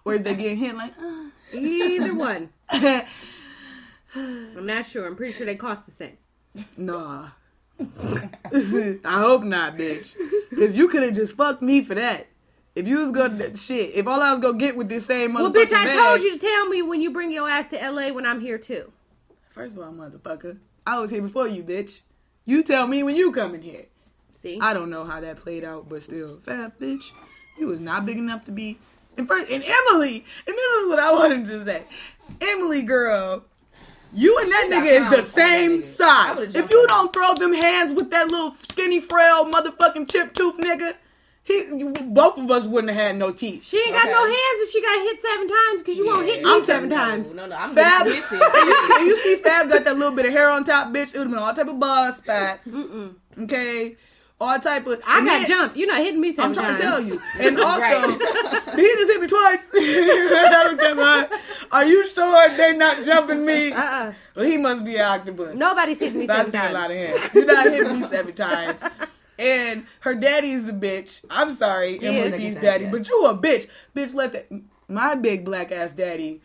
or 0.04 0.14
is 0.14 0.22
they 0.22 0.34
getting 0.36 0.58
hit 0.58 0.74
like, 0.76 0.92
either 1.54 2.14
one. 2.18 2.50
uh, 2.68 3.00
I'm 4.14 4.66
not 4.66 4.84
sure. 4.84 5.06
I'm 5.06 5.16
pretty 5.16 5.32
sure 5.32 5.46
they 5.46 5.56
cost 5.56 5.86
the 5.86 5.92
same. 5.92 6.18
nah. 6.76 7.28
I 7.78 8.98
hope 9.04 9.42
not, 9.42 9.76
bitch. 9.76 10.14
Because 10.50 10.74
you 10.74 10.88
could 10.88 11.02
have 11.02 11.14
just 11.14 11.34
fucked 11.34 11.62
me 11.62 11.82
for 11.84 11.94
that. 11.94 12.26
If 12.76 12.86
you 12.86 12.98
was 13.00 13.10
gonna 13.10 13.56
shit, 13.56 13.94
if 13.94 14.06
all 14.06 14.20
I 14.20 14.32
was 14.32 14.40
gonna 14.40 14.58
get 14.58 14.76
with 14.76 14.90
this 14.90 15.06
same 15.06 15.32
motherfucker. 15.32 15.54
Well, 15.54 15.64
bitch, 15.66 15.72
I 15.72 15.84
bag- 15.86 15.98
told 15.98 16.20
you 16.20 16.32
to 16.32 16.38
tell 16.38 16.68
me 16.68 16.82
when 16.82 17.00
you 17.00 17.10
bring 17.10 17.32
your 17.32 17.48
ass 17.48 17.68
to 17.68 17.76
LA 17.76 18.12
when 18.12 18.26
I'm 18.26 18.40
here 18.40 18.58
too. 18.58 18.92
First 19.54 19.76
of 19.76 19.82
all, 19.82 19.92
motherfucker, 19.92 20.58
I 20.86 20.98
was 20.98 21.10
here 21.10 21.22
before 21.22 21.48
you, 21.48 21.62
bitch. 21.64 22.00
You 22.44 22.62
tell 22.62 22.86
me 22.86 23.02
when 23.02 23.16
you 23.16 23.32
coming 23.32 23.62
here. 23.62 23.86
See, 24.38 24.58
I 24.60 24.74
don't 24.74 24.90
know 24.90 25.04
how 25.04 25.20
that 25.22 25.38
played 25.38 25.64
out, 25.64 25.88
but 25.88 26.02
still, 26.02 26.36
fat 26.44 26.78
bitch, 26.78 27.00
you 27.58 27.66
was 27.68 27.80
not 27.80 28.04
big 28.04 28.18
enough 28.18 28.44
to 28.44 28.52
be. 28.52 28.78
And 29.16 29.26
first, 29.26 29.50
and 29.50 29.64
Emily, 29.64 30.24
and 30.46 30.54
this 30.54 30.76
is 30.82 30.88
what 30.88 30.98
I 31.00 31.12
wanted 31.14 31.46
to 31.46 31.64
say, 31.64 31.82
Emily, 32.42 32.82
girl, 32.82 33.42
you 34.12 34.38
and 34.38 34.52
that 34.52 34.66
She 34.68 34.74
nigga 34.74 34.86
is 34.86 34.98
the 34.98 35.02
pounds 35.02 35.12
on 35.12 35.16
that 35.16 35.26
same 35.26 35.82
size. 35.82 36.54
If 36.54 36.70
you 36.70 36.86
don't 36.88 37.10
throw 37.12 37.34
them 37.34 37.54
hands 37.54 37.94
with 37.94 38.10
that 38.10 38.30
little 38.30 38.52
skinny, 38.68 39.00
frail, 39.00 39.46
motherfucking 39.46 40.10
chip 40.10 40.34
tooth 40.34 40.58
nigga, 40.58 40.94
he, 41.46 41.54
you, 41.78 41.92
both 42.08 42.38
of 42.38 42.50
us 42.50 42.66
wouldn't 42.66 42.92
have 42.92 43.00
had 43.00 43.16
no 43.16 43.30
teeth. 43.32 43.64
she 43.64 43.78
ain't 43.78 43.90
got 43.92 44.02
Okay. 44.04 44.12
no 44.12 44.24
hands 44.24 44.58
if 44.64 44.70
she 44.72 44.82
got 44.82 44.98
hit 44.98 45.22
seven 45.22 45.48
times 45.48 45.82
because 45.82 45.96
you 45.96 46.04
won't 46.06 46.26
hit 46.26 46.42
me 46.42 46.50
I'm 46.50 46.64
seven 46.64 46.88
no, 46.88 46.96
times. 46.96 47.34
No, 47.34 47.46
no, 47.46 47.54
I'm 47.56 47.70
Fab, 47.72 48.04
just 48.06 48.32
and 48.32 48.40
missing. 48.40 48.50
you, 48.66 48.88
and 48.98 49.06
you 49.06 49.16
see 49.18 49.36
Fab 49.36 49.68
got 49.68 49.84
that 49.84 49.96
little 49.96 50.14
bit 50.14 50.26
of 50.26 50.32
hair 50.32 50.50
on 50.50 50.64
top, 50.64 50.88
bitch. 50.88 51.14
It 51.14 51.18
would 51.18 51.28
have 51.28 51.30
been 51.30 51.38
all 51.38 51.54
type 51.54 51.68
of 51.68 51.78
buzz 51.78 52.16
spots. 52.16 52.68
Okay, 53.38 53.96
all 54.40 54.58
type 54.58 54.86
of. 54.86 55.00
I 55.06 55.20
got 55.20 55.26
then- 55.26 55.46
jumped. 55.46 55.76
You're 55.76 55.86
not 55.88 55.98
hitting 55.98 56.20
me 56.20 56.32
7 56.34 56.48
I'm 56.50 56.54
trying 56.54 56.76
times. 56.76 56.80
to 56.80 56.84
tell 56.84 57.00
you. 57.00 57.20
And 57.48 57.60
also, 57.60 57.80
Right. 57.80 58.62
he 58.76 58.82
just 58.82 59.12
hit 59.12 59.20
me 59.20 59.28
twice. 59.28 59.62
Are 61.72 61.84
you 61.84 62.08
sure 62.08 62.48
they 62.56 62.76
not 62.76 63.04
jumping 63.04 63.44
me? 63.44 63.72
Uh-uh. 63.72 64.12
Well, 64.34 64.44
he 64.44 64.56
must 64.56 64.84
be 64.84 64.96
an 64.96 65.04
octopus. 65.06 65.56
Nobody's 65.56 65.98
hitting 66.00 66.18
me 66.20 66.28
I 66.28 66.44
seven 66.44 66.52
see 66.52 66.58
a 66.58 66.72
lot 66.72 66.90
of 66.90 66.96
times. 66.96 67.16
hands. 67.18 67.34
You're 67.34 67.46
not 67.46 67.66
hitting 67.66 68.00
me 68.00 68.08
seven 68.08 68.34
times. 68.34 68.80
And 69.38 69.86
her 70.00 70.14
daddy's 70.14 70.68
a 70.68 70.72
bitch. 70.72 71.24
I'm 71.30 71.54
sorry, 71.54 71.98
He. 71.98 72.06
Emily's 72.06 72.56
daddy, 72.56 72.86
but 72.86 73.08
you 73.08 73.26
a 73.26 73.36
bitch. 73.36 73.68
Bitch, 73.94 74.14
let 74.14 74.32
that 74.32 74.50
my 74.88 75.14
big 75.14 75.44
black 75.44 75.72
ass 75.72 75.92
daddy 75.92 76.40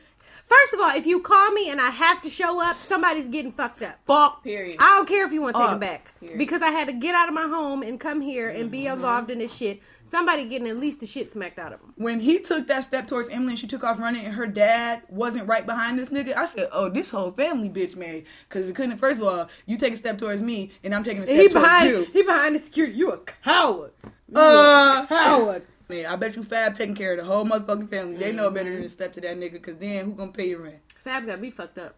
First 0.51 0.73
of 0.73 0.79
all, 0.81 0.93
if 0.95 1.05
you 1.05 1.21
call 1.21 1.51
me 1.51 1.69
and 1.71 1.79
I 1.79 1.89
have 1.91 2.21
to 2.23 2.29
show 2.29 2.61
up, 2.61 2.75
somebody's 2.75 3.29
getting 3.29 3.53
fucked 3.53 3.81
up. 3.83 3.97
fuck. 4.05 4.43
Period. 4.43 4.75
I 4.79 4.97
don't 4.97 5.07
care 5.07 5.25
if 5.25 5.31
you 5.31 5.41
want 5.41 5.55
to 5.55 5.61
take 5.61 5.71
him 5.71 5.79
back 5.79 6.11
period. 6.19 6.37
because 6.37 6.61
I 6.61 6.71
had 6.71 6.87
to 6.87 6.93
get 6.93 7.15
out 7.15 7.29
of 7.29 7.33
my 7.33 7.43
home 7.47 7.83
and 7.83 7.97
come 7.99 8.19
here 8.19 8.49
and 8.49 8.69
be 8.69 8.81
Mm-hmm. 8.81 8.93
involved 8.95 9.31
in 9.31 9.39
this 9.39 9.53
shit. 9.55 9.81
Somebody 10.03 10.43
getting 10.45 10.67
at 10.67 10.77
least 10.77 10.99
the 10.99 11.07
shit 11.07 11.31
smacked 11.31 11.57
out 11.59 11.71
of 11.71 11.79
them. 11.79 11.93
When 11.95 12.19
he 12.19 12.39
took 12.39 12.67
that 12.67 12.83
step 12.83 13.07
towards 13.07 13.29
Emily 13.29 13.51
and 13.51 13.59
she 13.59 13.67
took 13.67 13.83
off 13.83 13.97
running 13.99 14.25
and 14.25 14.33
her 14.33 14.47
dad 14.47 15.03
wasn't 15.09 15.47
right 15.47 15.65
behind 15.65 15.97
this 15.99 16.09
nigga, 16.09 16.35
I 16.35 16.45
said, 16.45 16.67
"Oh, 16.73 16.89
this 16.89 17.11
whole 17.11 17.31
family 17.31 17.69
bitch 17.69 17.95
man." 17.95 18.23
Because 18.49 18.67
it 18.67 18.75
couldn't. 18.75 18.97
First 18.97 19.21
of 19.21 19.27
all, 19.27 19.47
you 19.67 19.77
take 19.77 19.93
a 19.93 19.97
step 19.97 20.17
towards 20.17 20.41
me 20.41 20.71
and 20.83 20.93
I'm 20.93 21.03
taking 21.05 21.21
a 21.23 21.25
step 21.27 21.37
He 21.37 21.47
towards 21.47 21.53
behind. 21.65 21.89
you. 21.89 22.07
He 22.11 22.23
behind 22.23 22.55
the 22.55 22.59
security. 22.59 22.95
You 22.97 23.11
a 23.11 23.17
coward. 23.19 23.91
Uh, 24.33 25.05
Coward. 25.07 25.63
Man, 25.91 26.05
I 26.05 26.15
bet 26.15 26.37
you 26.37 26.43
Fab 26.43 26.73
taking 26.77 26.95
care 26.95 27.11
of 27.11 27.17
the 27.17 27.25
whole 27.25 27.43
motherfucking 27.43 27.89
family. 27.89 28.15
They 28.15 28.31
know 28.31 28.45
mm-hmm. 28.45 28.55
better 28.55 28.71
than 28.73 28.81
to 28.83 28.87
step 28.87 29.11
to 29.11 29.21
that 29.21 29.35
nigga 29.35 29.53
because 29.53 29.75
then 29.75 30.05
who 30.05 30.13
gonna 30.13 30.31
pay 30.31 30.47
your 30.47 30.59
rent? 30.59 30.77
Fab 31.03 31.25
got 31.25 31.41
me 31.41 31.51
fucked 31.51 31.77
up. 31.77 31.97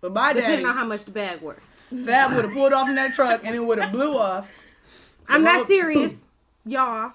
But 0.00 0.12
my 0.12 0.32
daddy, 0.32 0.40
Depending 0.40 0.66
on 0.66 0.74
how 0.74 0.84
much 0.84 1.04
the 1.04 1.12
bag 1.12 1.40
worth. 1.40 1.60
Fab 2.04 2.34
would 2.34 2.46
have 2.46 2.52
pulled 2.52 2.72
off 2.72 2.88
in 2.88 2.96
that 2.96 3.14
truck 3.14 3.42
and 3.44 3.54
it 3.54 3.60
would 3.60 3.78
have 3.78 3.92
blew 3.92 4.18
off. 4.18 4.50
I'm 5.28 5.44
whole- 5.46 5.54
not 5.54 5.66
serious, 5.68 6.24
y'all. 6.66 7.12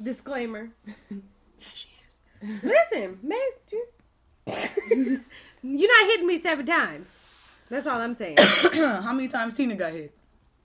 Disclaimer. 0.00 0.68
Listen, 2.42 3.18
man, 3.22 3.38
you- 3.72 3.88
you're 5.62 6.02
not 6.02 6.10
hitting 6.10 6.26
me 6.26 6.38
seven 6.38 6.66
times. 6.66 7.24
That's 7.70 7.86
all 7.86 7.98
I'm 7.98 8.14
saying. 8.14 8.36
how 8.74 9.14
many 9.14 9.28
times 9.28 9.54
Tina 9.54 9.74
got 9.74 9.92
hit? 9.92 10.14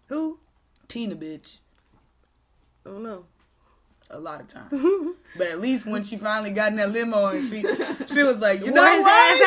Who? 0.07 0.39
Tina, 0.89 1.15
bitch. 1.15 1.59
I 2.85 2.89
don't 2.89 3.03
know. 3.03 3.23
A 4.15 4.19
lot 4.19 4.39
of 4.41 4.47
times. 4.47 4.69
but 5.37 5.47
at 5.47 5.59
least 5.59 5.87
when 5.87 6.03
she 6.03 6.17
finally 6.17 6.51
got 6.51 6.71
in 6.71 6.77
that 6.77 6.91
limo 6.91 7.27
and 7.29 7.41
she 7.49 7.61
she 8.13 8.21
was 8.21 8.37
like, 8.39 8.63
you 8.63 8.69
know 8.77 8.85
his 8.85 9.01
what? 9.01 9.41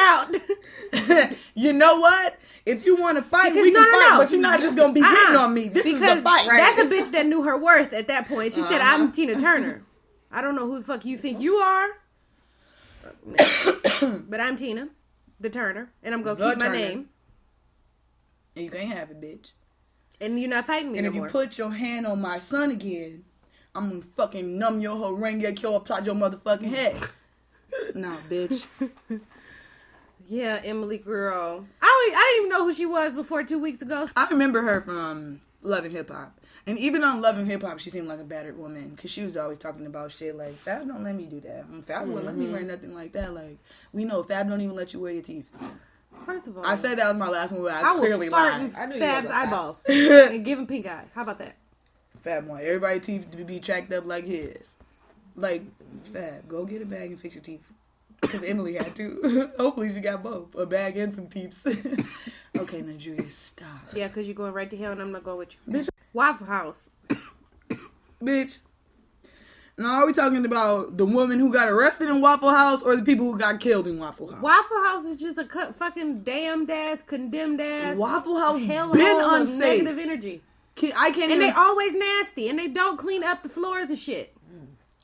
out. 1.22 1.32
you 1.54 1.72
know 1.72 2.00
what? 2.00 2.36
If 2.66 2.84
you 2.84 2.96
want 2.96 3.16
to 3.16 3.22
fight, 3.22 3.50
Because- 3.52 3.62
we 3.62 3.72
can 3.72 3.82
no, 3.84 3.90
no, 3.90 3.90
fight. 3.92 4.10
no. 4.10 4.18
But 4.18 4.30
you're 4.32 4.40
not 4.40 4.60
just 4.60 4.76
gonna 4.76 4.92
be 4.92 5.00
hitting 5.02 5.36
Uh-uh. 5.36 5.44
on 5.44 5.54
me. 5.54 5.68
This 5.68 5.84
because 5.84 6.02
is 6.02 6.18
a 6.18 6.20
fight. 6.22 6.48
right? 6.48 6.58
that's 6.58 6.78
a 6.82 6.90
bitch 6.92 7.12
that 7.12 7.26
knew 7.26 7.44
her 7.44 7.56
worth 7.56 7.92
at 7.92 8.08
that 8.08 8.26
point. 8.26 8.54
She 8.54 8.60
said, 8.62 8.80
Uh-huh. 8.80 8.94
"I'm 8.94 9.12
Tina 9.12 9.40
Turner." 9.40 9.82
I 10.32 10.42
don't 10.42 10.56
know 10.56 10.66
who 10.66 10.78
the 10.80 10.84
fuck 10.84 11.04
you 11.04 11.16
think 11.16 11.40
you 11.40 11.54
are, 11.54 11.88
but 14.28 14.40
I'm 14.40 14.56
Tina, 14.56 14.88
the 15.40 15.48
Turner, 15.50 15.90
and 16.02 16.14
I'm 16.14 16.22
gonna 16.22 16.36
The 16.36 16.50
keep 16.50 16.58
my 16.58 16.68
name. 16.68 17.08
and 18.56 18.64
you 18.64 18.70
can't 18.70 18.88
have 18.88 19.10
it, 19.10 19.20
bitch. 19.20 19.52
And 20.20 20.40
you're 20.40 20.48
not 20.50 20.66
fighting 20.66 20.92
me 20.92 20.98
And 20.98 21.04
no 21.04 21.10
if 21.10 21.14
you 21.14 21.24
put 21.26 21.58
your 21.58 21.70
hand 21.70 22.06
on 22.06 22.20
my 22.20 22.38
son 22.38 22.70
again, 22.70 23.24
I'm 23.76 23.90
gonna 23.90 24.02
fucking 24.16 24.58
numb 24.58 24.80
your 24.80 24.96
whole 24.96 25.12
ring, 25.12 25.38
get 25.38 25.56
kill, 25.56 25.78
plot 25.80 26.06
your 26.06 26.14
motherfucking 26.14 26.68
head. 26.68 26.96
nah, 27.94 28.16
bitch. 28.28 28.62
yeah, 30.28 30.60
Emily 30.64 30.98
girl. 30.98 31.66
I 31.82 32.12
I 32.14 32.32
didn't 32.32 32.46
even 32.46 32.58
know 32.58 32.64
who 32.64 32.72
she 32.72 32.86
was 32.86 33.12
before 33.12 33.42
two 33.42 33.58
weeks 33.58 33.82
ago. 33.82 34.08
I 34.16 34.26
remember 34.28 34.62
her 34.62 34.80
from 34.80 35.42
Love 35.62 35.84
and 35.84 35.92
Hip 35.92 36.10
Hop. 36.10 36.40
And 36.68 36.78
even 36.78 37.04
on 37.04 37.20
Love 37.20 37.38
and 37.38 37.46
Hip 37.46 37.62
Hop, 37.62 37.78
she 37.78 37.90
seemed 37.90 38.08
like 38.08 38.18
a 38.18 38.24
battered 38.24 38.58
woman 38.58 38.90
because 38.90 39.10
she 39.10 39.22
was 39.22 39.36
always 39.36 39.58
talking 39.58 39.86
about 39.86 40.10
shit 40.10 40.36
like 40.36 40.58
Fab 40.58 40.88
don't 40.88 41.04
let 41.04 41.14
me 41.14 41.24
do 41.24 41.38
that. 41.40 41.70
Mm, 41.70 41.84
Fab 41.84 42.08
wouldn't 42.08 42.24
let 42.24 42.34
me 42.34 42.48
wear 42.48 42.62
nothing 42.62 42.94
like 42.94 43.12
that. 43.12 43.34
Like 43.34 43.58
we 43.92 44.04
know 44.04 44.22
Fab 44.22 44.48
don't 44.48 44.60
even 44.60 44.74
let 44.74 44.94
you 44.94 45.00
wear 45.00 45.12
your 45.12 45.22
teeth. 45.22 45.46
First 46.24 46.46
of 46.46 46.56
all, 46.56 46.64
I 46.64 46.76
said 46.76 46.98
that 46.98 47.08
was 47.08 47.16
my 47.16 47.28
last 47.28 47.52
one, 47.52 47.62
but 47.62 47.72
I, 47.72 47.94
I 47.94 47.98
clearly 47.98 48.30
fart 48.30 48.60
lied. 48.60 48.72
I 48.74 48.86
knew 48.86 48.98
Fab's 48.98 49.28
were 49.28 49.34
eyeballs 49.34 49.84
and 49.88 50.44
give 50.44 50.58
him 50.58 50.66
pink 50.66 50.86
eye. 50.86 51.04
How 51.14 51.22
about 51.22 51.38
that? 51.40 51.56
Fab 52.26 52.48
want 52.48 52.64
everybody's 52.64 53.06
teeth 53.06 53.30
to 53.30 53.44
be 53.44 53.60
tracked 53.60 53.92
up 53.92 54.04
like 54.04 54.24
his. 54.24 54.74
Like 55.36 55.62
Fab, 56.12 56.48
go 56.48 56.64
get 56.64 56.82
a 56.82 56.84
bag 56.84 57.12
and 57.12 57.20
fix 57.20 57.36
your 57.36 57.44
teeth. 57.44 57.64
Because 58.20 58.42
Emily 58.42 58.74
had 58.74 58.96
to. 58.96 59.52
Hopefully 59.58 59.94
she 59.94 60.00
got 60.00 60.24
both, 60.24 60.52
a 60.56 60.66
bag 60.66 60.96
and 60.96 61.14
some 61.14 61.28
teeps. 61.28 61.64
okay, 62.58 62.82
Nigeria, 62.82 63.30
stop, 63.30 63.68
Yeah, 63.94 64.08
because 64.08 64.26
you're 64.26 64.34
going 64.34 64.52
right 64.52 64.68
to 64.68 64.76
hell 64.76 64.90
and 64.90 65.00
I'm 65.00 65.12
not 65.12 65.22
going 65.22 65.38
with 65.38 65.50
you. 65.68 65.72
Bitch. 65.72 65.88
Waffle 66.12 66.48
House. 66.48 66.90
bitch. 68.20 68.58
Now 69.78 70.00
are 70.00 70.06
we 70.06 70.12
talking 70.12 70.44
about 70.44 70.96
the 70.96 71.06
woman 71.06 71.38
who 71.38 71.52
got 71.52 71.68
arrested 71.68 72.08
in 72.08 72.20
Waffle 72.22 72.50
House 72.50 72.82
or 72.82 72.96
the 72.96 73.02
people 73.02 73.30
who 73.30 73.38
got 73.38 73.60
killed 73.60 73.86
in 73.86 74.00
Waffle 74.00 74.32
House? 74.32 74.42
Waffle 74.42 74.82
House 74.82 75.04
is 75.04 75.14
just 75.14 75.38
a 75.38 75.44
cu- 75.44 75.72
fucking 75.74 76.22
damned 76.22 76.70
ass, 76.70 77.02
condemned 77.02 77.60
ass, 77.60 77.96
Waffle 77.96 78.40
House 78.40 78.60
hellhole 78.62 78.94
been 78.94 79.20
unsafe. 79.22 79.84
negative 79.84 79.98
energy. 79.98 80.42
Can- 80.76 80.92
I 80.94 81.10
can't 81.10 81.32
And 81.32 81.40
they 81.40 81.48
even 81.48 81.58
always 81.58 81.94
nasty, 81.94 82.48
and 82.48 82.58
they 82.58 82.68
don't 82.68 82.98
clean 82.98 83.24
up 83.24 83.42
the 83.42 83.48
floors 83.48 83.88
and 83.88 83.98
shit. 83.98 84.36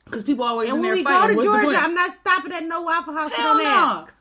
because 0.05 0.23
people 0.23 0.45
always 0.45 0.69
And 0.69 0.79
when 0.81 0.93
we 0.93 1.03
go 1.03 1.27
to 1.27 1.33
Georgia. 1.33 1.75
I'm 1.75 1.95
not 1.95 2.11
stopping 2.11 2.53
at 2.53 2.63
no 2.63 2.83
Waffle 2.83 3.13
House. 3.13 3.31
Hell 3.33 3.57
don't 3.57 3.63
no. 3.63 3.69
ask. 3.69 4.13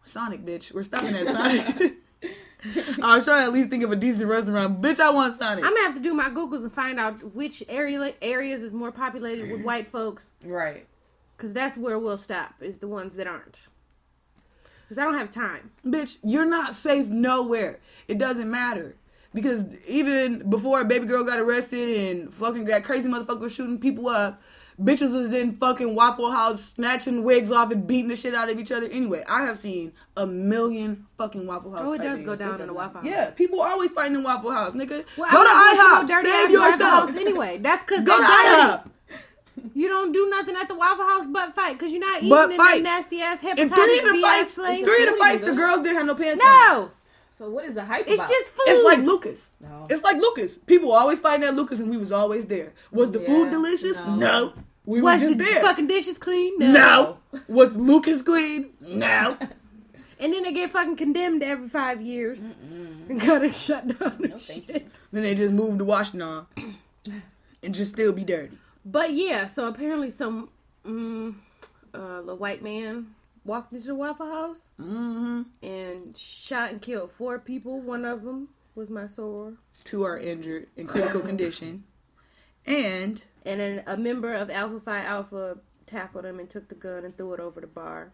Sonic, 0.05 0.45
bitch. 0.45 0.71
We're 0.73 0.83
stopping 0.83 1.15
at 1.15 1.25
Sonic. 1.25 1.93
I 3.01 3.17
was 3.17 3.25
trying 3.25 3.41
to 3.41 3.45
at 3.45 3.53
least 3.53 3.69
think 3.69 3.83
of 3.83 3.91
a 3.91 3.95
decent 3.95 4.25
restaurant. 4.25 4.81
Bitch, 4.81 4.99
I 4.99 5.11
want 5.11 5.37
Sonic. 5.37 5.63
I'm 5.63 5.73
gonna 5.73 5.85
have 5.85 5.95
to 5.95 6.01
do 6.01 6.13
my 6.13 6.29
googles 6.29 6.63
and 6.63 6.73
find 6.73 6.99
out 6.99 7.21
which 7.35 7.63
area 7.69 8.13
areas 8.21 8.61
is 8.61 8.73
more 8.73 8.91
populated 8.91 9.51
with 9.51 9.61
mm. 9.61 9.65
white 9.65 9.87
folks, 9.87 10.35
right. 10.43 10.85
because 11.37 11.53
that's 11.53 11.77
where 11.77 11.99
we'll 11.99 12.17
stop. 12.17 12.55
Is 12.61 12.79
the 12.79 12.87
ones 12.87 13.15
that 13.17 13.27
aren't. 13.27 13.59
Because 14.87 14.97
I 14.99 15.03
don't 15.03 15.15
have 15.17 15.31
time. 15.31 15.71
bitch, 15.85 16.17
you're 16.23 16.45
not 16.45 16.75
safe 16.75 17.07
nowhere. 17.07 17.79
It 18.07 18.17
doesn't 18.19 18.49
matter. 18.49 18.95
Because 19.33 19.65
even 19.87 20.49
before 20.49 20.79
a 20.81 20.85
baby 20.85 21.07
girl 21.07 21.23
got 21.23 21.39
arrested 21.39 21.89
and 22.17 22.33
fucking 22.33 22.65
that 22.65 22.83
crazy 22.85 23.09
motherfuckers 23.09 23.51
shooting 23.51 23.79
people 23.79 24.07
up, 24.07 24.41
bitches 24.79 25.11
was 25.11 25.33
in 25.33 25.57
fucking 25.57 25.93
Waffle 25.95 26.31
House 26.31 26.63
snatching 26.63 27.23
wigs 27.23 27.51
off 27.51 27.71
and 27.71 27.85
beating 27.85 28.07
the 28.09 28.15
shit 28.15 28.33
out 28.33 28.49
of 28.49 28.57
each 28.59 28.71
other. 28.71 28.85
Anyway, 28.85 29.23
I 29.27 29.43
have 29.45 29.57
seen 29.57 29.91
a 30.15 30.25
million 30.25 31.05
fucking 31.17 31.45
Waffle 31.47 31.71
House. 31.71 31.81
Oh, 31.83 31.93
it 31.93 32.01
does 32.01 32.21
go 32.21 32.35
down 32.35 32.61
in 32.61 32.67
the 32.67 32.73
Waffle 32.73 33.01
House. 33.01 33.09
Yeah, 33.09 33.31
people 33.31 33.59
always 33.61 33.91
fighting 33.91 34.15
in 34.15 34.23
Waffle 34.23 34.51
House, 34.51 34.73
nigga. 34.73 35.03
Well, 35.17 35.31
go 35.31 35.43
I'm 35.45 35.75
to 35.75 35.81
IHOP. 35.81 36.07
dirty 36.07 36.29
Save 36.29 36.35
ass 36.35 36.53
Waffle 36.53 36.71
yourself. 36.71 37.09
House 37.09 37.17
anyway. 37.17 37.57
That's 37.57 37.83
because 37.83 38.03
Go 38.03 38.17
to. 38.17 38.23
IHOP. 38.25 38.91
You 39.73 39.87
don't 39.87 40.11
do 40.11 40.27
nothing 40.29 40.55
at 40.55 40.67
the 40.67 40.75
Waffle 40.75 41.05
House 41.05 41.27
but 41.31 41.55
fight 41.55 41.73
because 41.77 41.91
you're 41.91 42.01
not 42.01 42.17
eating 42.17 42.29
But 42.29 42.51
in 42.51 42.57
fight. 42.57 42.83
that 42.83 42.83
nasty 42.83 43.21
ass 43.21 43.39
hepatitis 43.41 43.59
And 43.61 43.71
three 43.73 43.99
of 43.99 44.05
the 44.05 44.11
B 44.13 44.21
fights, 44.21 44.49
ass 44.49 44.55
place. 44.55 44.85
three 44.85 45.03
of 45.07 45.13
the 45.13 45.17
fights, 45.19 45.41
the 45.41 45.53
girls 45.53 45.81
didn't 45.81 45.97
have 45.97 46.05
no 46.07 46.15
pants 46.15 46.43
on. 46.45 46.51
No, 46.51 46.91
So 47.29 47.49
what 47.49 47.65
is 47.65 47.73
the 47.73 47.83
hype 47.85 48.05
it's 48.07 48.15
about? 48.15 48.29
just 48.29 48.49
food. 48.49 48.63
It's 48.67 48.83
like 48.85 48.99
Lucas. 48.99 49.51
No. 49.61 49.87
It's 49.89 50.03
like 50.03 50.17
Lucas. 50.17 50.57
People 50.57 50.91
always 50.91 51.19
fighting 51.19 51.45
at 51.45 51.55
Lucas, 51.55 51.79
and 51.79 51.89
we 51.89 51.97
was 51.97 52.11
always 52.11 52.45
there. 52.47 52.73
Was 52.91 53.11
the 53.11 53.19
food 53.19 53.49
delicious? 53.51 53.95
no. 53.97 54.15
No. 54.15 54.53
We 54.85 55.01
was 55.01 55.21
were 55.23 55.29
the 55.29 55.33
there. 55.35 55.61
fucking 55.61 55.87
dishes 55.87 56.17
clean? 56.19 56.59
No. 56.59 57.17
Was 57.47 57.75
Lucas 57.75 58.21
clean? 58.21 58.71
No. 58.81 59.37
And 60.17 60.31
then 60.31 60.43
they 60.43 60.53
get 60.53 60.69
fucking 60.71 60.95
condemned 60.95 61.43
every 61.43 61.67
five 61.67 61.99
years 62.01 62.41
and 62.41 63.19
got 63.19 63.43
it 63.43 63.53
shut 63.53 63.85
down. 63.99 64.23
and 64.23 64.41
shit. 64.41 64.87
then 65.11 65.23
they 65.23 65.35
just 65.35 65.51
moved 65.51 65.79
to 65.79 65.85
Washington 65.85 66.45
and 67.61 67.75
just 67.75 67.91
still 67.91 68.13
be 68.13 68.23
dirty. 68.23 68.57
But 68.85 69.13
yeah, 69.13 69.47
so 69.47 69.67
apparently 69.67 70.09
some 70.11 70.49
mm, 70.85 71.35
uh, 71.93 72.21
the 72.21 72.35
white 72.35 72.61
man 72.61 73.15
walked 73.43 73.73
into 73.73 73.87
the 73.87 73.95
Waffle 73.95 74.27
House 74.27 74.67
Mm-hmm. 74.79 75.41
and 75.63 76.15
shot 76.17 76.71
and 76.71 76.81
killed 76.81 77.11
four 77.11 77.39
people. 77.39 77.79
One 77.81 78.05
of 78.05 78.23
them 78.23 78.49
was 78.75 78.89
my 78.89 79.03
soror. 79.05 79.55
Two 79.83 80.03
are 80.03 80.17
injured 80.19 80.67
in 80.75 80.85
critical 80.87 81.21
condition. 81.21 81.83
And 82.65 83.23
And 83.45 83.59
then 83.59 83.83
a 83.87 83.95
member 83.97 84.33
of 84.33 84.49
Alpha 84.49 84.79
Phi 84.79 85.03
Alpha 85.03 85.57
tackled 85.85 86.25
him 86.25 86.39
and 86.39 86.49
took 86.49 86.67
the 86.67 86.75
gun 86.75 87.05
and 87.05 87.15
threw 87.15 87.33
it 87.33 87.39
over 87.39 87.61
the 87.61 87.67
bar. 87.67 88.11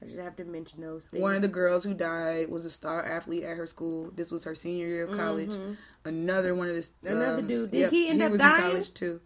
I 0.00 0.06
just 0.06 0.18
have 0.18 0.34
to 0.36 0.44
mention 0.44 0.80
those 0.80 1.06
things. 1.06 1.22
one 1.22 1.36
of 1.36 1.42
the 1.42 1.48
girls 1.48 1.84
who 1.84 1.94
died 1.94 2.48
was 2.48 2.64
a 2.66 2.70
star 2.70 3.04
athlete 3.04 3.44
at 3.44 3.56
her 3.56 3.66
school. 3.66 4.10
This 4.16 4.32
was 4.32 4.42
her 4.44 4.54
senior 4.54 4.86
year 4.88 5.04
of 5.04 5.16
college. 5.16 5.52
Another 6.04 6.54
one 6.54 6.68
of 6.68 6.74
the 6.74 6.80
Mm-hmm. 6.82 7.08
Another 7.16 7.38
um, 7.40 7.46
dude. 7.46 7.70
Did 7.70 7.78
yep, 7.78 7.90
he 7.92 8.08
end 8.08 8.22
up 8.22 8.30
was 8.32 8.40
dying? 8.40 8.56
in 8.56 8.62
college 8.70 8.94
too. 8.94 9.20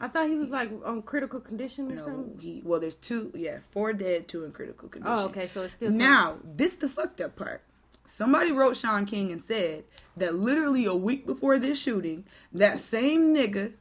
I 0.00 0.08
thought 0.08 0.28
he 0.28 0.36
was 0.36 0.50
like 0.50 0.70
on 0.84 1.02
critical 1.02 1.40
condition 1.40 1.92
or 1.92 1.96
No, 1.96 2.04
something. 2.04 2.38
he 2.40 2.62
well, 2.64 2.80
there's 2.80 2.94
two. 2.94 3.30
Yeah, 3.34 3.58
four 3.70 3.92
dead, 3.92 4.28
two 4.28 4.44
in 4.44 4.52
critical 4.52 4.88
condition. 4.88 5.14
Oh, 5.16 5.26
okay, 5.26 5.46
so 5.46 5.62
it's 5.62 5.74
still 5.74 5.90
Now, 5.92 6.38
this 6.42 6.74
the 6.74 6.88
fucked 6.88 7.20
up 7.20 7.36
part. 7.36 7.62
Somebody 8.06 8.50
wrote 8.50 8.76
Shaun 8.76 9.06
King 9.06 9.30
and 9.30 9.42
said 9.42 9.84
that 10.16 10.34
literally 10.34 10.84
a 10.84 10.94
week 10.94 11.26
before 11.26 11.58
this 11.58 11.78
shooting, 11.78 12.24
that 12.52 12.78
same 12.80 13.32
nigga, 13.34 13.74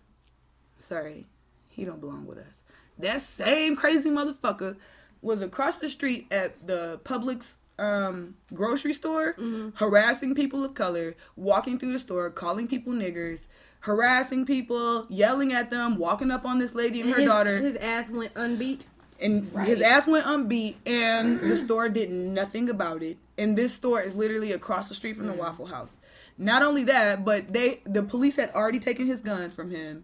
sorry, 0.77 1.25
he 1.69 1.83
don't 1.85 1.99
belong 1.99 2.27
with 2.27 2.37
us. 2.37 2.63
That 2.99 3.21
same 3.21 3.75
crazy 3.75 4.09
motherfucker 4.09 4.75
was 5.21 5.41
across 5.41 5.79
the 5.79 5.89
street 5.89 6.27
at 6.31 6.67
the 6.67 6.99
Publix 7.03 7.55
um, 7.79 8.35
grocery 8.53 8.93
store, 8.93 9.35
harassing 9.75 10.35
people 10.35 10.63
of 10.65 10.73
color, 10.73 11.15
walking 11.35 11.79
through 11.79 11.93
the 11.93 11.99
store, 11.99 12.29
calling 12.29 12.67
people 12.67 12.93
niggers, 12.93 13.47
harassing 13.81 14.45
people, 14.45 15.05
yelling 15.09 15.53
at 15.53 15.69
them, 15.71 15.97
walking 15.97 16.31
up 16.31 16.45
on 16.45 16.59
this 16.59 16.75
lady 16.75 17.01
and 17.01 17.11
her 17.11 17.17
his, 17.17 17.25
daughter 17.25 17.57
His 17.59 17.75
ass 17.77 18.09
went 18.09 18.33
unbeat. 18.33 18.81
and 19.21 19.49
his 19.65 19.81
ass 19.81 20.05
went 20.07 20.25
unbeat 20.25 20.75
and 20.85 21.39
the 21.39 21.55
store 21.55 21.89
did 21.89 22.09
nothing 22.11 22.69
about 22.69 23.01
it 23.03 23.17
and 23.37 23.57
this 23.57 23.73
store 23.73 24.01
is 24.01 24.15
literally 24.15 24.51
across 24.51 24.89
the 24.89 24.95
street 24.95 25.15
from 25.15 25.27
the 25.27 25.33
mm. 25.33 25.37
waffle 25.37 25.65
house 25.67 25.97
not 26.37 26.61
only 26.61 26.83
that 26.85 27.23
but 27.25 27.51
they 27.53 27.81
the 27.85 28.01
police 28.03 28.35
had 28.37 28.49
already 28.51 28.79
taken 28.79 29.07
his 29.07 29.21
guns 29.21 29.53
from 29.53 29.71
him 29.71 30.03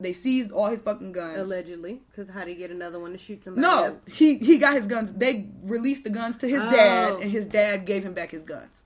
they 0.00 0.12
seized 0.12 0.50
all 0.52 0.68
his 0.68 0.82
fucking 0.82 1.12
guns 1.12 1.38
Allegedly, 1.38 2.00
because 2.10 2.28
how 2.28 2.40
did 2.40 2.48
he 2.48 2.54
get 2.56 2.70
another 2.70 2.98
one 2.98 3.12
to 3.12 3.18
shoot 3.18 3.44
somebody? 3.44 3.66
no 3.66 3.84
up? 3.94 4.08
he 4.08 4.36
he 4.38 4.58
got 4.58 4.72
his 4.74 4.86
guns 4.86 5.12
they 5.12 5.46
released 5.62 6.04
the 6.04 6.10
guns 6.10 6.36
to 6.38 6.48
his 6.48 6.62
Oh. 6.62 6.70
dad 6.70 7.12
and 7.22 7.30
his 7.30 7.46
dad 7.46 7.84
gave 7.86 8.04
him 8.04 8.12
back 8.14 8.30
his 8.30 8.42
guns 8.42 8.82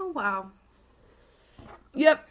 Oh 0.00 0.08
wow. 0.10 0.50
yep 1.94 2.28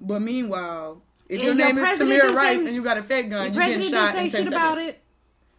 but 0.00 0.20
meanwhile 0.20 1.02
if 1.28 1.40
And 1.40 1.46
your 1.46 1.54
your 1.54 1.74
name 1.74 1.78
is 1.78 1.98
Tamir 1.98 2.34
Rice 2.34 2.60
and 2.60 2.74
you 2.74 2.82
got 2.82 2.98
a 2.98 3.02
fake 3.02 3.30
gun 3.30 3.52
you 3.52 3.60
getting 3.60 3.82
shot 3.82 4.14
didn't 4.14 4.30
say 4.30 4.38
10 4.38 4.44
shit 4.44 4.52
about 4.52 4.78
it. 4.78 5.02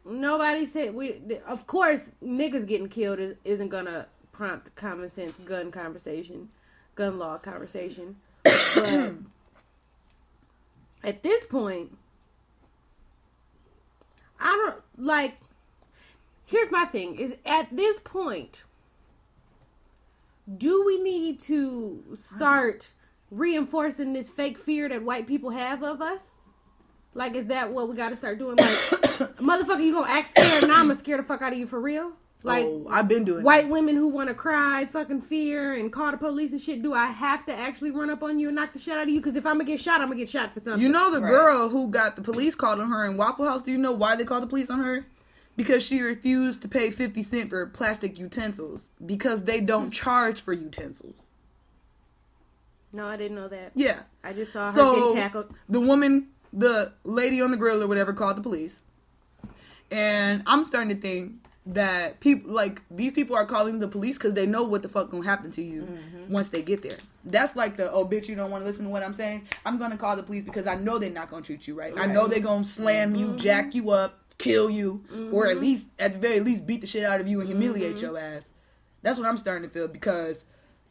Nobody 0.10 0.66
said 0.66 0.94
we. 0.94 1.22
Of 1.46 1.68
course, 1.68 2.12
niggas 2.24 2.66
getting 2.66 2.88
killed 2.88 3.20
is, 3.20 3.36
isn't 3.44 3.68
gonna 3.68 4.08
prompt 4.32 4.74
common 4.76 5.10
sense 5.10 5.40
gun 5.40 5.70
conversation, 5.72 6.50
gun 6.96 7.20
law 7.20 7.38
conversation. 7.38 8.16
But 8.44 9.16
at 11.04 11.24
this 11.24 11.46
point, 11.46 11.98
I 14.40 14.56
don't 14.56 15.06
like. 15.06 15.40
Here's 16.46 16.72
my 16.72 16.86
thing: 16.86 17.16
is 17.16 17.36
at 17.46 17.76
this 17.76 18.00
point, 18.00 18.64
do 20.58 20.86
we 20.86 21.02
need 21.02 21.42
to 21.42 22.16
start 22.16 22.92
reinforcing 23.32 24.14
this 24.14 24.30
fake 24.30 24.58
fear 24.58 24.90
that 24.90 25.04
white 25.04 25.28
people 25.28 25.50
have 25.52 25.84
of 25.84 26.02
us? 26.02 26.36
Like, 27.14 27.36
is 27.36 27.48
that 27.48 27.72
what 27.72 27.90
we 27.90 27.96
got 27.96 28.10
to 28.10 28.16
start 28.16 28.38
doing? 28.38 28.58
Like, 28.58 28.68
motherfucker, 29.40 29.84
you 29.84 29.94
gonna 29.94 30.12
act 30.12 30.30
scared? 30.30 30.68
Now 30.68 30.76
I'm 30.80 30.84
gonna 30.88 30.96
scare 30.96 31.18
the 31.18 31.24
fuck 31.24 31.42
out 31.42 31.52
of 31.54 31.58
you 31.60 31.66
for 31.68 31.80
real. 31.80 32.12
Like, 32.44 32.66
oh, 32.66 32.86
I've 32.90 33.08
been 33.08 33.26
doing 33.26 33.44
white 33.44 33.68
women 33.68 33.96
who 33.96 34.08
want 34.10 34.30
to 34.30 34.36
cry, 34.36 34.86
fucking 34.86 35.22
fear, 35.22 35.74
and 35.74 35.92
call 35.92 36.12
the 36.12 36.18
police 36.18 36.52
and 36.52 36.62
shit. 36.62 36.84
Do 36.84 36.94
I 36.94 37.08
have 37.08 37.44
to 37.48 37.54
actually 37.54 37.90
run 37.90 38.12
up 38.12 38.22
on 38.22 38.38
you 38.38 38.48
and 38.50 38.56
knock 38.56 38.74
the 38.74 38.80
shit 38.80 38.94
out 38.96 39.04
of 39.04 39.10
you? 39.10 39.20
Because 39.20 39.36
if 39.36 39.46
I'm 39.48 39.54
gonna 39.58 39.64
get 39.66 39.82
shot, 39.82 40.02
I'm 40.02 40.08
gonna 40.10 40.20
get 40.20 40.30
shot 40.30 40.54
for 40.54 40.60
something. 40.60 40.80
You 40.80 40.90
know 40.90 41.10
the 41.12 41.20
Right. 41.20 41.32
girl 41.32 41.70
who 41.70 41.90
got 41.90 42.16
the 42.16 42.22
police 42.22 42.54
called 42.54 42.80
on 42.80 42.90
her 42.90 43.06
in 43.06 43.18
Waffle 43.18 43.46
House. 43.46 43.64
Do 43.64 43.72
you 43.72 43.78
know 43.80 43.92
why 43.92 44.16
they 44.16 44.24
called 44.24 44.44
the 44.44 44.48
police 44.48 44.70
on 44.70 44.80
her? 44.82 45.08
Because 45.56 45.82
she 45.84 46.02
refused 46.02 46.62
to 46.62 46.68
pay 46.68 46.92
fifty 46.92 47.24
cent 47.24 47.50
for 47.50 47.66
plastic 47.66 48.20
utensils 48.20 48.92
because 49.04 49.46
they 49.46 49.60
don't 49.60 49.90
charge 50.04 50.40
for 50.42 50.54
utensils. 50.54 51.27
No, 52.94 53.06
I 53.06 53.18
didn't 53.18 53.36
know 53.36 53.48
that. 53.48 53.72
Yeah. 53.76 54.00
I 54.24 54.34
just 54.34 54.54
saw 54.54 54.72
her 54.72 54.78
So 54.78 54.96
getting 54.96 55.16
tackled. 55.16 55.54
the 55.68 55.80
woman, 55.80 56.28
the 56.54 56.94
lady 57.04 57.42
on 57.42 57.52
the 57.52 57.58
grill 57.58 57.84
or 57.84 57.88
whatever, 57.88 58.14
called 58.14 58.38
the 58.38 58.42
police, 58.42 58.82
and 59.92 60.44
I'm 60.46 60.66
starting 60.66 60.96
to 60.96 61.02
think 61.02 61.48
that 61.68 62.22
people 62.22 62.52
like 62.52 62.82
these 62.90 63.12
people 63.12 63.36
are 63.36 63.46
calling 63.46 63.80
the 63.80 63.88
police 63.88 64.18
because 64.18 64.34
they 64.34 64.46
know 64.46 64.64
what 64.64 64.82
the 64.82 64.90
fuck 64.90 65.12
gonna 65.12 65.26
happen 65.26 65.52
to 65.52 65.62
you 65.62 65.82
mm-hmm. 65.82 66.32
once 66.32 66.50
they 66.50 66.62
get 66.62 66.82
there. 66.82 66.98
That's 67.26 67.56
like 67.56 67.76
the 67.76 67.92
oh 67.92 68.06
bitch, 68.06 68.30
you 68.30 68.36
don't 68.36 68.50
want 68.50 68.64
to 68.64 68.66
listen 68.68 68.86
to 68.86 68.90
what 68.90 69.04
I'm 69.04 69.14
saying. 69.14 69.48
I'm 69.66 69.78
gonna 69.78 69.98
call 69.98 70.16
the 70.16 70.24
police 70.24 70.46
because 70.46 70.66
I 70.66 70.76
know 70.76 70.98
they're 70.98 71.10
not 71.10 71.30
gonna 71.30 71.44
treat 71.44 71.68
you 71.68 71.76
right. 71.76 71.94
I 71.98 72.06
know 72.06 72.28
they're 72.28 72.40
gonna 72.40 72.64
slam 72.64 73.16
you, 73.16 73.28
mm-hmm. 73.28 73.38
jack 73.38 73.76
you 73.76 73.92
up, 73.92 74.20
kill 74.38 74.70
you, 74.70 75.04
or 75.34 75.48
at 75.48 75.54
mm-hmm. 75.54 75.62
least 75.62 75.88
at 76.00 76.14
the 76.14 76.20
very 76.20 76.40
least 76.40 76.66
beat 76.66 76.82
the 76.82 76.88
shit 76.88 77.04
out 77.04 77.20
of 77.20 77.28
you 77.28 77.42
and 77.42 77.50
humiliate 77.50 78.02
your 78.02 78.18
ass. 78.18 78.50
That's 79.02 79.20
what 79.20 79.28
I'm 79.28 79.38
starting 79.38 79.68
to 79.68 79.74
feel 79.74 79.88
because 79.88 80.46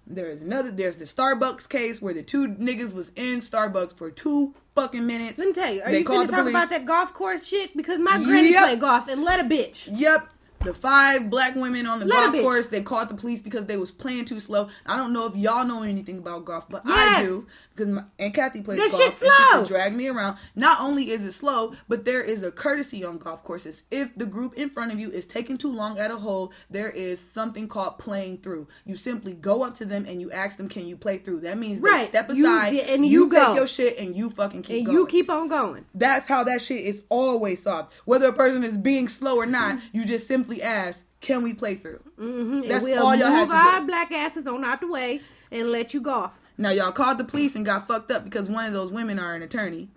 there's 0.07 0.40
another 0.40 0.70
there's 0.70 0.96
the 0.96 1.04
Starbucks 1.04 1.68
case 1.68 2.00
where 2.00 2.14
the 2.14 2.22
two 2.22 2.48
niggas 2.48 2.92
was 2.94 3.11
in 3.16 3.40
Starbucks 3.40 3.96
for 3.96 4.11
two 4.11 4.54
fucking 4.74 5.07
minutes. 5.07 5.38
Let 5.38 5.48
me 5.48 5.52
tell 5.52 5.72
you, 5.72 5.82
are 5.82 5.90
They 5.90 5.98
you 6.00 6.04
finna 6.04 6.28
talk 6.28 6.40
police. 6.40 6.50
about 6.50 6.70
that 6.70 6.84
golf 6.84 7.12
course 7.14 7.46
shit? 7.46 7.76
Because 7.76 7.98
my 7.98 8.22
granny 8.22 8.52
Yep. 8.52 8.64
play 8.64 8.76
golf 8.76 9.09
and 9.09 9.22
let 9.24 9.40
a 9.40 9.44
bitch. 9.44 9.88
Yep. 9.92 10.28
The 10.64 10.72
five 10.74 11.28
black 11.30 11.54
women 11.54 11.86
on 11.86 12.00
the 12.00 12.07
Let 12.07 12.32
golf 12.32 12.42
course, 12.42 12.66
they 12.68 12.82
called 12.82 13.09
the 13.11 13.14
police 13.14 13.40
because 13.42 13.66
they 13.66 13.76
was 13.76 13.90
playing 13.90 14.24
too 14.24 14.40
slow. 14.40 14.68
I 14.86 14.96
don't 14.96 15.12
know 15.12 15.26
if 15.26 15.36
y'all 15.36 15.64
know 15.64 15.82
anything 15.82 16.18
about 16.18 16.44
golf, 16.44 16.68
but 16.68 16.82
Yes. 16.86 17.18
I 17.18 17.22
do 17.22 17.46
because 17.77 18.03
and 18.18 18.33
Kathy 18.35 18.62
plays 18.62 18.79
That 18.79 18.91
golf. 18.91 19.03
shit's 19.03 19.22
and 19.22 19.31
she 19.31 19.37
slow. 19.51 19.59
can 19.59 19.66
drag 19.66 19.95
me 19.97 20.09
around. 20.09 20.39
Not 20.55 20.81
only 20.81 21.11
is 21.11 21.24
it 21.24 21.33
slow, 21.33 21.74
but 21.89 22.05
there 22.05 22.22
is 22.22 22.43
a 22.43 22.51
courtesy 22.51 23.05
on 23.05 23.18
golf 23.18 23.45
courses. 23.45 23.83
If 23.91 24.14
the 24.16 24.27
group 24.27 24.55
in 24.55 24.70
front 24.70 24.93
of 24.93 24.99
you 24.99 25.11
is 25.11 25.27
taking 25.27 25.59
too 25.59 25.70
long 25.72 25.99
at 25.99 26.11
a 26.11 26.16
hole, 26.16 26.53
there 26.70 26.91
is 26.91 27.20
something 27.20 27.68
called 27.68 27.99
playing 27.99 28.39
through. 28.39 28.68
You 28.85 28.97
simply 28.97 29.35
go 29.35 29.62
up 29.62 29.74
to 29.77 29.85
them 29.85 30.07
and 30.09 30.20
you 30.20 30.31
ask 30.33 30.57
them, 30.57 30.68
"Can 30.68 30.87
you 30.87 30.97
play 30.97 31.18
through?" 31.18 31.41
That 31.41 31.59
means 31.59 31.81
they 31.81 32.05
step 32.07 32.31
You 32.33 32.47
aside 32.47 32.70
get- 32.72 32.89
and 32.91 33.05
you 33.05 33.29
take 33.31 33.39
go. 33.41 33.55
your 33.55 33.66
shit 33.66 33.99
and 33.99 34.16
you 34.16 34.31
fucking 34.31 34.62
keep 34.62 34.77
And 34.79 34.87
going. 34.87 34.99
you 34.99 35.07
keep 35.07 35.29
on 35.31 35.49
going. 35.49 35.85
That's 35.95 36.27
how 36.27 36.45
that 36.45 36.62
shit 36.62 36.81
is 36.85 37.05
always 37.09 37.62
solved. 37.62 37.93
Whether 38.05 38.29
a 38.29 38.33
person 38.33 38.64
is 38.64 38.77
being 38.77 39.09
slow 39.09 39.37
or 39.37 39.47
not, 39.47 39.79
you 39.93 40.05
just 40.05 40.27
simply 40.27 40.62
ask, 40.62 41.05
"Can 41.20 41.43
we 41.43 41.53
play 41.55 41.74
through?" 41.74 42.01
Mm-hmm. 42.18 42.61
That's 42.62 42.72
and 42.74 42.83
we'll 42.85 43.07
all 43.07 43.14
y'all 43.16 43.29
move 43.31 43.39
have 43.39 43.49
to 43.49 43.55
our 43.55 43.81
do. 43.81 43.87
black 43.87 44.12
asses 44.12 44.47
on 44.47 44.64
out 44.64 44.81
the 44.81 44.87
way 44.87 45.20
and 45.53 45.70
let 45.70 45.95
you 45.95 46.01
golf. 46.01 46.33
Now 46.59 46.70
y'all 46.70 46.92
called 46.92 47.18
the 47.18 47.24
police 47.24 47.54
and 47.54 47.66
got 47.66 47.86
fucked 47.86 48.11
up 48.11 48.24
because 48.24 48.48
one 48.48 48.64
of 48.64 48.72
those 48.72 48.90
women 48.90 49.18
are 49.18 49.34
an 49.34 49.42
attorney, 49.42 49.88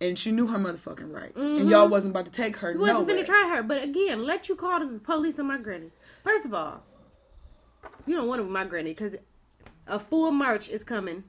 and 0.00 0.18
she 0.18 0.32
knew 0.32 0.48
her 0.48 0.58
motherfucking 0.58 1.12
rights, 1.12 1.40
and 1.40 1.60
mm-hmm. 1.60 1.68
y'all 1.68 1.88
wasn't 1.88 2.12
about 2.12 2.24
to 2.24 2.30
take 2.32 2.56
her 2.56 2.72
You 2.72 2.80
wasn't 2.80 3.06
nowhere. 3.06 3.22
finna 3.22 3.26
try 3.26 3.48
her, 3.54 3.62
but 3.62 3.82
again, 3.82 4.24
let 4.24 4.48
you 4.48 4.56
call 4.56 4.80
the 4.80 4.98
police 4.98 5.38
on 5.38 5.46
my 5.46 5.58
granny. 5.58 5.90
First 6.24 6.44
of 6.44 6.54
all, 6.54 6.82
you 8.06 8.16
don't 8.16 8.26
want 8.26 8.40
to 8.40 8.42
with 8.44 8.52
my 8.52 8.64
granny 8.64 8.90
because 8.90 9.16
a 9.86 9.98
full 9.98 10.30
march 10.30 10.68
is 10.68 10.84
coming. 10.84 11.24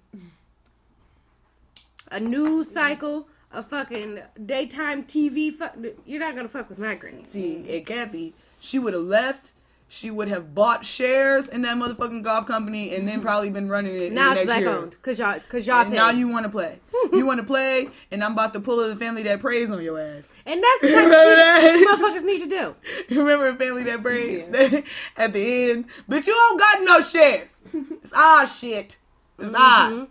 A 2.12 2.20
new 2.20 2.62
mm-hmm. 2.62 2.64
cycle, 2.64 3.28
a 3.52 3.64
fucking 3.64 4.22
daytime 4.46 5.04
TV. 5.04 5.54
Fuck, 5.54 5.76
you're 6.06 6.20
not 6.20 6.36
gonna 6.36 6.50
fuck 6.50 6.70
with 6.70 6.80
my 6.80 6.96
granny. 6.96 7.26
See, 7.30 7.66
and 7.70 7.86
Kathy, 7.86 8.34
she 8.60 8.80
would 8.80 8.94
have 8.94 9.04
left. 9.04 9.52
She 9.94 10.10
would 10.10 10.28
have 10.28 10.56
bought 10.56 10.88
shares 10.88 11.48
in 11.48 11.62
that 11.62 11.78
motherfucking 11.78 12.24
golf 12.24 12.48
company, 12.48 12.96
and 12.96 13.08
then 13.08 13.18
mm-hmm. 13.18 13.26
probably 13.26 13.52
been 13.52 13.70
running 13.70 13.94
it. 13.94 14.02
in 14.02 14.16
Now 14.16 14.34
the 14.34 14.40
it's 14.40 14.46
black 14.48 14.62
year. 14.62 14.76
owned 14.76 14.90
because 14.90 15.20
y'all 15.20 15.36
because 15.36 15.68
y'all 15.68 15.88
now 15.88 16.10
you 16.10 16.28
want 16.28 16.48
to 16.48 16.52
play. 16.52 16.80
you 17.14 17.28
want 17.28 17.40
to 17.42 17.46
play, 17.46 17.90
and 18.10 18.24
I'm 18.24 18.32
about 18.32 18.54
to 18.54 18.60
pull 18.60 18.80
a 18.80 18.96
family 18.96 19.22
that 19.22 19.40
prays 19.40 19.70
on 19.70 19.84
your 19.84 20.00
ass. 20.00 20.34
and 20.48 20.64
that's 20.64 20.82
the 20.82 20.88
type 20.96 21.06
of 21.06 21.62
shit 21.62 21.88
motherfuckers 21.88 22.26
need 22.26 22.42
to 22.42 22.50
do. 22.50 22.76
Remember 23.16 23.56
family 23.56 23.84
that 23.84 24.02
prays 24.02 24.46
at 25.16 25.32
the 25.32 25.72
end, 25.72 25.86
but 26.08 26.26
you 26.26 26.34
don't 26.34 26.60
got 26.60 26.84
no 26.84 27.02
shares. 27.02 27.62
It's 28.04 28.14
our 28.14 28.48
shit. 28.48 28.98
It's 29.38 29.48
mm-hmm. 29.50 29.56
ours. 29.56 30.08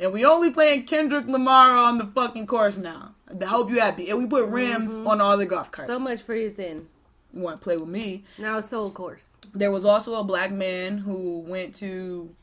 And 0.00 0.12
we 0.12 0.26
only 0.26 0.50
playing 0.50 0.84
Kendrick 0.84 1.28
Lamar 1.28 1.70
on 1.70 1.96
the 1.96 2.04
fucking 2.04 2.46
course 2.46 2.76
now. 2.76 3.14
I 3.40 3.46
hope 3.46 3.70
you 3.70 3.80
happy. 3.80 4.10
And 4.10 4.18
we 4.18 4.26
put 4.26 4.50
rims 4.50 4.90
mm-hmm. 4.90 5.06
on 5.06 5.22
all 5.22 5.38
the 5.38 5.46
golf 5.46 5.70
carts. 5.70 5.88
So 5.88 5.98
much 5.98 6.20
for 6.20 6.34
his 6.34 6.58
end. 6.58 6.88
Want 7.34 7.60
to 7.60 7.64
play 7.64 7.76
with 7.76 7.88
me? 7.88 8.24
Now 8.38 8.58
it's 8.58 8.68
soul 8.68 8.90
course. 8.90 9.36
There 9.54 9.70
was 9.70 9.84
also 9.84 10.14
a 10.14 10.24
black 10.24 10.50
man 10.50 10.98
who 10.98 11.40
went 11.40 11.74
to. 11.76 12.34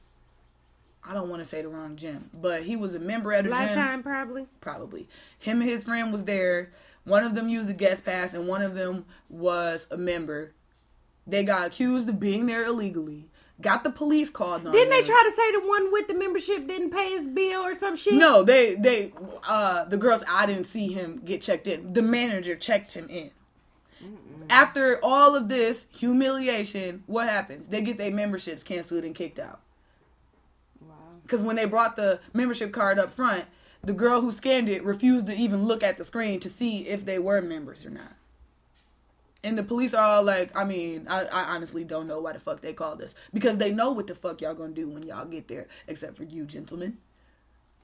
I 1.03 1.13
don't 1.13 1.29
want 1.29 1.41
to 1.41 1.47
say 1.47 1.61
the 1.63 1.69
wrong 1.69 1.95
gym, 1.95 2.29
but 2.33 2.63
he 2.63 2.75
was 2.75 2.93
a 2.93 2.99
member 2.99 3.33
at 3.33 3.41
a 3.41 3.43
gym. 3.43 3.51
Lifetime 3.51 4.03
probably. 4.03 4.45
probably. 4.59 5.07
Him 5.39 5.61
and 5.61 5.69
his 5.69 5.85
friend 5.85 6.11
was 6.11 6.25
there. 6.25 6.71
One 7.03 7.23
of 7.23 7.33
them 7.33 7.49
used 7.49 7.69
a 7.69 7.73
guest 7.73 8.05
pass, 8.05 8.35
and 8.35 8.47
one 8.47 8.61
of 8.61 8.75
them 8.75 9.05
was 9.27 9.87
a 9.89 9.97
member. 9.97 10.53
They 11.25 11.43
got 11.43 11.67
accused 11.67 12.07
of 12.07 12.19
being 12.19 12.45
there 12.45 12.63
illegally. 12.63 13.25
Got 13.61 13.83
the 13.83 13.91
police 13.91 14.29
called 14.29 14.65
on 14.65 14.73
Didn't 14.73 14.89
they 14.89 15.03
try 15.03 15.23
to 15.23 15.31
say 15.31 15.51
the 15.51 15.67
one 15.67 15.91
with 15.91 16.07
the 16.07 16.15
membership 16.15 16.67
didn't 16.67 16.89
pay 16.91 17.09
his 17.11 17.27
bill 17.27 17.61
or 17.61 17.75
some 17.75 17.95
shit? 17.95 18.15
No, 18.15 18.43
they 18.43 18.75
they 18.75 19.13
uh 19.47 19.85
the 19.85 19.97
girls. 19.97 20.23
I 20.27 20.45
didn't 20.47 20.63
see 20.65 20.87
him 20.91 21.21
get 21.23 21.41
checked 21.41 21.67
in. 21.67 21.93
The 21.93 22.01
manager 22.01 22.55
checked 22.55 22.93
him 22.93 23.07
in. 23.09 23.29
After 24.49 24.99
all 25.03 25.35
of 25.35 25.49
this 25.49 25.85
humiliation, 25.91 27.03
what 27.07 27.29
happens? 27.29 27.67
They 27.67 27.81
get 27.81 27.97
their 27.97 28.11
memberships 28.11 28.63
canceled 28.63 29.03
and 29.03 29.15
kicked 29.15 29.39
out. 29.39 29.61
Wow. 30.79 30.95
Because 31.23 31.41
when 31.41 31.55
they 31.55 31.65
brought 31.65 31.95
the 31.95 32.19
membership 32.33 32.71
card 32.71 32.99
up 32.99 33.13
front, 33.13 33.45
the 33.83 33.93
girl 33.93 34.21
who 34.21 34.31
scanned 34.31 34.69
it 34.69 34.83
refused 34.83 35.27
to 35.27 35.35
even 35.35 35.65
look 35.65 35.83
at 35.83 35.97
the 35.97 36.05
screen 36.05 36.39
to 36.41 36.49
see 36.49 36.87
if 36.87 37.05
they 37.05 37.19
were 37.19 37.41
members 37.41 37.85
or 37.85 37.89
not. 37.89 38.15
And 39.43 39.57
the 39.57 39.63
police 39.63 39.93
are 39.93 40.17
all 40.17 40.23
like, 40.23 40.55
I 40.55 40.65
mean, 40.65 41.07
I, 41.09 41.25
I 41.25 41.55
honestly 41.55 41.83
don't 41.83 42.07
know 42.07 42.21
why 42.21 42.33
the 42.33 42.39
fuck 42.39 42.61
they 42.61 42.73
call 42.73 42.95
this. 42.95 43.15
Because 43.33 43.57
they 43.57 43.71
know 43.71 43.91
what 43.91 44.05
the 44.05 44.13
fuck 44.13 44.41
y'all 44.41 44.53
gonna 44.53 44.73
do 44.73 44.87
when 44.87 45.03
y'all 45.03 45.25
get 45.25 45.47
there, 45.47 45.67
except 45.87 46.15
for 46.15 46.23
you, 46.23 46.45
gentlemen. 46.45 46.99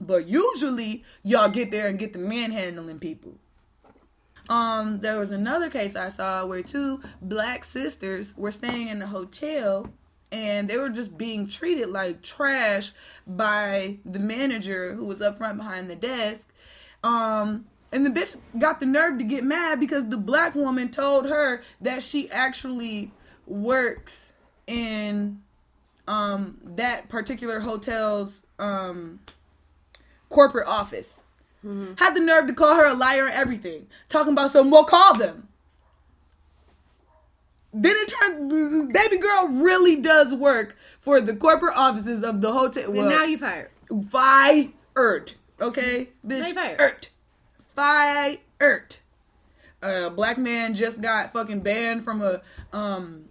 But 0.00 0.28
usually, 0.28 1.02
y'all 1.24 1.50
get 1.50 1.72
there 1.72 1.88
and 1.88 1.98
get 1.98 2.12
the 2.12 2.20
manhandling 2.20 3.00
people. 3.00 3.34
Um, 4.48 5.00
there 5.00 5.18
was 5.18 5.30
another 5.30 5.68
case 5.68 5.94
I 5.94 6.08
saw 6.08 6.46
where 6.46 6.62
two 6.62 7.02
black 7.20 7.64
sisters 7.64 8.34
were 8.36 8.52
staying 8.52 8.88
in 8.88 9.02
a 9.02 9.06
hotel 9.06 9.92
and 10.30 10.68
they 10.68 10.76
were 10.76 10.88
just 10.88 11.16
being 11.16 11.46
treated 11.48 11.88
like 11.88 12.22
trash 12.22 12.92
by 13.26 13.98
the 14.04 14.18
manager 14.18 14.94
who 14.94 15.06
was 15.06 15.20
up 15.20 15.38
front 15.38 15.58
behind 15.58 15.90
the 15.90 15.96
desk. 15.96 16.52
Um, 17.02 17.66
and 17.92 18.04
the 18.04 18.10
bitch 18.10 18.36
got 18.58 18.80
the 18.80 18.86
nerve 18.86 19.18
to 19.18 19.24
get 19.24 19.44
mad 19.44 19.80
because 19.80 20.08
the 20.08 20.16
black 20.16 20.54
woman 20.54 20.90
told 20.90 21.28
her 21.28 21.62
that 21.80 22.02
she 22.02 22.30
actually 22.30 23.12
works 23.46 24.34
in 24.66 25.40
um 26.06 26.58
that 26.62 27.08
particular 27.08 27.60
hotel's 27.60 28.42
um 28.58 29.20
corporate 30.28 30.66
office. 30.66 31.22
Had 31.62 32.14
the 32.14 32.20
nerve 32.20 32.46
to 32.46 32.54
call 32.54 32.74
her 32.76 32.84
a 32.86 32.94
liar 32.94 33.26
and 33.26 33.34
everything. 33.34 33.86
Talking 34.08 34.32
about 34.32 34.52
some, 34.52 34.70
well, 34.70 34.84
call 34.84 35.16
them. 35.18 35.48
Then 37.74 37.94
it 37.96 38.08
turned, 38.08 38.92
baby 38.92 39.18
girl 39.18 39.48
really 39.48 39.96
does 39.96 40.34
work 40.34 40.76
for 41.00 41.20
the 41.20 41.34
corporate 41.36 41.76
offices 41.76 42.22
of 42.22 42.40
the 42.40 42.52
hotel. 42.52 42.84
And 42.84 42.94
Well, 42.96 43.08
now 43.10 43.24
you 43.24 43.36
fired. 43.38 43.70
fired. 44.10 45.34
Okay, 45.60 46.08
bitch. 46.26 46.40
Now 46.40 46.46
you 46.46 46.54
fired. 46.54 46.80
Ert. 46.80 47.10
Fired. 47.74 48.96
A 49.82 50.10
black 50.10 50.38
man 50.38 50.74
just 50.74 51.00
got 51.00 51.32
fucking 51.32 51.60
banned 51.60 52.04
from 52.04 52.22
a 52.22 52.40
um 52.72 53.26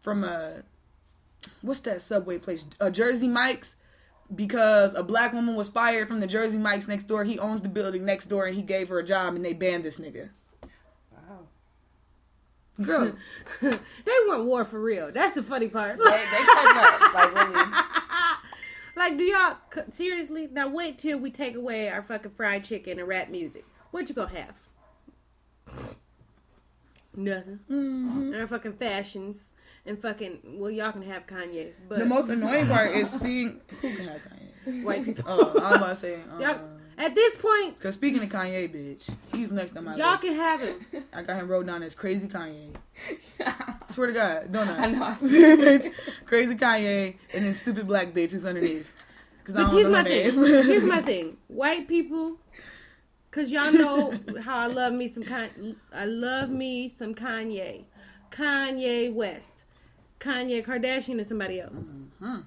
from 0.00 0.24
a 0.24 0.62
what's 1.60 1.80
that 1.80 2.00
subway 2.00 2.38
place? 2.38 2.64
A 2.80 2.90
Jersey 2.90 3.28
Mike's 3.28 3.76
because 4.34 4.94
a 4.94 5.02
black 5.02 5.32
woman 5.32 5.54
was 5.54 5.68
fired 5.68 6.08
from 6.08 6.20
the 6.20 6.26
Jersey 6.26 6.58
Mike's 6.58 6.88
next 6.88 7.04
door. 7.04 7.24
He 7.24 7.38
owns 7.38 7.62
the 7.62 7.68
building 7.68 8.04
next 8.04 8.26
door 8.26 8.46
and 8.46 8.54
he 8.54 8.62
gave 8.62 8.88
her 8.88 8.98
a 8.98 9.04
job 9.04 9.34
and 9.34 9.44
they 9.44 9.52
banned 9.52 9.84
this 9.84 9.98
nigga. 9.98 10.30
Wow. 11.12 11.48
Girl, 12.82 13.12
they 13.60 14.16
want 14.26 14.44
war 14.44 14.64
for 14.64 14.80
real. 14.80 15.12
That's 15.12 15.34
the 15.34 15.42
funny 15.42 15.68
part. 15.68 15.98
They, 15.98 16.04
they 16.04 16.16
up. 16.20 17.14
Like, 17.14 17.34
really. 17.34 17.70
Like, 18.96 19.18
do 19.18 19.24
y'all 19.24 19.56
seriously? 19.90 20.48
Now 20.52 20.68
wait 20.68 20.98
till 20.98 21.18
we 21.18 21.32
take 21.32 21.56
away 21.56 21.88
our 21.88 22.00
fucking 22.00 22.30
fried 22.30 22.62
chicken 22.62 23.00
and 23.00 23.08
rap 23.08 23.28
music. 23.28 23.64
What 23.90 24.08
you 24.08 24.14
gonna 24.14 24.30
have? 24.38 24.54
Nothing. 27.16 27.60
And 27.68 28.36
our 28.36 28.46
fucking 28.46 28.74
fashions 28.74 29.42
and 29.86 30.00
fucking. 30.00 30.38
Well, 30.58 30.70
y'all 30.70 30.92
can 30.92 31.02
have 31.02 31.26
Kanye, 31.26 31.72
but 31.88 31.98
the 31.98 32.06
most 32.06 32.28
annoying 32.28 32.66
part 32.68 32.92
is 32.92 33.10
seeing 33.20 33.60
who 33.80 33.96
can 33.96 34.08
have 34.08 34.20
Kanye. 34.66 34.84
white 34.84 35.04
people. 35.04 35.24
Oh, 35.26 35.58
I 35.60 35.70
was 35.70 35.76
about 35.76 35.88
to 35.94 35.96
say. 35.96 36.18
Y'all, 36.40 36.50
Uh, 36.50 36.58
at 36.96 37.12
this 37.16 37.34
point, 37.36 37.80
Cause 37.80 37.94
speaking 37.94 38.22
of 38.22 38.28
Kanye, 38.28 38.72
bitch, 38.72 39.08
he's 39.36 39.50
next 39.50 39.76
on 39.76 39.82
my 39.84 39.96
y'all 39.96 40.12
list. 40.12 40.22
can 40.22 40.36
have 40.36 40.62
it. 40.62 40.76
I 41.12 41.22
got 41.22 41.38
him 41.38 41.48
wrote 41.48 41.66
down 41.66 41.82
as 41.82 41.92
crazy 41.94 42.28
Kanye. 42.28 42.68
Swear 43.90 44.06
to 44.08 44.12
God, 44.12 44.52
don't 44.52 44.68
I? 44.68 44.84
I 44.84 44.90
know. 44.90 45.02
I 45.02 45.16
see. 45.16 45.90
crazy 46.24 46.54
Kanye, 46.54 47.16
and 47.34 47.44
then 47.44 47.54
stupid 47.56 47.88
black 47.88 48.12
bitch 48.14 48.30
who's 48.30 48.46
underneath. 48.46 48.92
Cause 49.44 49.56
I 49.56 49.62
But 49.64 49.66
don't 49.70 49.74
here's 49.76 49.88
my 49.88 49.98
her 49.98 50.04
thing. 50.04 50.64
Here's 50.66 50.84
my 50.84 51.02
thing. 51.02 51.36
White 51.48 51.88
people, 51.88 52.36
cause 53.32 53.50
y'all 53.50 53.72
know 53.72 54.14
how 54.44 54.56
I 54.58 54.66
love 54.68 54.92
me 54.92 55.08
some 55.08 55.24
Kanye. 55.24 55.74
I 55.92 56.04
love 56.04 56.48
me 56.48 56.88
some 56.88 57.12
Kanye, 57.16 57.86
Kanye 58.30 59.12
West, 59.12 59.63
Kanye 60.20 60.64
Kardashian, 60.64 61.18
and 61.18 61.26
somebody 61.26 61.60
else. 61.60 61.90
Mm-hmm. 61.90 62.40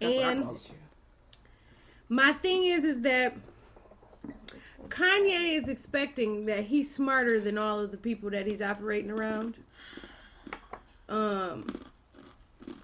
That's 0.00 0.14
what 0.14 0.24
I 0.24 0.30
And 0.30 0.70
my 2.08 2.32
thing 2.32 2.64
is, 2.64 2.84
is 2.84 3.00
that 3.02 3.36
Kanye 4.88 5.58
is 5.58 5.68
expecting 5.68 6.46
that 6.46 6.64
he's 6.64 6.94
smarter 6.94 7.40
than 7.40 7.56
all 7.56 7.80
of 7.80 7.90
the 7.90 7.96
people 7.96 8.30
that 8.30 8.46
he's 8.46 8.60
operating 8.60 9.10
around. 9.10 9.56
Um, 11.08 11.66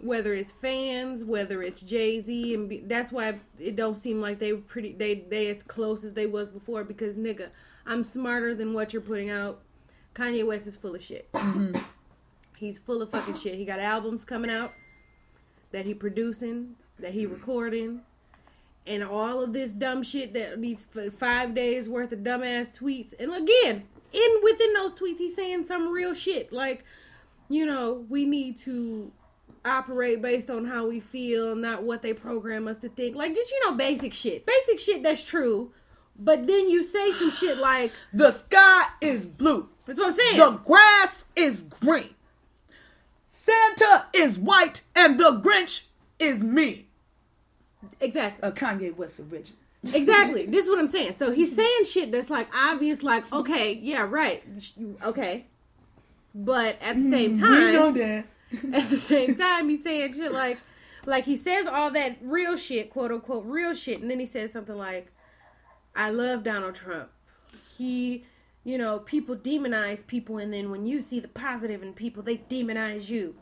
whether 0.01 0.33
it's 0.33 0.53
fans, 0.53 1.25
whether 1.25 1.63
it's 1.63 1.81
Jay 1.81 2.23
Z, 2.23 2.55
and 2.55 2.69
be, 2.69 2.79
that's 2.79 3.11
why 3.13 3.41
it 3.59 3.77
don't 3.77 3.97
seem 3.97 4.21
like 4.21 4.39
they 4.39 4.53
were 4.53 4.61
pretty. 4.61 4.93
They 4.93 5.15
they 5.15 5.49
as 5.51 5.63
close 5.63 6.05
as 6.05 6.13
they 6.15 6.27
was 6.27 6.49
before 6.49 6.85
because 6.85 7.17
nigga, 7.17 7.49
I'm 7.87 8.05
smarter 8.05 8.55
than 8.55 8.73
what 8.73 8.93
you're 8.93 9.03
putting 9.03 9.31
out. 9.31 9.61
Kanye 10.15 10.47
West 10.47 10.67
is 10.67 10.77
full 10.77 10.95
of 10.95 11.03
shit. 11.03 11.29
He's 12.59 12.79
full 12.79 13.03
of 13.03 13.11
fucking 13.11 13.37
shit. 13.37 13.55
He 13.55 13.65
got 13.65 13.79
albums 13.79 14.25
coming 14.25 14.51
out 14.51 14.73
that 15.71 15.87
he 15.87 15.95
producing, 15.95 16.75
that 16.99 17.13
he 17.13 17.25
mm-hmm. 17.25 17.35
recording, 17.35 18.01
and 18.87 19.05
all 19.05 19.43
of 19.43 19.53
this 19.53 19.73
dumb 19.73 20.03
shit 20.03 20.33
that 20.35 20.61
these 20.61 20.89
five 21.13 21.55
days 21.55 21.89
worth 21.89 22.13
of 22.13 22.21
dumbass 22.21 22.77
tweets. 22.77 23.15
And 23.19 23.33
again, 23.33 23.85
in 24.13 24.41
within 24.43 24.73
those 24.75 24.95
tweets, 24.95 25.19
he's 25.19 25.37
saying 25.37 25.65
some 25.65 25.89
real 25.89 26.15
shit 26.15 26.53
like, 26.53 26.85
you 27.49 27.67
know, 27.67 28.05
we 28.09 28.25
need 28.25 28.57
to 28.59 29.13
operate 29.65 30.23
based 30.23 30.51
on 30.51 30.65
how 30.65 30.89
we 30.89 31.01
feel, 31.01 31.55
not 31.55 31.83
what 31.83 32.03
they 32.03 32.15
program 32.15 32.67
us 32.67 32.79
to 32.79 32.89
think. 32.89 33.15
Like 33.15 33.35
just 33.35 33.51
you 33.51 33.61
know, 33.67 33.77
basic 33.77 34.15
shit, 34.15 34.47
basic 34.47 34.81
shit 34.81 35.03
that's 35.03 35.23
true. 35.23 35.71
But 36.19 36.49
then 36.49 36.69
you 36.69 36.83
say 36.83 37.13
some 37.13 37.31
shit 37.31 37.59
like, 37.59 37.93
The 38.13 38.33
sky 38.33 38.87
is 39.01 39.27
blue. 39.27 39.69
that's 39.87 39.99
what 39.99 40.09
I'm 40.09 40.13
saying. 40.15 40.39
The 40.39 40.51
grass 40.51 41.25
is 41.37 41.63
green. 41.63 42.15
Santa 43.49 44.07
is 44.15 44.39
white 44.39 44.83
and 44.95 45.19
the 45.19 45.41
Grinch 45.41 45.83
is 46.19 46.43
me. 46.43 46.87
exactly. 48.01 48.49
A 48.49 48.53
Kanye 48.53 48.95
West 48.97 49.21
original. 49.21 49.57
Exactly. 49.95 50.47
this 50.49 50.65
is 50.65 50.71
what 50.71 50.79
I'm 50.79 50.89
saying. 50.89 51.13
So 51.13 51.31
he's 51.33 51.55
saying 51.55 51.85
shit 51.85 52.13
that's 52.13 52.31
like 52.31 52.49
obvious, 52.55 53.03
like, 53.03 53.31
okay, 53.33 53.73
yeah, 53.75 54.07
right. 54.09 54.43
Okay. 55.05 55.47
But 56.35 56.77
at 56.83 56.97
the 56.97 57.11
same 57.11 57.33
We 57.35 57.39
know 57.41 57.93
time, 57.93 57.95
that. 57.95 58.25
at 58.75 58.91
the 58.91 58.97
same 58.97 59.35
time, 59.35 59.69
he's 59.69 59.83
saying 59.83 60.15
shit 60.15 60.33
like, 60.33 60.59
like 61.07 61.25
he 61.25 61.37
says 61.37 61.67
all 61.67 61.91
that 61.93 62.19
real 62.23 62.57
shit, 62.57 62.91
quote 62.91 63.11
unquote, 63.13 63.45
real 63.47 63.75
shit, 63.75 64.01
and 64.01 64.11
then 64.11 64.21
he 64.21 64.27
says 64.27 64.53
something 64.53 64.77
like, 64.77 65.11
"I 65.97 66.11
love 66.11 66.45
Donald 66.45 66.75
Trump. 66.75 67.09
He, 67.77 68.25
you 68.69 68.77
know, 68.77 68.99
people 68.99 69.35
demonize 69.35 70.07
people, 70.07 70.37
and 70.37 70.53
then 70.53 70.71
when 70.71 70.85
you 70.85 71.01
see 71.01 71.21
the 71.21 71.29
positive 71.29 71.83
in 71.83 71.93
people, 71.95 72.23
they 72.23 72.37
demonize 72.37 73.09
you." 73.09 73.35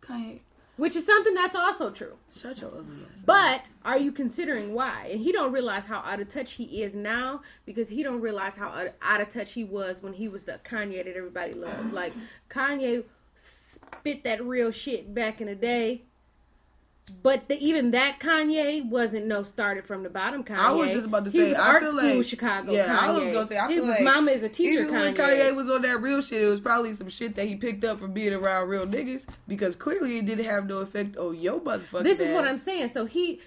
Kanye, 0.00 0.40
Which 0.76 0.94
is 0.94 1.04
something 1.06 1.34
that's 1.34 1.56
also 1.56 1.90
true. 1.90 2.16
shut 2.38 2.60
your 2.60 2.70
ugly 2.70 2.98
ass. 3.12 3.22
But 3.24 3.62
are 3.84 3.98
you 3.98 4.12
considering 4.12 4.72
why? 4.74 5.08
And 5.10 5.20
he 5.20 5.32
don't 5.32 5.50
realize 5.52 5.86
how 5.86 5.98
out 6.00 6.20
of 6.20 6.28
touch 6.28 6.52
he 6.52 6.82
is 6.82 6.94
now 6.94 7.40
because 7.64 7.88
he 7.88 8.02
don't 8.04 8.20
realize 8.20 8.54
how 8.56 8.68
out- 8.68 8.94
out 9.02 9.20
of 9.20 9.28
touch 9.30 9.52
he 9.52 9.64
was 9.64 10.02
when 10.02 10.12
he 10.12 10.28
was 10.28 10.44
the 10.44 10.60
Kanye 10.64 11.02
that 11.04 11.16
everybody 11.16 11.54
loved. 11.54 11.92
Like 11.92 12.12
Kanye 12.50 13.04
spit 13.36 14.22
that 14.24 14.44
real 14.44 14.70
shit 14.70 15.12
back 15.14 15.40
in 15.40 15.48
the 15.48 15.54
day. 15.56 16.02
But 17.22 17.48
the, 17.48 17.56
even 17.64 17.92
that 17.92 18.18
Kanye 18.20 18.88
wasn't 18.88 19.26
no 19.26 19.44
started 19.44 19.84
from 19.84 20.02
the 20.02 20.10
bottom 20.10 20.42
Kanye. 20.42 20.58
I 20.58 20.72
was 20.72 20.92
just 20.92 21.06
about 21.06 21.24
to 21.24 21.30
he 21.30 21.38
say, 21.38 21.48
was 21.50 21.58
I 21.58 21.68
art 21.68 21.82
feel 21.82 21.92
school 21.92 22.16
like- 22.16 22.24
Chicago 22.24 22.72
yeah, 22.72 22.86
Kanye. 22.86 22.98
I 22.98 23.10
was 23.12 23.24
gonna 23.32 23.48
say, 23.48 23.58
I 23.58 23.68
His 23.68 23.76
feel 23.76 23.86
like 23.88 24.02
mama 24.02 24.30
is 24.32 24.42
a 24.42 24.48
teacher 24.48 24.80
Even 24.82 24.92
when 24.92 25.14
Kanye. 25.14 25.16
Kanye 25.16 25.54
was 25.54 25.70
on 25.70 25.82
that 25.82 26.00
real 26.02 26.20
shit, 26.20 26.42
it 26.42 26.46
was 26.48 26.60
probably 26.60 26.94
some 26.94 27.08
shit 27.08 27.34
that 27.36 27.46
he 27.46 27.54
picked 27.56 27.84
up 27.84 28.00
from 28.00 28.12
being 28.12 28.32
around 28.32 28.68
real 28.68 28.86
niggas 28.86 29.24
because 29.46 29.76
clearly 29.76 30.18
it 30.18 30.26
didn't 30.26 30.46
have 30.46 30.66
no 30.66 30.78
effect 30.78 31.16
on 31.16 31.36
your 31.36 31.60
motherfucker. 31.60 32.02
This 32.02 32.18
is 32.20 32.32
what. 32.34 32.44
I'm 32.44 32.58
saying. 32.58 32.88
So 32.88 33.06
he, 33.06 33.40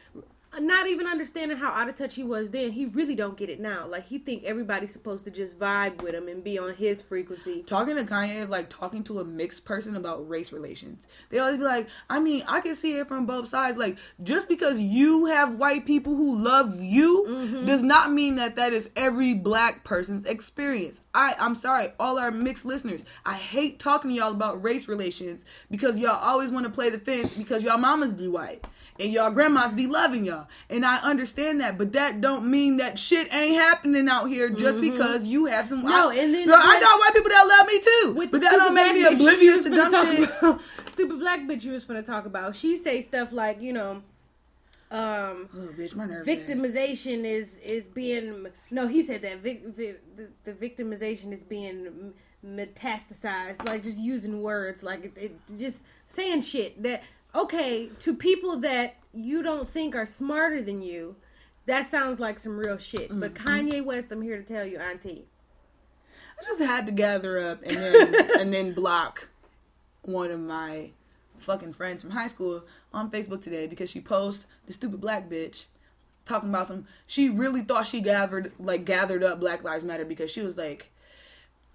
not 0.60 0.88
even 0.88 1.06
understanding 1.06 1.58
how 1.58 1.70
out 1.72 1.90
of 1.90 1.96
touch 1.96 2.16
he 2.16 2.24
was 2.24 2.50
then, 2.50 2.72
he 2.72 2.86
really 2.88 3.16
don't 3.16 3.38
get 3.38 3.50
it 3.50 3.60
now. 3.60 3.86
Like 3.88 4.08
he 4.08 4.18
think 4.18 4.44
everybody's 4.44 4.92
supposed 4.92 5.26
to 5.26 5.32
just 5.32 5.58
vibe 5.60 6.02
with 6.02 6.14
him 6.16 6.28
and 6.28 6.44
be 6.44 6.58
on 6.58 6.74
his 6.74 7.02
frequency. 7.04 7.62
Talking 7.68 7.96
to 7.98 8.04
Kanye 8.04 8.42
is 8.42 8.50
like 8.50 8.68
talking 8.70 9.04
to 9.04 9.20
a 9.20 9.24
mixed 9.24 9.64
person 9.66 9.96
about 9.96 10.28
race 10.28 10.52
relations. 10.52 11.08
They 11.30 11.38
always 11.40 11.58
be 11.58 11.64
like, 11.66 11.88
I 12.10 12.20
mean, 12.20 12.44
I 12.48 12.62
can 12.62 12.74
see 12.76 12.98
it 12.98 13.08
from 13.08 13.26
both 13.28 13.48
sides. 13.50 13.78
Like, 13.78 13.98
just 14.24 14.50
because 14.50 14.80
you 14.80 15.26
have 15.28 15.56
white 15.56 15.86
people 15.86 16.16
who 16.16 16.36
love 16.44 16.82
you 16.82 17.26
Mm-hmm. 17.30 17.66
does 17.66 17.84
not 17.84 18.12
mean 18.12 18.36
that 18.38 18.56
that 18.56 18.74
is 18.74 18.90
every 18.96 19.34
black 19.34 19.84
person's 19.84 20.26
experience. 20.26 21.00
I, 21.14 21.36
I'm 21.40 21.54
sorry, 21.56 21.90
all 22.00 22.18
our 22.18 22.32
mixed 22.32 22.66
listeners. 22.66 23.04
I 23.26 23.36
hate 23.36 23.80
talking 23.80 24.10
to 24.12 24.16
y'all 24.18 24.32
about 24.32 24.64
race 24.64 24.88
relations 24.88 25.46
because 25.70 26.00
y'all 26.00 26.20
always 26.20 26.52
want 26.52 26.66
to 26.66 26.72
play 26.72 26.90
the 26.90 26.98
fence 27.00 27.38
because 27.38 27.64
y'all 27.64 27.78
mamas 27.78 28.14
be 28.14 28.28
white. 28.28 28.66
And 29.00 29.14
y'all 29.14 29.32
grandmas 29.32 29.72
be 29.74 29.88
loving 29.88 30.26
y'all. 30.26 30.48
And 30.70 30.86
I 30.86 30.98
understand 30.98 31.62
that, 31.62 31.78
but 31.78 31.94
that 31.94 32.20
don't 32.20 32.46
mean 32.52 32.78
that 32.78 33.00
shit 33.00 33.34
ain't 33.34 33.56
happening 33.56 34.10
out 34.10 34.26
here 34.26 34.50
just 34.50 34.82
because 34.82 35.24
you 35.26 35.46
have 35.46 35.68
some 35.68 35.80
Mm-hmm. 35.80 35.88
No, 35.90 36.10
I- 36.10 36.16
and 36.16 36.34
then 36.34 36.46
Girl, 36.48 36.56
I 36.58 36.62
black- 36.64 36.82
got 36.82 37.00
white 37.00 37.14
people 37.14 37.30
that 37.30 37.48
love 37.48 37.68
me 37.68 37.80
too. 37.80 38.28
But 38.32 38.42
that 38.42 38.52
don't 38.52 38.74
make 38.74 38.94
me 38.94 39.02
black 39.02 39.14
bitch 39.14 39.20
you 39.20 39.58
oblivious 39.58 39.64
to 39.64 39.70
dumb 39.70 40.16
shit. 40.16 40.30
about- 40.42 40.62
stupid 40.92 41.20
black 41.20 41.40
bitch 41.42 41.64
you 41.64 41.72
was 41.72 41.86
gonna 41.86 42.04
talk 42.04 42.26
about. 42.26 42.56
She 42.58 42.76
say 42.76 43.02
stuff 43.02 43.32
like, 43.32 43.62
you 43.62 43.72
know, 43.72 44.04
um, 44.92 45.48
Oh, 45.56 45.70
bitch, 45.78 45.96
my 45.96 46.06
nerves. 46.06 46.28
victimization 46.28 47.24
is 47.24 47.58
is 47.60 47.86
being 47.86 48.48
no. 48.72 48.88
He 48.88 49.04
said 49.04 49.22
that 49.22 49.38
vic, 49.38 49.64
vic, 49.68 50.02
the, 50.18 50.30
the 50.44 50.52
victimization 50.54 51.32
is 51.32 51.44
being 51.44 52.14
metastasized. 52.46 53.66
Like 53.68 53.84
just 53.84 54.00
using 54.00 54.42
words, 54.42 54.84
like 54.84 55.06
it, 55.06 55.14
it 55.16 55.36
just 55.58 55.82
saying 56.08 56.42
shit 56.42 56.82
that 56.84 57.04
okay 57.36 57.90
to 58.00 58.16
people 58.16 58.58
that 58.58 58.96
you 59.14 59.42
don't 59.44 59.68
think 59.68 59.96
are 59.96 60.06
smarter 60.06 60.62
than 60.62 60.82
you. 60.82 61.16
That 61.66 61.86
sounds 61.86 62.20
like 62.20 62.40
some 62.40 62.58
real 62.58 62.78
shit. 62.78 63.10
But 63.10 63.34
mm-hmm. 63.34 63.48
Kanye 63.48 63.86
West, 63.86 64.12
I'm 64.12 64.22
here 64.22 64.38
to 64.38 64.44
tell 64.44 64.66
you, 64.66 64.80
Auntie. 64.80 65.26
I 66.40 66.44
just 66.46 66.62
had 66.62 66.86
to 66.86 66.92
gather 66.92 67.40
up 67.40 67.62
and 67.64 67.76
then 67.76 68.32
and 68.40 68.54
then 68.54 68.74
block 68.74 69.28
one 70.04 70.32
of 70.32 70.40
my 70.40 70.92
fucking 71.40 71.74
friends 71.74 72.02
from 72.02 72.12
high 72.12 72.28
school 72.28 72.64
on 72.94 73.12
Facebook 73.12 73.44
today 73.44 73.68
because 73.68 73.90
she 73.90 74.02
posted 74.02 74.46
the 74.66 74.74
stupid 74.74 75.00
black 75.00 75.30
bitch 75.30 75.66
talking 76.26 76.50
about 76.50 76.68
some 76.68 76.86
she 77.08 77.30
really 77.30 77.62
thought 77.62 77.88
she 77.88 78.02
gathered 78.02 78.52
like 78.60 78.86
gathered 78.86 79.24
up 79.24 79.40
Black 79.40 79.64
Lives 79.64 79.84
Matter 79.84 80.06
because 80.06 80.30
she 80.30 80.42
was 80.42 80.58
like 80.58 80.92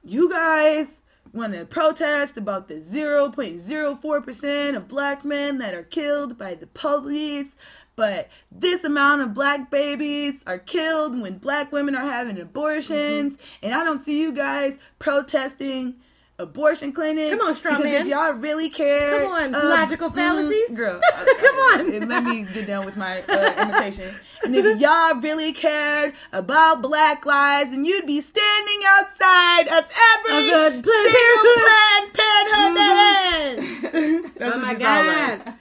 you 0.03 0.31
guys 0.31 1.01
want 1.33 1.55
to 1.55 1.65
protest 1.65 2.37
about 2.37 2.69
the 2.69 2.75
0.04% 2.75 4.77
of 4.77 4.89
black 4.89 5.25
men 5.25 5.59
that 5.59 5.75
are 5.75 5.83
killed 5.83 6.39
by 6.39 6.55
the 6.55 6.67
police. 6.69 7.49
But 7.97 8.29
this 8.51 8.85
amount 8.85 9.23
of 9.23 9.35
black 9.35 9.71
babies 9.71 10.43
are 10.47 10.59
killed 10.59 11.21
when 11.21 11.39
black 11.39 11.73
women 11.73 11.95
are 11.95 12.11
having 12.11 12.41
abortions. 12.41 13.37
Mm-hmm. 13.37 13.67
And 13.67 13.75
i 13.75 13.85
don't 13.85 14.03
see 14.03 14.21
you 14.21 14.33
guys 14.33 14.79
protesting 14.99 15.97
abortion 16.39 16.93
clinics 16.93 17.31
Come 17.37 17.47
on, 17.47 17.55
strong 17.55 17.83
man. 17.83 18.03
if 18.03 18.07
y'all 18.09 18.33
really 18.33 18.69
care 18.69 19.21
Come 19.23 19.31
on, 19.31 19.55
uh, 19.55 19.65
logical 19.69 20.11
fallacies. 20.11 20.71
mm, 20.71 20.77
girl 20.77 21.01
Come 21.15 21.57
on. 22.03 22.09
let 22.09 22.25
me 22.25 22.45
get 22.53 22.67
down 22.67 22.85
with 22.85 22.97
my 22.97 23.23
uh, 23.29 23.55
imitation. 23.63 24.15
And 24.43 24.55
if 24.57 24.81
y'all 24.81 25.15
really 25.21 25.53
cared 25.53 26.15
about 26.33 26.83
Black 26.83 27.25
lives, 27.25 27.71
and 27.71 27.87
you'd 27.87 28.07
be 28.07 28.21
standing 28.21 28.81
outside 28.87 29.69
of 29.69 29.85
every 30.17 30.49
Of 30.51 30.83
Planned 30.83 30.85
single 30.85 31.13
Parenthood. 31.13 31.65
Planned 31.65 32.15
Parenthood 32.15 32.77
that 32.77 33.55
is. 33.59 34.33
That's 34.39 34.55
oh 34.57 34.61
my 34.61 34.75
she 34.75 34.81
sound 34.83 35.07
like. 35.07 35.45
god. 35.45 35.55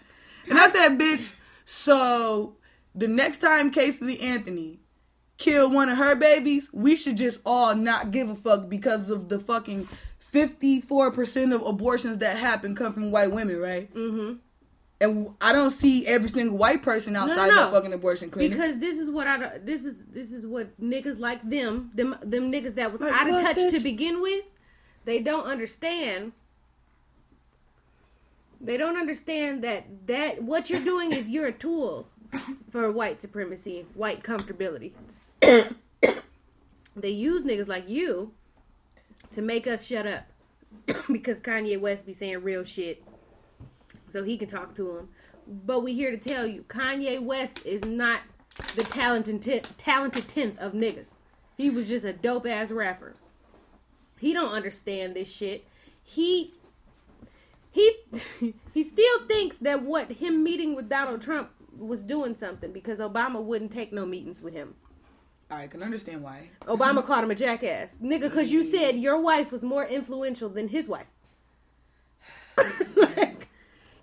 And 0.50 0.60
I 0.60 0.70
said, 0.70 1.00
bitch, 1.00 1.34
so 1.66 2.56
the 2.96 3.08
next 3.08 3.40
time 3.40 3.72
Casey 3.72 4.20
Anthony 4.20 4.80
kill 5.38 5.70
one 5.72 5.90
of 5.90 5.98
her 5.98 6.16
babies, 6.16 6.70
we 6.74 6.96
should 6.96 7.18
just 7.18 7.40
all 7.46 7.76
not 7.76 8.12
give 8.12 8.30
a 8.30 8.36
fuck 8.36 8.70
because 8.70 9.10
of 9.10 9.30
the 9.30 9.40
fucking 9.40 9.88
54% 10.34 11.54
of 11.54 11.62
abortions 11.62 12.18
that 12.18 12.38
happen 12.38 12.76
come 12.76 12.92
from 12.92 13.12
white 13.12 13.32
women, 13.32 13.60
right? 13.60 13.94
Mm-hmm. 13.94 14.34
And 15.00 15.30
I 15.40 15.54
don't 15.54 15.70
see 15.70 16.08
every 16.08 16.30
single 16.30 16.58
white 16.58 16.82
person 16.82 17.16
outside 17.16 17.50
no. 17.50 17.66
the 17.66 17.72
fucking 17.72 17.94
abortion 17.94 18.32
clinic. 18.32 18.52
Because 18.52 18.80
this 18.80 18.98
is 18.98 19.10
what 19.10 19.28
I 19.28 19.58
this 19.58 19.86
is 19.86 20.06
this 20.06 20.32
is 20.32 20.48
what 20.48 20.80
niggas 20.82 21.20
like 21.20 21.48
them 21.48 21.92
them 21.94 22.16
them 22.24 22.52
niggas 22.52 22.76
that 22.76 22.92
was 22.92 23.02
Like 23.02 23.14
out 23.14 23.30
of 23.30 23.42
touch 23.42 23.72
to 23.72 23.80
begin 23.82 24.22
with, 24.22 24.46
they 25.04 25.20
don't 25.20 25.46
understand. 25.46 26.32
They 28.62 28.78
don't 28.78 28.96
understand 28.96 29.62
that 29.66 30.08
that 30.08 30.42
what 30.42 30.70
you're 30.70 30.80
doing 30.80 31.12
is 31.12 31.30
you're 31.30 31.48
a 31.48 31.52
tool 31.52 32.08
for 32.70 32.90
white 32.92 33.20
supremacy, 33.20 33.86
white 33.96 34.24
comfortability. 34.24 34.94
they 35.42 37.10
use 37.10 37.44
niggas 37.44 37.68
like 37.68 37.90
you 37.90 38.32
to 39.34 39.42
make 39.42 39.68
us 39.68 39.86
shut 39.86 40.08
up 40.08 40.28
because 41.12 41.40
Kanye 41.42 41.80
West 41.80 42.06
be 42.06 42.14
saying 42.14 42.44
real 42.44 42.64
shit 42.64 43.04
so 44.10 44.24
he 44.24 44.38
can 44.38 44.48
talk 44.48 44.76
to 44.76 44.98
him. 44.98 45.10
But 45.48 45.82
we 45.82 45.94
here 45.94 46.12
to 46.12 46.18
tell 46.18 46.46
you, 46.48 46.64
Kanye 46.68 47.22
West 47.22 47.60
is 47.66 47.84
not 47.84 48.22
the 48.76 48.84
talented 48.84 49.68
talented 49.78 50.28
tenth 50.28 50.60
of 50.60 50.74
niggas. 50.74 51.16
He 51.56 51.70
was 51.70 51.90
just 51.90 52.06
a 52.06 52.14
dope 52.14 52.48
ass 52.48 52.72
rapper. 52.72 53.16
He 54.20 54.34
don't 54.34 54.54
understand 54.54 55.16
this 55.16 55.30
shit. 55.30 55.68
He 56.02 56.54
he 57.72 57.92
he 58.74 58.84
still 58.84 59.26
thinks 59.28 59.58
that 59.58 59.84
what 59.84 60.14
him 60.14 60.44
meeting 60.44 60.76
with 60.76 60.90
Donald 60.90 61.22
Trump 61.22 61.50
was 61.78 62.04
doing 62.04 62.36
something 62.36 62.72
because 62.72 63.00
Obama 63.00 63.42
wouldn't 63.42 63.72
take 63.72 63.92
no 63.92 64.06
meetings 64.06 64.42
with 64.42 64.54
him. 64.54 64.76
I 65.56 65.68
can 65.68 65.84
understand 65.84 66.24
why. 66.24 66.50
Obama 66.62 67.06
called 67.06 67.24
him 67.24 67.32
a 67.32 67.36
jackass, 67.36 67.96
nigga, 68.04 68.24
because 68.24 68.52
you 68.52 68.64
said 68.64 68.96
your 68.98 69.22
wife 69.22 69.52
was 69.52 69.64
more 69.64 69.86
influential 69.86 70.50
than 70.50 70.68
his 70.68 70.88
wife. 70.88 71.08
like, 72.96 73.48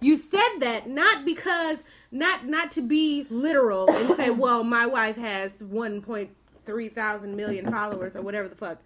you 0.00 0.16
said 0.16 0.58
that 0.60 0.88
not 0.88 1.24
because 1.24 1.82
not 2.10 2.46
not 2.46 2.72
to 2.72 2.82
be 2.82 3.26
literal 3.30 3.90
and 3.90 4.14
say, 4.16 4.30
well, 4.44 4.64
my 4.64 4.86
wife 4.86 5.16
has 5.16 5.62
one 5.62 6.00
point 6.00 6.30
three 6.64 6.88
thousand 6.88 7.36
million 7.36 7.70
followers 7.70 8.16
or 8.16 8.22
whatever 8.22 8.48
the 8.48 8.56
fuck. 8.56 8.78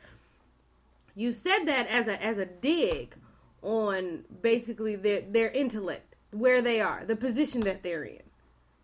you 1.14 1.32
said 1.32 1.64
that 1.64 1.86
as 1.88 2.08
a 2.08 2.22
as 2.22 2.38
a 2.38 2.46
dig 2.46 3.14
on 3.62 4.24
basically 4.42 4.96
their 4.96 5.22
their 5.22 5.50
intellect, 5.50 6.14
where 6.30 6.60
they 6.60 6.80
are, 6.80 7.04
the 7.04 7.16
position 7.16 7.60
that 7.62 7.82
they're 7.82 8.04
in. 8.04 8.23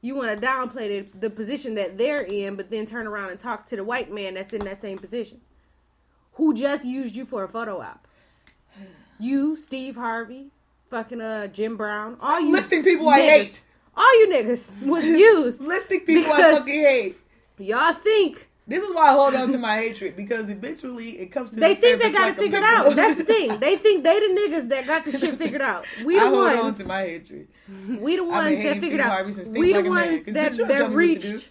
You 0.03 0.15
want 0.15 0.39
to 0.41 0.47
downplay 0.47 1.11
the, 1.13 1.19
the 1.19 1.31
position 1.31 1.75
that 1.75 1.99
they're 1.99 2.23
in, 2.23 2.57
but 2.57 2.71
then 2.71 2.87
turn 2.87 3.07
around 3.07 3.31
and 3.31 3.41
talk 3.41 3.67
to 3.67 3.77
the 3.77 3.85
white 3.85 4.11
man 4.13 4.35
that's 4.35 4.53
in 4.55 4.65
that 4.65 4.81
same 4.81 4.97
position, 4.99 5.41
who 6.35 6.55
just 6.55 6.85
used 6.85 7.15
you 7.15 7.27
for 7.27 7.45
a 7.45 7.49
photo 7.49 7.81
op. 7.81 8.07
You, 9.19 9.57
Steve 9.57 9.97
Harvey, 9.97 10.47
fucking 10.89 11.21
uh 11.21 11.47
Jim 11.49 11.77
Brown, 11.77 12.17
all 12.21 12.41
you 12.41 12.53
listing 12.53 12.83
people 12.83 13.09
I 13.09 13.21
hate. 13.21 13.63
all 13.97 14.21
you 14.21 14.29
niggas 14.33 14.87
was 14.87 15.05
used. 15.05 15.61
Listing 15.65 16.01
people 16.01 16.33
I 16.33 16.53
fucking 16.53 16.81
hate. 16.81 17.17
Y'all 17.59 17.93
think 17.93 18.49
This 18.67 18.83
is 18.85 18.95
why 18.95 19.09
I 19.09 19.13
hold 19.15 19.35
on 19.35 19.51
to 19.51 19.59
my 19.59 19.77
hatred 19.77 20.15
because 20.17 20.49
eventually 20.49 21.19
it 21.19 21.33
comes 21.33 21.51
to 21.51 21.57
they 21.57 21.75
the 21.75 21.81
think 21.81 22.01
they 22.03 22.11
surface 22.11 22.19
got 22.19 22.29
like 22.29 22.37
it 22.39 22.41
figured 22.41 22.63
out. 22.63 22.95
That's 22.95 23.17
the 23.17 23.25
thing. 23.25 23.49
They 23.61 23.77
think 23.77 24.05
they 24.05 24.21
the 24.21 24.27
niggas 24.41 24.69
that 24.69 24.87
got 24.87 25.05
the 25.05 25.19
shit 25.19 25.35
figured 25.35 25.61
out. 25.63 25.87
We 26.05 26.17
I 26.19 26.25
the 26.25 26.31
hold 26.31 26.47
on 26.47 26.59
ones. 26.65 26.79
to 26.79 26.85
my 26.85 27.03
hatred. 27.03 27.49
We 27.89 28.17
the 28.17 28.25
ones 28.25 28.57
that 28.63 28.71
Steve 28.71 28.81
figured 28.83 29.01
out. 29.01 29.09
Harvey 29.11 29.33
since 29.33 29.49
We 29.49 29.73
the 29.73 29.79
Like 29.81 29.87
a 29.87 29.91
Man, 29.91 30.13
ones 30.13 30.25
'cause 30.25 30.35
that 30.35 30.57
don't 30.57 30.69
that 30.69 30.77
tell 30.79 30.89
me 30.89 30.95
what 30.95 30.99
reached 30.99 31.49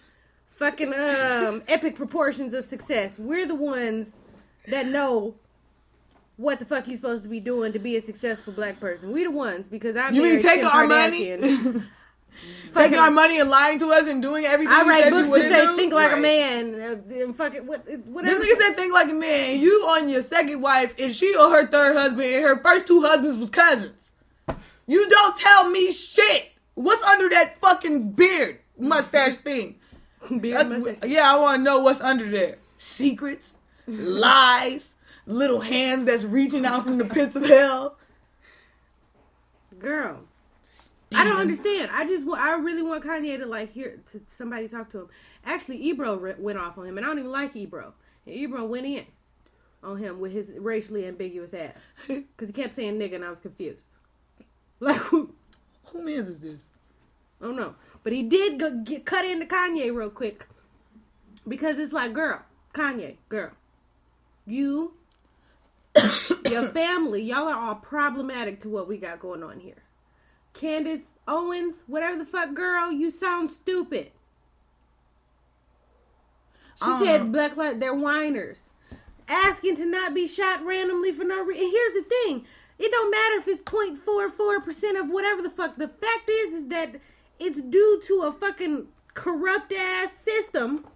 fucking 0.56 0.94
um 0.94 1.62
epic 1.68 1.94
proportions 1.94 2.54
of 2.54 2.64
success. 2.64 3.18
We're 3.18 3.46
the 3.46 3.54
ones 3.54 4.16
that 4.68 4.86
know 4.86 5.34
what 6.36 6.58
the 6.58 6.64
fuck 6.64 6.86
he's 6.86 6.96
supposed 6.96 7.22
to 7.24 7.28
be 7.28 7.40
doing 7.40 7.72
to 7.74 7.78
be 7.78 7.96
a 7.96 8.00
successful 8.00 8.52
black 8.54 8.80
person. 8.80 9.12
We 9.12 9.24
the 9.24 9.30
ones 9.30 9.68
because 9.68 9.94
I 9.96 10.08
You 10.10 10.22
mean 10.22 10.30
married 10.30 10.42
taking 10.42 10.64
Kim 10.64 10.70
our 10.74 10.86
money? 10.86 11.36
Kardashian. 12.30 12.74
Taking 12.74 12.98
our 12.98 13.10
money 13.10 13.40
and 13.40 13.50
lying 13.50 13.78
to 13.80 13.92
us 13.92 14.06
and 14.06 14.22
doing 14.22 14.44
everything 14.44 14.72
I 14.72 14.82
you 14.82 14.88
write 14.88 15.02
said 15.04 15.10
books 15.10 15.20
you 15.20 15.24
to 15.26 15.30
wouldn't 15.32 15.52
say 15.52 15.66
do? 15.66 15.76
think 15.76 15.92
like 15.92 16.12
a 16.12 16.16
man. 16.16 16.74
And 16.74 17.36
fucking 17.36 17.66
what 17.66 17.84
whatever. 18.06 18.38
This 18.38 18.48
nigga 18.58 18.60
said 18.66 18.76
think 18.76 18.92
like 18.92 19.08
a 19.10 19.14
man. 19.14 19.60
You 19.60 19.86
on 19.88 20.08
your 20.08 20.22
second 20.22 20.60
wife 20.62 20.94
and 20.98 21.14
she 21.14 21.34
on 21.36 21.50
her 21.52 21.66
third 21.66 21.96
husband 21.96 22.22
and 22.22 22.42
her 22.42 22.62
first 22.62 22.86
two 22.86 23.02
husbands 23.02 23.38
was 23.38 23.50
cousins. 23.50 24.12
You 24.86 25.08
don't 25.08 25.36
tell 25.36 25.70
me 25.70 25.92
shit. 25.92 26.52
What's 26.74 27.02
under 27.02 27.28
that 27.30 27.58
fucking 27.60 28.12
beard 28.12 28.60
mustache 28.78 29.34
thing? 29.36 29.76
Beard 30.40 30.66
That's- 30.66 30.82
mustache. 30.82 31.08
yeah, 31.10 31.32
I 31.32 31.36
want 31.38 31.60
to 31.60 31.62
know 31.62 31.78
what's 31.80 32.00
under 32.00 32.30
there. 32.30 32.58
Secrets, 32.78 33.54
lies, 33.86 34.94
little 35.26 35.60
hands 35.60 36.04
that's 36.06 36.24
reaching 36.24 36.64
out 36.66 36.84
from 36.84 36.98
the 36.98 37.04
pits 37.04 37.36
of 37.36 37.44
hell. 37.44 37.96
Girl. 39.78 40.24
I 41.14 41.24
don't 41.24 41.38
understand. 41.38 41.90
I 41.92 42.06
just 42.06 42.24
I 42.28 42.56
really 42.58 42.82
want 42.82 43.04
Kanye 43.04 43.38
to 43.38 43.46
like 43.46 43.72
hear 43.72 44.00
to 44.12 44.20
somebody 44.28 44.68
talk 44.68 44.90
to 44.90 45.00
him. 45.00 45.08
Actually, 45.44 45.82
Ebro 45.82 46.34
went 46.38 46.58
off 46.58 46.78
on 46.78 46.86
him, 46.86 46.98
and 46.98 47.04
I 47.04 47.08
don't 47.08 47.18
even 47.18 47.32
like 47.32 47.56
Ebro. 47.56 47.94
And 48.26 48.34
Ebro 48.34 48.64
went 48.64 48.86
in 48.86 49.06
on 49.82 49.96
him 49.98 50.20
with 50.20 50.32
his 50.32 50.52
racially 50.58 51.06
ambiguous 51.06 51.52
ass 51.52 51.74
because 52.06 52.48
he 52.48 52.52
kept 52.52 52.76
saying 52.76 52.98
nigga, 52.98 53.16
and 53.16 53.24
I 53.24 53.30
was 53.30 53.40
confused. 53.40 53.88
Like 54.82 54.96
who? 54.96 55.34
Who 55.92 56.02
man's 56.02 56.26
is 56.26 56.40
this? 56.40 56.68
I 57.38 57.44
don't 57.44 57.56
know, 57.56 57.74
but 58.02 58.14
he 58.14 58.22
did 58.22 58.58
go, 58.58 58.80
get 58.82 59.04
cut 59.04 59.26
into 59.26 59.44
Kanye 59.44 59.94
real 59.94 60.08
quick 60.08 60.46
because 61.46 61.78
it's 61.78 61.92
like, 61.92 62.14
girl, 62.14 62.40
Kanye, 62.72 63.16
girl, 63.28 63.50
you, 64.46 64.94
your 66.50 66.68
family, 66.68 67.22
y'all 67.22 67.48
are 67.48 67.54
all 67.54 67.74
problematic 67.74 68.60
to 68.60 68.70
what 68.70 68.88
we 68.88 68.96
got 68.96 69.20
going 69.20 69.42
on 69.42 69.60
here. 69.60 69.82
Candace 70.52 71.02
Owens, 71.26 71.84
whatever 71.86 72.16
the 72.16 72.24
fuck, 72.24 72.54
girl, 72.54 72.90
you 72.92 73.10
sound 73.10 73.50
stupid. 73.50 74.10
She 76.76 76.86
don't 76.86 77.04
said 77.04 77.32
black 77.32 77.56
lives, 77.56 77.78
they're 77.78 77.94
whiners. 77.94 78.70
Asking 79.28 79.76
to 79.76 79.84
not 79.84 80.14
be 80.14 80.26
shot 80.26 80.64
randomly 80.64 81.12
for 81.12 81.24
no 81.24 81.44
reason. 81.44 81.64
And 81.64 81.72
here's 81.72 81.92
the 81.92 82.02
thing. 82.08 82.44
It 82.78 82.90
don't 82.90 83.10
matter 83.10 83.36
if 83.36 83.48
it's 83.48 83.62
0.44% 83.62 85.00
of 85.00 85.10
whatever 85.10 85.42
the 85.42 85.50
fuck. 85.50 85.76
The 85.76 85.88
fact 85.88 86.28
is, 86.28 86.54
is 86.54 86.68
that 86.68 86.96
it's 87.38 87.60
due 87.60 88.00
to 88.06 88.24
a 88.26 88.32
fucking 88.32 88.88
corrupt 89.14 89.72
ass 89.72 90.16
system 90.16 90.86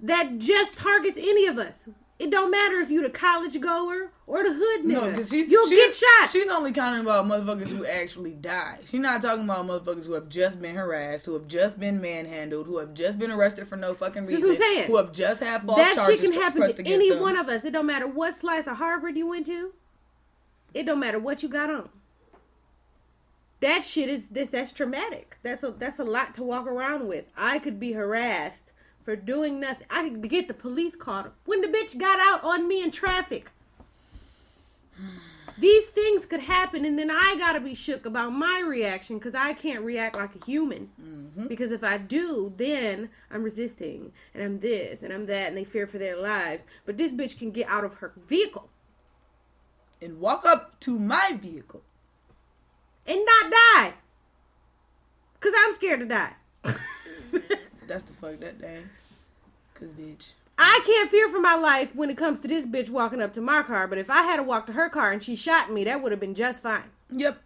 that 0.00 0.38
just 0.38 0.78
targets 0.78 1.18
any 1.18 1.46
of 1.46 1.58
us. 1.58 1.88
It 2.18 2.30
don't 2.30 2.50
matter 2.50 2.80
if 2.80 2.90
you 2.90 3.02
the 3.02 3.10
college 3.10 3.60
goer 3.60 4.10
or 4.26 4.42
the 4.42 4.54
hood 4.54 4.84
nigga. 4.86 5.02
No, 5.02 5.10
because 5.10 5.28
she, 5.28 5.44
You'll 5.44 5.68
she- 5.68 5.76
get 5.76 5.94
shot. 5.94 6.30
She's 6.30 6.48
only 6.48 6.72
counting 6.72 7.02
about 7.02 7.26
motherfuckers 7.26 7.68
who 7.68 7.84
actually 7.84 8.32
die. 8.32 8.78
She's 8.86 9.00
not 9.00 9.20
talking 9.20 9.44
about 9.44 9.66
motherfuckers 9.66 10.06
who 10.06 10.14
have 10.14 10.30
just 10.30 10.58
been 10.60 10.76
harassed, 10.76 11.26
who 11.26 11.34
have 11.34 11.46
just 11.46 11.78
been 11.78 12.00
manhandled, 12.00 12.66
who 12.66 12.78
have 12.78 12.94
just 12.94 13.18
been 13.18 13.30
arrested 13.30 13.68
for 13.68 13.76
no 13.76 13.92
fucking 13.92 14.24
reason. 14.24 14.48
That's 14.48 14.60
what 14.60 14.66
I'm 14.66 14.74
saying. 14.76 14.86
who 14.86 14.96
have 14.96 15.12
just 15.12 15.42
had 15.42 15.62
false 15.64 15.76
that 15.78 15.94
charges 15.96 16.16
That 16.20 16.22
shit 16.24 16.32
can 16.32 16.40
happen 16.42 16.62
to 16.74 16.90
any 16.90 17.10
them. 17.10 17.20
one 17.20 17.36
of 17.36 17.48
us. 17.48 17.66
It 17.66 17.72
don't 17.74 17.86
matter 17.86 18.08
what 18.08 18.34
slice 18.34 18.66
of 18.66 18.78
Harvard 18.78 19.16
you 19.18 19.26
went 19.28 19.46
to. 19.48 19.74
It 20.72 20.86
don't 20.86 21.00
matter 21.00 21.18
what 21.18 21.42
you 21.42 21.50
got 21.50 21.68
on. 21.68 21.90
That 23.60 23.84
shit 23.84 24.08
is 24.08 24.28
this. 24.28 24.48
That's 24.50 24.72
traumatic. 24.72 25.36
That's 25.42 25.62
a 25.62 25.70
that's 25.70 25.98
a 25.98 26.04
lot 26.04 26.34
to 26.36 26.42
walk 26.42 26.66
around 26.66 27.08
with. 27.08 27.26
I 27.36 27.58
could 27.58 27.80
be 27.80 27.92
harassed 27.92 28.72
for 29.06 29.16
doing 29.16 29.60
nothing. 29.60 29.86
I 29.88 30.06
could 30.08 30.28
get 30.28 30.48
the 30.48 30.54
police 30.54 30.96
called 30.96 31.28
when 31.46 31.62
the 31.62 31.68
bitch 31.68 31.96
got 31.98 32.18
out 32.20 32.44
on 32.44 32.68
me 32.68 32.82
in 32.82 32.90
traffic. 32.90 33.50
These 35.58 35.86
things 35.86 36.26
could 36.26 36.40
happen, 36.40 36.84
and 36.84 36.98
then 36.98 37.10
I 37.10 37.36
gotta 37.38 37.60
be 37.60 37.74
shook 37.74 38.04
about 38.04 38.34
my 38.34 38.62
reaction 38.66 39.16
because 39.18 39.34
I 39.34 39.54
can't 39.54 39.82
react 39.82 40.14
like 40.14 40.36
a 40.36 40.44
human. 40.44 40.90
Mm-hmm. 41.00 41.46
Because 41.46 41.72
if 41.72 41.82
I 41.82 41.96
do, 41.96 42.52
then 42.58 43.08
I'm 43.30 43.42
resisting, 43.42 44.12
and 44.34 44.42
I'm 44.42 44.60
this, 44.60 45.02
and 45.02 45.14
I'm 45.14 45.24
that, 45.26 45.48
and 45.48 45.56
they 45.56 45.64
fear 45.64 45.86
for 45.86 45.96
their 45.96 46.20
lives. 46.20 46.66
But 46.84 46.98
this 46.98 47.10
bitch 47.10 47.38
can 47.38 47.52
get 47.52 47.68
out 47.68 47.84
of 47.84 47.94
her 47.94 48.12
vehicle 48.28 48.68
and 50.02 50.20
walk 50.20 50.44
up 50.44 50.78
to 50.80 50.98
my 50.98 51.38
vehicle. 51.40 51.82
and 53.06 53.24
not 53.24 53.50
die. 53.52 53.94
Because 55.34 55.54
I'm 55.56 55.74
scared 55.74 56.00
to 56.00 56.06
die. 56.06 56.34
That's 57.96 58.08
the 58.10 58.12
fuck 58.12 58.40
that 58.40 58.60
day. 58.60 58.82
Cause 59.80 59.94
bitch. 59.94 60.32
I 60.58 60.82
can't 60.84 61.10
fear 61.10 61.30
for 61.30 61.40
my 61.40 61.54
life 61.54 61.96
when 61.96 62.10
it 62.10 62.18
comes 62.18 62.40
to 62.40 62.48
this 62.48 62.66
bitch 62.66 62.90
walking 62.90 63.22
up 63.22 63.32
to 63.32 63.40
my 63.40 63.62
car, 63.62 63.88
but 63.88 63.96
if 63.96 64.10
I 64.10 64.20
had 64.24 64.36
to 64.36 64.42
walk 64.42 64.66
to 64.66 64.74
her 64.74 64.90
car 64.90 65.12
and 65.12 65.22
she 65.22 65.34
shot 65.34 65.72
me, 65.72 65.82
that 65.84 66.02
would 66.02 66.12
have 66.12 66.20
been 66.20 66.34
just 66.34 66.62
fine. 66.62 66.82
Yep. 67.10 67.40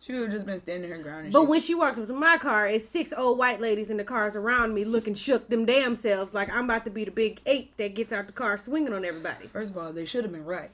She 0.00 0.12
would 0.14 0.22
have 0.22 0.32
just 0.32 0.44
been 0.46 0.58
standing 0.58 0.90
her 0.90 0.98
ground. 0.98 1.26
And 1.26 1.32
But 1.32 1.42
shit. 1.42 1.48
when 1.50 1.60
she 1.60 1.74
walked 1.76 2.00
up 2.00 2.08
to 2.08 2.12
my 2.14 2.36
car, 2.36 2.66
it's 2.66 2.84
six 2.84 3.12
old 3.16 3.38
white 3.38 3.60
ladies 3.60 3.88
in 3.88 3.96
the 3.96 4.02
cars 4.02 4.34
around 4.34 4.74
me 4.74 4.84
looking 4.84 5.14
shook 5.14 5.48
them 5.50 5.64
damn 5.64 5.94
selves 5.94 6.34
like 6.34 6.50
I'm 6.50 6.64
about 6.64 6.82
to 6.86 6.90
be 6.90 7.04
the 7.04 7.12
big 7.12 7.40
ape 7.46 7.76
that 7.76 7.94
gets 7.94 8.12
out 8.12 8.26
the 8.26 8.32
car 8.32 8.58
swinging 8.58 8.92
on 8.92 9.04
everybody. 9.04 9.46
First 9.46 9.70
of 9.70 9.78
all, 9.78 9.92
they 9.92 10.04
should 10.04 10.24
have 10.24 10.32
been 10.32 10.44
right. 10.44 10.70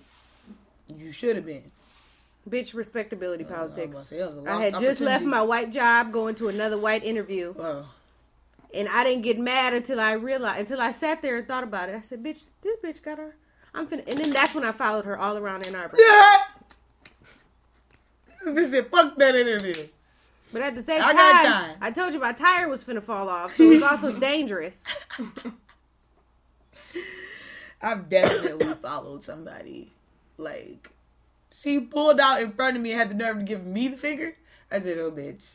You 0.88 1.12
should 1.12 1.36
have 1.36 1.44
been. 1.44 1.70
Bitch, 2.48 2.72
respectability 2.72 3.44
Uh, 3.44 3.48
I 3.48 3.50
politics. 3.56 3.98
to 3.98 4.04
say, 4.06 4.18
that 4.20 4.34
was 4.34 4.42
a 4.46 4.50
I 4.50 4.62
had 4.62 4.78
just 4.80 5.02
left 5.02 5.24
my 5.26 5.42
white 5.42 5.70
job 5.70 6.12
going 6.12 6.34
to 6.36 6.48
another 6.48 6.78
white 6.78 7.04
interview, 7.04 7.52
Wow. 7.58 7.84
And 8.75 8.89
I 8.89 9.05
didn't 9.05 9.23
get 9.23 9.39
mad 9.39 9.75
until 9.75 10.01
I 10.01 10.12
realized, 10.12 10.61
until 10.61 10.81
I 10.81 10.93
sat 10.93 11.23
there 11.23 11.37
and 11.37 11.47
thought 11.47 11.64
about 11.64 11.89
it. 11.89 11.95
I 11.95 12.01
said, 12.01 12.23
bitch, 12.23 12.45
this 12.62 12.77
bitch 12.83 13.03
got 13.03 13.18
her. 13.18 13.37
I'm 13.75 13.87
finna, 13.87 14.07
and 14.09 14.18
then 14.18 14.31
that's 14.31 14.55
when 14.55 14.64
I 14.64 14.73
followed 14.73 15.05
her 15.05 15.16
all 15.18 15.37
around 15.37 15.66
Ann 15.66 15.75
Arbor. 15.75 15.97
Yeah. 15.99 16.39
This 18.45 18.66
bitch 18.66 18.70
said, 18.73 18.87
fuck 18.89 19.16
that 19.18 19.37
interview. 19.37 19.73
But 20.53 20.62
at 20.62 20.75
the 20.75 20.83
same 20.83 21.01
I 21.01 21.12
time. 21.12 21.77
I 21.81 21.93
told 21.93 22.12
you 22.12 22.18
my 22.18 22.33
tire 22.33 22.68
was 22.68 22.83
finna 22.83 23.01
fall 23.01 23.29
off, 23.29 23.55
so 23.55 23.70
it's 23.70 23.85
also 23.85 24.12
dangerous. 24.18 24.83
I've 27.81 28.09
definitely 28.09 28.75
followed 28.83 29.23
somebody. 29.23 29.93
Like, 30.39 30.91
she 31.53 31.81
pulled 31.81 32.20
out 32.20 32.43
in 32.43 32.53
front 32.53 32.77
of 32.77 32.83
me 32.83 32.93
and 32.93 32.99
had 32.99 33.11
the 33.11 33.14
nerve 33.14 33.39
to 33.39 33.45
give 33.45 33.66
me 33.66 33.89
the 33.89 33.97
finger. 33.97 34.37
I 34.70 34.81
said, 34.81 34.99
oh, 34.99 35.11
bitch. 35.11 35.53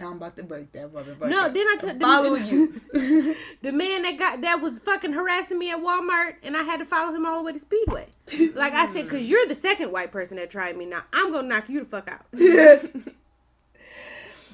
Now 0.00 0.06
I'm 0.08 0.16
about 0.16 0.34
to 0.36 0.42
break 0.42 0.72
that 0.72 0.90
motherfucker. 0.90 1.28
No, 1.28 1.48
then 1.50 1.66
I 1.68 1.76
took 1.78 1.98
the- 1.98 2.00
following 2.04 2.46
you. 2.46 2.74
The 3.62 3.72
man 3.72 4.02
that 4.02 4.18
got 4.18 4.40
that 4.40 4.62
was 4.62 4.78
fucking 4.78 5.12
harassing 5.12 5.58
me 5.58 5.70
at 5.70 5.78
Walmart, 5.78 6.36
and 6.42 6.56
I 6.56 6.62
had 6.62 6.78
to 6.78 6.86
follow 6.86 7.14
him 7.14 7.26
all 7.26 7.36
the 7.38 7.44
way 7.44 7.52
to 7.52 7.58
Speedway. 7.58 8.08
Like 8.54 8.72
I 8.72 8.86
said, 8.86 9.04
because 9.04 9.28
you're 9.28 9.44
the 9.46 9.54
second 9.54 9.92
white 9.92 10.10
person 10.10 10.38
that 10.38 10.48
tried 10.50 10.78
me. 10.78 10.86
Now 10.86 11.02
I'm 11.12 11.30
gonna 11.30 11.46
knock 11.46 11.68
you 11.68 11.80
the 11.80 11.86
fuck 11.86 12.10
out. 12.10 12.24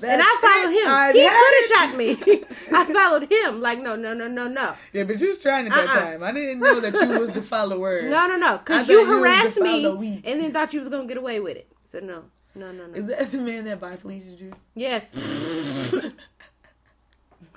And 0.02 0.20
I 0.22 0.38
followed 0.42 0.74
him. 0.76 0.88
I 0.88 1.12
he 1.12 1.22
could 1.26 1.54
have 1.56 1.90
shot 1.90 1.96
me. 1.96 2.44
I 2.78 2.92
followed 2.92 3.32
him. 3.32 3.62
Like 3.62 3.80
no, 3.80 3.96
no, 3.96 4.12
no, 4.12 4.28
no, 4.28 4.46
no, 4.46 4.74
Yeah, 4.92 5.04
but 5.04 5.18
you 5.18 5.28
was 5.28 5.38
trying 5.38 5.66
at 5.66 5.72
that 5.72 5.88
Uh-uh. 5.88 6.00
time. 6.00 6.22
I 6.22 6.32
didn't 6.32 6.58
know 6.60 6.80
that 6.80 6.92
you 6.92 7.18
was 7.18 7.30
the 7.32 7.40
follower. 7.40 8.02
no, 8.02 8.26
no, 8.28 8.36
no. 8.36 8.58
Because 8.58 8.88
you 8.90 9.06
harassed 9.06 9.56
me 9.56 9.86
and 10.22 10.40
then 10.42 10.52
thought 10.52 10.74
you 10.74 10.80
was 10.80 10.90
gonna 10.90 11.06
get 11.06 11.16
away 11.16 11.40
with 11.40 11.56
it. 11.56 11.72
So 11.86 12.00
no, 12.00 12.24
no, 12.56 12.72
no, 12.72 12.86
no. 12.86 12.94
Is 12.94 13.06
that 13.06 13.30
the 13.30 13.38
man 13.38 13.64
that 13.64 13.80
by 13.80 13.96
Felicia 13.96 14.36
Drew? 14.36 14.52
Yes. 14.74 15.12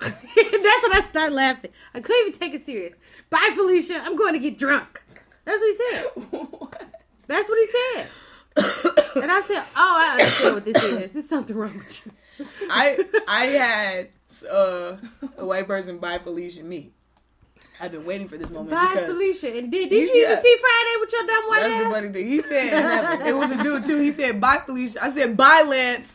That's 0.00 0.14
when 0.14 0.92
I 0.94 1.06
start 1.08 1.32
laughing. 1.32 1.70
I 1.94 2.00
couldn't 2.00 2.28
even 2.28 2.40
take 2.40 2.54
it 2.54 2.64
serious. 2.64 2.94
Bye, 3.28 3.50
Felicia. 3.54 4.00
I'm 4.02 4.16
going 4.16 4.32
to 4.32 4.38
get 4.38 4.58
drunk. 4.58 5.02
That's 5.44 5.60
what 5.60 5.66
he 5.66 5.76
said. 5.76 6.56
That's 7.26 7.48
what 7.48 7.58
he 7.58 7.66
said. 7.66 8.08
And 9.16 9.30
I 9.30 9.40
said, 9.40 9.64
"Oh, 9.76 9.96
I 9.98 10.12
understand 10.12 10.54
what 10.54 10.64
this 10.64 10.84
is. 10.84 11.12
There's 11.12 11.28
something 11.28 11.56
wrong 11.56 11.76
with 11.76 12.06
you." 12.06 12.46
I 12.70 12.96
I 13.26 13.46
had 13.46 14.08
uh, 14.50 14.96
a 15.36 15.44
white 15.44 15.66
person 15.66 15.98
buy 15.98 16.18
Felicia 16.18 16.62
me. 16.62 16.92
I've 17.80 17.92
been 17.92 18.04
waiting 18.04 18.28
for 18.28 18.36
this 18.36 18.50
moment 18.50 18.70
Bye, 18.70 19.02
Felicia. 19.06 19.56
And 19.56 19.70
did, 19.70 19.88
did 19.88 20.08
you 20.08 20.14
even 20.14 20.30
yeah. 20.30 20.40
see 20.40 20.56
Friday 20.60 21.00
with 21.00 21.12
your 21.12 21.26
dumb 21.26 21.44
white 21.48 21.60
That's 21.60 21.84
the 21.84 21.90
funny 21.90 22.08
thing. 22.08 22.28
He 22.28 22.42
said 22.42 23.26
it 23.26 23.34
was 23.34 23.50
a 23.50 23.62
dude 23.62 23.86
too. 23.86 24.00
He 24.00 24.10
said 24.10 24.40
bye 24.40 24.62
Felicia. 24.64 25.02
I 25.02 25.10
said 25.10 25.36
bye 25.36 25.64
Lance. 25.66 26.14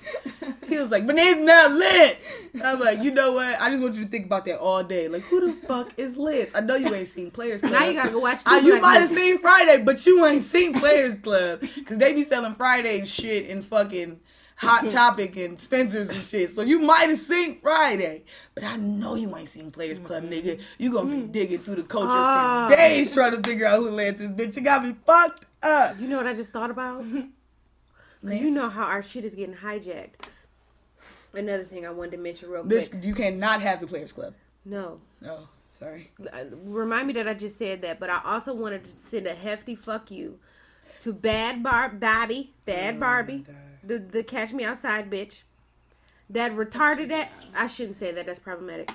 He 0.68 0.78
was 0.78 0.92
like, 0.92 1.06
my 1.06 1.14
name's 1.14 1.42
not 1.42 1.72
Lance. 1.72 2.34
I'm 2.64 2.80
like, 2.80 3.02
you 3.04 3.12
know 3.12 3.34
what? 3.34 3.60
I 3.62 3.70
just 3.70 3.82
want 3.82 3.96
you 3.96 4.04
to 4.06 4.10
think 4.10 4.26
about 4.26 4.46
that 4.46 4.60
all 4.60 4.84
day. 4.84 5.08
Like, 5.08 5.22
who 5.24 5.48
the 5.48 5.54
fuck 5.54 5.92
is 5.98 6.18
Lance? 6.18 6.52
I 6.56 6.62
know 6.62 6.76
you 6.76 6.94
ain't 6.94 7.08
seen 7.08 7.32
Players 7.32 7.62
Club. 7.62 7.74
Now 7.74 7.86
you 7.86 7.94
gotta 7.94 8.12
go 8.12 8.20
watch 8.20 8.44
two 8.44 8.50
Uh, 8.50 8.60
you 8.60 8.82
might 8.82 9.00
have 9.00 9.10
seen 9.10 9.40
Friday, 9.40 9.84
but 9.84 10.06
you 10.06 10.26
ain't 10.26 10.44
seen 10.44 10.74
Players 10.74 11.18
Club 11.20 11.62
because 11.62 11.98
they 11.98 12.14
be 12.14 12.24
selling 12.24 12.54
Friday 12.54 13.06
shit 13.06 13.48
in 13.48 13.62
fucking 13.62 14.20
Hot 14.58 14.90
Topic 14.90 15.36
and 15.36 15.60
Spencer's 15.60 16.10
and 16.10 16.24
shit. 16.24 16.50
So 16.52 16.62
you 16.62 16.80
might 16.80 17.10
have 17.10 17.20
seen 17.20 17.60
Friday, 17.60 18.24
but 18.54 18.64
I 18.64 18.78
know 18.78 19.16
you 19.16 19.36
ain't 19.36 19.50
seen 19.50 19.70
Players 19.70 20.00
Club, 20.00 20.24
nigga. 20.24 20.60
You 20.78 20.94
gonna 20.94 21.14
be 21.14 21.22
digging 21.24 21.60
through 21.60 21.76
the 21.76 21.84
culture 21.84 22.08
Ah. 22.12 22.68
for 22.70 22.76
days 22.76 23.14
trying 23.14 23.36
to 23.42 23.48
figure 23.48 23.66
out 23.66 23.80
who 23.80 23.90
Lance 23.90 24.22
is, 24.22 24.32
bitch. 24.32 24.56
You 24.56 24.62
got 24.62 24.86
me 24.86 24.96
fucked 25.06 25.46
up. 25.62 26.00
You 26.00 26.08
know 26.08 26.18
what 26.18 26.28
I 26.28 26.34
just 26.34 26.52
thought 26.54 26.70
about? 26.72 27.04
Because 28.22 28.42
you 28.42 28.50
know 28.50 28.70
how 28.70 28.86
our 28.86 29.04
shit 29.04 29.24
is 29.24 29.36
getting 29.36 29.54
hijacked. 29.56 30.26
Another 31.34 31.64
thing 31.64 31.86
I 31.86 31.92
wanted 31.92 32.12
to 32.14 32.18
mention 32.18 32.50
real 32.50 32.64
quick. 32.64 32.92
You 33.04 33.14
cannot 33.14 33.62
have 33.62 33.80
the 33.82 33.86
Players 33.86 34.14
Club. 34.14 34.34
No. 34.64 35.00
Oh, 35.28 35.48
sorry. 35.70 36.10
Remind 36.64 37.06
me 37.06 37.14
that 37.14 37.28
I 37.28 37.36
just 37.36 37.58
said 37.60 37.84
that, 37.84 38.00
but 38.00 38.10
I 38.10 38.22
also 38.26 38.52
wanted 38.56 38.84
to 38.86 38.98
send 38.98 39.28
a 39.28 39.36
hefty 39.36 39.76
fuck 39.76 40.10
you 40.10 40.40
to 41.02 41.14
Bad 41.14 41.62
Bar 41.62 41.90
Bobby, 41.90 42.54
Bad 42.66 43.00
Barbie, 43.00 43.46
the 43.86 43.98
the 44.00 44.24
Catch 44.24 44.54
Me 44.54 44.64
Outside 44.64 45.10
bitch. 45.10 45.42
That 46.30 46.54
retarded 46.54 47.10
that 47.10 47.30
I 47.56 47.68
shouldn't 47.68 47.96
say 47.98 48.12
that. 48.12 48.26
That's 48.26 48.40
problematic. 48.40 48.90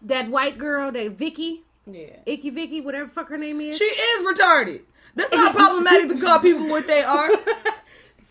That 0.00 0.28
white 0.28 0.58
girl, 0.58 0.92
that 0.92 1.10
Vicky, 1.12 1.62
Yeah. 1.86 2.16
Icky 2.24 2.50
Vicky, 2.50 2.80
whatever 2.80 3.08
fuck 3.08 3.28
her 3.30 3.38
name 3.38 3.60
is. 3.60 3.76
She 3.76 3.84
is 3.84 4.22
retarded. 4.26 4.82
That's 5.16 5.32
not 5.32 5.54
problematic 5.54 6.08
to 6.08 6.20
call 6.20 6.38
people 6.38 6.68
what 6.68 6.86
they 6.86 7.02
are. 7.02 7.28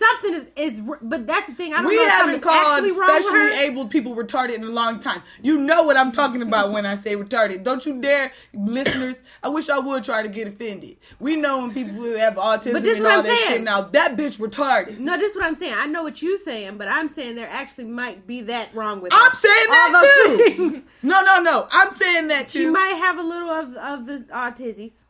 Something 0.10 0.34
is 0.34 0.48
is, 0.56 0.82
but 1.02 1.28
that's 1.28 1.46
the 1.48 1.54
thing. 1.54 1.74
I 1.74 1.78
don't 1.78 1.88
We 1.88 1.96
know 1.98 2.04
if 2.04 2.10
haven't 2.10 2.42
called 2.42 2.56
actually 2.74 2.92
wrong 3.00 3.16
with 3.16 3.24
specially 3.26 3.60
able 3.60 3.88
people 3.88 4.16
retarded 4.16 4.56
in 4.56 4.64
a 4.64 4.68
long 4.70 5.00
time. 5.00 5.22
You 5.44 5.60
know 5.60 5.84
what 5.84 5.96
I'm 5.98 6.12
talking 6.12 6.42
about 6.42 6.72
when 6.72 6.86
I 6.86 6.96
say 6.96 7.16
retarded. 7.16 7.64
Don't 7.64 7.86
you 7.86 8.02
dare, 8.02 8.32
listeners. 8.54 9.22
I 9.44 9.50
wish 9.50 9.70
I 9.70 9.78
would 9.80 10.04
try 10.04 10.24
to 10.24 10.30
get 10.30 10.48
offended. 10.48 10.98
We 11.20 11.36
know 11.36 11.60
when 11.60 11.74
people 11.74 11.94
who 11.94 12.14
have 12.14 12.36
autism 12.36 12.74
But 12.74 12.84
this 12.84 12.98
and 12.98 13.06
all 13.08 13.20
I'm 13.20 13.24
that 13.26 13.38
saying. 13.46 13.52
shit 13.58 13.62
now. 13.64 13.82
That 13.82 14.18
bitch 14.18 14.38
retarded. 14.40 14.98
No, 15.00 15.18
this 15.18 15.32
is 15.32 15.36
what 15.36 15.46
I'm 15.46 15.56
saying. 15.56 15.76
I 15.78 15.86
know 15.88 16.04
what 16.04 16.22
you're 16.22 16.38
saying, 16.38 16.78
but 16.78 16.88
I'm 16.88 17.08
saying 17.10 17.36
there 17.36 17.50
actually 17.50 17.86
might 17.86 18.26
be 18.26 18.42
that 18.42 18.74
wrong 18.74 19.02
with 19.02 19.12
I'm 19.14 19.34
saying 19.34 19.68
All 19.70 19.92
that 19.92 20.14
too. 20.26 20.38
things. 20.38 20.84
No, 21.04 21.24
no, 21.24 21.42
no. 21.42 21.68
I'm 21.72 21.90
saying 21.92 22.28
that 22.28 22.48
She 22.48 22.68
might 22.68 22.90
have 22.94 23.18
a 23.18 23.24
little 23.24 23.50
of 23.50 23.76
of 23.76 24.06
the 24.06 24.26
autisms. 24.32 25.04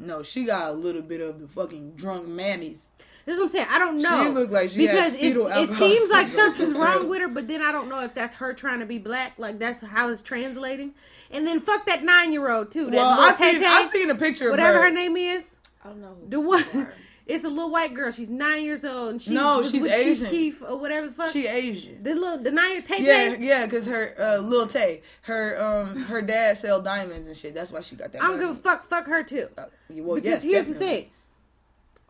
no, 0.00 0.22
she 0.22 0.44
got 0.44 0.70
a 0.70 0.72
little 0.74 1.02
bit 1.02 1.20
of 1.20 1.40
the 1.40 1.46
fucking 1.48 1.92
drunk 1.92 2.26
mammies. 2.28 2.86
This 3.28 3.34
is 3.34 3.40
what 3.40 3.44
I'm 3.44 3.50
saying. 3.50 3.66
I 3.68 3.78
don't 3.78 3.98
know. 4.00 4.22
She 4.24 4.30
look 4.30 4.50
like 4.50 4.70
she 4.70 4.78
because 4.78 5.10
has 5.10 5.16
fetal 5.20 5.48
it 5.48 5.68
seems 5.68 6.10
like 6.10 6.28
something's 6.28 6.72
wrong 6.72 7.10
with 7.10 7.20
her, 7.20 7.28
but 7.28 7.46
then 7.46 7.60
I 7.60 7.72
don't 7.72 7.90
know 7.90 8.02
if 8.02 8.14
that's 8.14 8.36
her 8.36 8.54
trying 8.54 8.80
to 8.80 8.86
be 8.86 8.96
black. 8.96 9.34
Like 9.38 9.58
that's 9.58 9.82
how 9.82 10.08
it's 10.10 10.22
translating. 10.22 10.94
And 11.30 11.46
then 11.46 11.60
fuck 11.60 11.84
that 11.84 12.02
nine 12.02 12.32
year 12.32 12.50
old 12.50 12.70
too. 12.70 12.86
That 12.86 12.92
Well, 12.96 13.20
I 13.20 13.34
seen, 13.34 13.52
Tay-Tay, 13.56 13.66
I 13.66 13.90
seen 13.92 14.08
a 14.08 14.14
picture 14.14 14.50
whatever 14.50 14.78
of 14.78 14.84
her 14.84 14.90
name 14.90 15.14
is. 15.18 15.56
I 15.84 15.88
don't 15.88 16.00
know. 16.00 16.16
Who 16.22 16.30
The 16.30 16.40
one. 16.40 16.88
It's 17.26 17.44
a 17.44 17.48
little 17.50 17.70
white 17.70 17.92
girl. 17.92 18.10
She's 18.10 18.30
nine 18.30 18.64
years 18.64 18.86
old, 18.86 19.10
and 19.10 19.20
she 19.20 19.34
No, 19.34 19.58
was 19.58 19.70
she's 19.70 19.82
with 19.82 19.92
Chief 19.92 20.06
Asian. 20.06 20.26
Keef 20.28 20.62
or 20.62 20.78
whatever 20.78 21.08
the 21.08 21.12
fuck. 21.12 21.30
She 21.30 21.46
Asian. 21.46 22.02
the 22.02 22.14
little 22.14 22.38
the 22.38 22.50
nine 22.50 22.72
year 22.72 22.80
Tay 22.80 23.02
Yeah, 23.02 23.36
yeah, 23.38 23.66
because 23.66 23.84
her 23.84 24.14
uh, 24.18 24.38
Lil 24.38 24.66
Tay, 24.66 25.02
her 25.20 25.60
um, 25.60 26.04
her 26.04 26.22
dad 26.22 26.56
sell 26.56 26.80
diamonds 26.80 27.28
and 27.28 27.36
shit. 27.36 27.52
That's 27.52 27.70
why 27.70 27.82
she 27.82 27.96
got 27.96 28.12
that. 28.12 28.22
I 28.22 28.28
don't 28.28 28.38
money. 28.40 28.48
give 28.48 28.58
a 28.58 28.62
fuck. 28.62 28.88
Fuck 28.88 29.04
her 29.08 29.22
too. 29.22 29.48
Uh, 29.58 29.66
well, 29.90 30.14
Because 30.14 30.24
yes, 30.24 30.42
here's 30.42 30.64
definitely. 30.64 30.72
the 30.86 30.92
thing. 31.02 31.10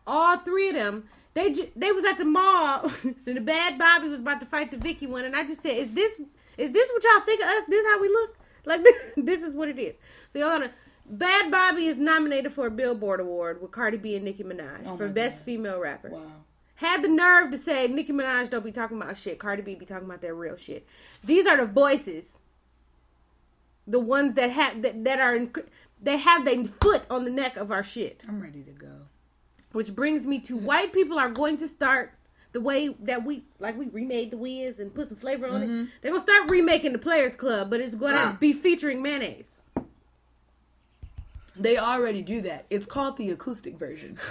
All 0.09 0.37
three 0.37 0.69
of 0.69 0.75
them, 0.75 1.03
they 1.35 1.53
ju- 1.53 1.69
they 1.75 1.91
was 1.91 2.03
at 2.03 2.17
the 2.17 2.25
mall, 2.25 2.91
and 3.03 3.37
the 3.37 3.41
bad 3.41 3.77
Bobby 3.77 4.09
was 4.09 4.19
about 4.19 4.39
to 4.41 4.47
fight 4.47 4.71
the 4.71 4.77
Vicky 4.77 5.05
one, 5.07 5.23
and 5.23 5.35
I 5.35 5.43
just 5.47 5.61
said, 5.61 5.77
"Is 5.77 5.91
this 5.91 6.15
is 6.57 6.71
this 6.71 6.89
what 6.91 7.03
y'all 7.03 7.21
think 7.25 7.41
of 7.41 7.47
us? 7.47 7.63
This 7.69 7.85
how 7.85 8.01
we 8.01 8.09
look? 8.09 8.37
Like 8.65 8.83
this, 8.83 8.97
this 9.17 9.41
is 9.43 9.53
what 9.53 9.69
it 9.69 9.77
is." 9.79 9.95
So 10.29 10.39
y'all 10.39 10.49
gonna. 10.59 10.71
Bad 11.11 11.49
Bobby 11.49 11.85
is 11.87 11.97
nominated 11.97 12.53
for 12.53 12.67
a 12.67 12.71
Billboard 12.71 13.19
Award 13.19 13.61
with 13.61 13.71
Cardi 13.71 13.97
B 13.97 14.15
and 14.15 14.23
Nicki 14.25 14.43
Minaj 14.43 14.81
Oh 14.85 14.95
for 14.97 15.07
Best 15.07 15.39
God. 15.39 15.45
Female 15.45 15.79
Rapper. 15.79 16.09
Wow. 16.09 16.21
Had 16.75 17.01
the 17.01 17.07
nerve 17.07 17.51
to 17.51 17.57
say 17.57 17.87
Nicki 17.87 18.13
Minaj 18.13 18.49
don't 18.49 18.63
be 18.63 18.71
talking 18.71 18.95
about 19.01 19.17
shit. 19.17 19.39
Cardi 19.39 19.61
B 19.63 19.73
be 19.75 19.85
talking 19.87 20.05
about 20.05 20.21
their 20.21 20.35
real 20.35 20.55
shit. 20.55 20.85
These 21.23 21.47
are 21.47 21.57
the 21.57 21.65
voices, 21.65 22.37
the 23.87 23.99
ones 23.99 24.35
that 24.35 24.51
have 24.51 24.81
that, 24.83 25.03
that 25.03 25.19
are 25.19 25.35
in, 25.35 25.51
they 26.01 26.17
have 26.17 26.45
their 26.45 26.63
foot 26.79 27.03
on 27.09 27.25
the 27.25 27.31
neck 27.31 27.57
of 27.57 27.71
our 27.71 27.83
shit. 27.83 28.23
I'm 28.27 28.39
ready 28.41 28.61
to 28.61 28.71
go. 28.71 28.98
Which 29.71 29.93
brings 29.95 30.25
me 30.25 30.39
to 30.41 30.57
white 30.57 30.91
people 30.93 31.19
are 31.19 31.29
going 31.29 31.57
to 31.57 31.67
start 31.67 32.13
the 32.51 32.61
way 32.61 32.95
that 33.01 33.23
we 33.23 33.43
like 33.59 33.77
we 33.77 33.87
remade 33.89 34.31
the 34.31 34.37
Wiz 34.37 34.79
and 34.79 34.93
put 34.93 35.07
some 35.07 35.17
flavor 35.17 35.47
on 35.47 35.61
it. 35.61 35.87
They're 36.01 36.11
gonna 36.11 36.23
start 36.23 36.49
remaking 36.49 36.93
the 36.93 36.97
Players 36.99 37.35
Club, 37.35 37.69
but 37.69 37.79
it's 37.79 37.93
gonna 37.95 38.15
Ah. 38.17 38.37
be 38.39 38.53
featuring 38.53 39.03
mayonnaise. 39.03 39.61
They 41.55 41.77
already 41.77 42.21
do 42.21 42.41
that. 42.41 42.65
It's 42.69 42.85
called 42.85 43.17
the 43.17 43.29
acoustic 43.31 43.75
version. 43.77 44.17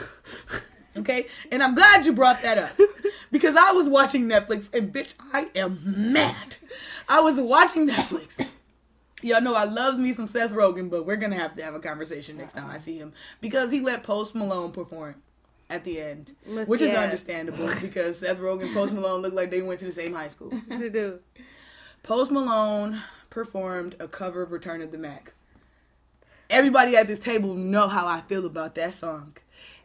Okay? 0.97 1.27
And 1.53 1.63
I'm 1.63 1.77
glad 1.77 2.07
you 2.07 2.13
brought 2.13 2.43
that 2.43 2.59
up. 2.59 2.71
Because 3.31 3.55
I 3.57 3.71
was 3.73 3.89
watching 3.91 4.25
Netflix 4.27 4.75
and 4.75 4.91
bitch, 4.93 5.15
I 5.35 5.49
am 5.55 5.79
mad. 6.13 6.57
I 7.09 7.21
was 7.21 7.39
watching 7.39 7.87
Netflix. 7.87 8.45
Y'all 9.23 9.43
know 9.43 9.55
I 9.55 9.63
loves 9.65 9.99
me 9.99 10.13
some 10.15 10.27
Seth 10.27 10.51
Rogen, 10.51 10.89
but 10.91 11.05
we're 11.07 11.17
gonna 11.17 11.39
have 11.39 11.55
to 11.57 11.63
have 11.63 11.75
a 11.75 11.79
conversation 11.79 12.39
next 12.39 12.55
time 12.55 12.69
I 12.69 12.79
see 12.79 12.97
him. 12.99 13.13
Because 13.43 13.71
he 13.71 13.81
let 13.81 14.03
Post 14.03 14.35
Malone 14.35 14.73
perform 14.73 15.17
at 15.71 15.85
the 15.85 16.01
end. 16.01 16.35
Must- 16.47 16.71
which 16.71 16.81
is 16.81 16.89
yes. 16.89 17.05
understandable 17.05 17.69
because 17.81 18.19
Seth 18.19 18.39
Rogen 18.39 18.63
and 18.63 18.75
Post 18.75 18.93
Malone 18.93 19.23
look 19.23 19.35
like 19.35 19.51
they 19.51 19.63
went 19.63 19.81
to 19.81 19.87
the 19.87 19.93
same 19.93 20.15
high 20.15 20.29
school. 20.29 20.51
to 20.71 20.91
do. 20.91 21.21
Post 22.03 22.31
Malone 22.31 23.03
performed 23.31 23.97
a 24.01 24.09
cover 24.09 24.43
of 24.43 24.53
Return 24.53 24.83
of 24.83 24.93
the 24.93 24.99
Mack. 24.99 25.33
Everybody 26.51 26.97
at 26.97 27.07
this 27.07 27.21
table 27.21 27.55
know 27.55 27.89
how 27.89 28.07
I 28.07 28.23
feel 28.23 28.47
about 28.47 28.75
that 28.77 28.95
song. 28.95 29.37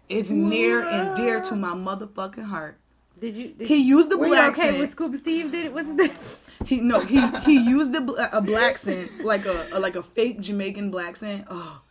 It's 0.08 0.30
near 0.30 0.82
and 0.88 1.16
dear 1.16 1.42
to 1.42 1.56
my 1.56 1.74
motherfucking 1.74 2.46
heart. 2.46 2.78
Did 3.20 3.36
you? 3.36 3.50
Did 3.50 3.68
He 3.68 3.78
used 3.78 4.10
the 4.10 4.18
black 4.18 4.58
okay 4.58 4.78
when 4.78 4.88
Scuba 4.88 5.18
Steve 5.18 5.52
did 5.52 5.68
it? 5.68 5.74
What's 5.74 5.90
name? 5.90 6.12
He 6.66 6.80
no, 6.80 7.00
he 7.02 7.20
he 7.40 7.58
used 7.58 7.92
the 7.92 8.30
a 8.32 8.42
black 8.42 8.78
scent 8.78 9.24
like 9.24 9.46
a, 9.46 9.68
a 9.74 9.80
like 9.80 9.96
a 9.96 10.04
fake 10.04 10.40
Jamaican 10.40 10.92
black 10.92 11.18
scent. 11.18 11.46
Oh, 11.50 11.82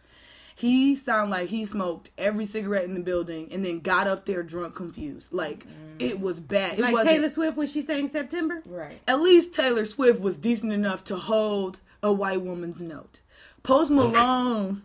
he 0.54 0.94
sounded 0.96 1.30
like 1.30 1.48
he 1.48 1.66
smoked 1.66 2.10
every 2.18 2.46
cigarette 2.46 2.84
in 2.84 2.94
the 2.94 3.00
building 3.00 3.48
and 3.52 3.64
then 3.64 3.80
got 3.80 4.06
up 4.06 4.26
there 4.26 4.42
drunk, 4.42 4.74
confused. 4.74 5.32
Like 5.32 5.66
mm. 5.66 5.70
it 5.98 6.20
was 6.20 6.40
bad. 6.40 6.78
It 6.78 6.82
Like 6.82 6.92
wasn't- 6.92 7.10
Taylor 7.10 7.28
Swift 7.28 7.56
when 7.56 7.66
she 7.66 7.82
sang 7.82 8.08
September. 8.08 8.62
Right. 8.66 9.00
at 9.08 9.20
least 9.20 9.54
Taylor 9.54 9.84
Swift 9.84 10.20
was 10.20 10.36
decent 10.36 10.72
enough 10.72 11.04
to 11.04 11.16
hold 11.16 11.80
a 12.02 12.12
white 12.12 12.42
woman's 12.42 12.80
note. 12.80 13.20
Post 13.62 13.90
Malone, 13.92 14.82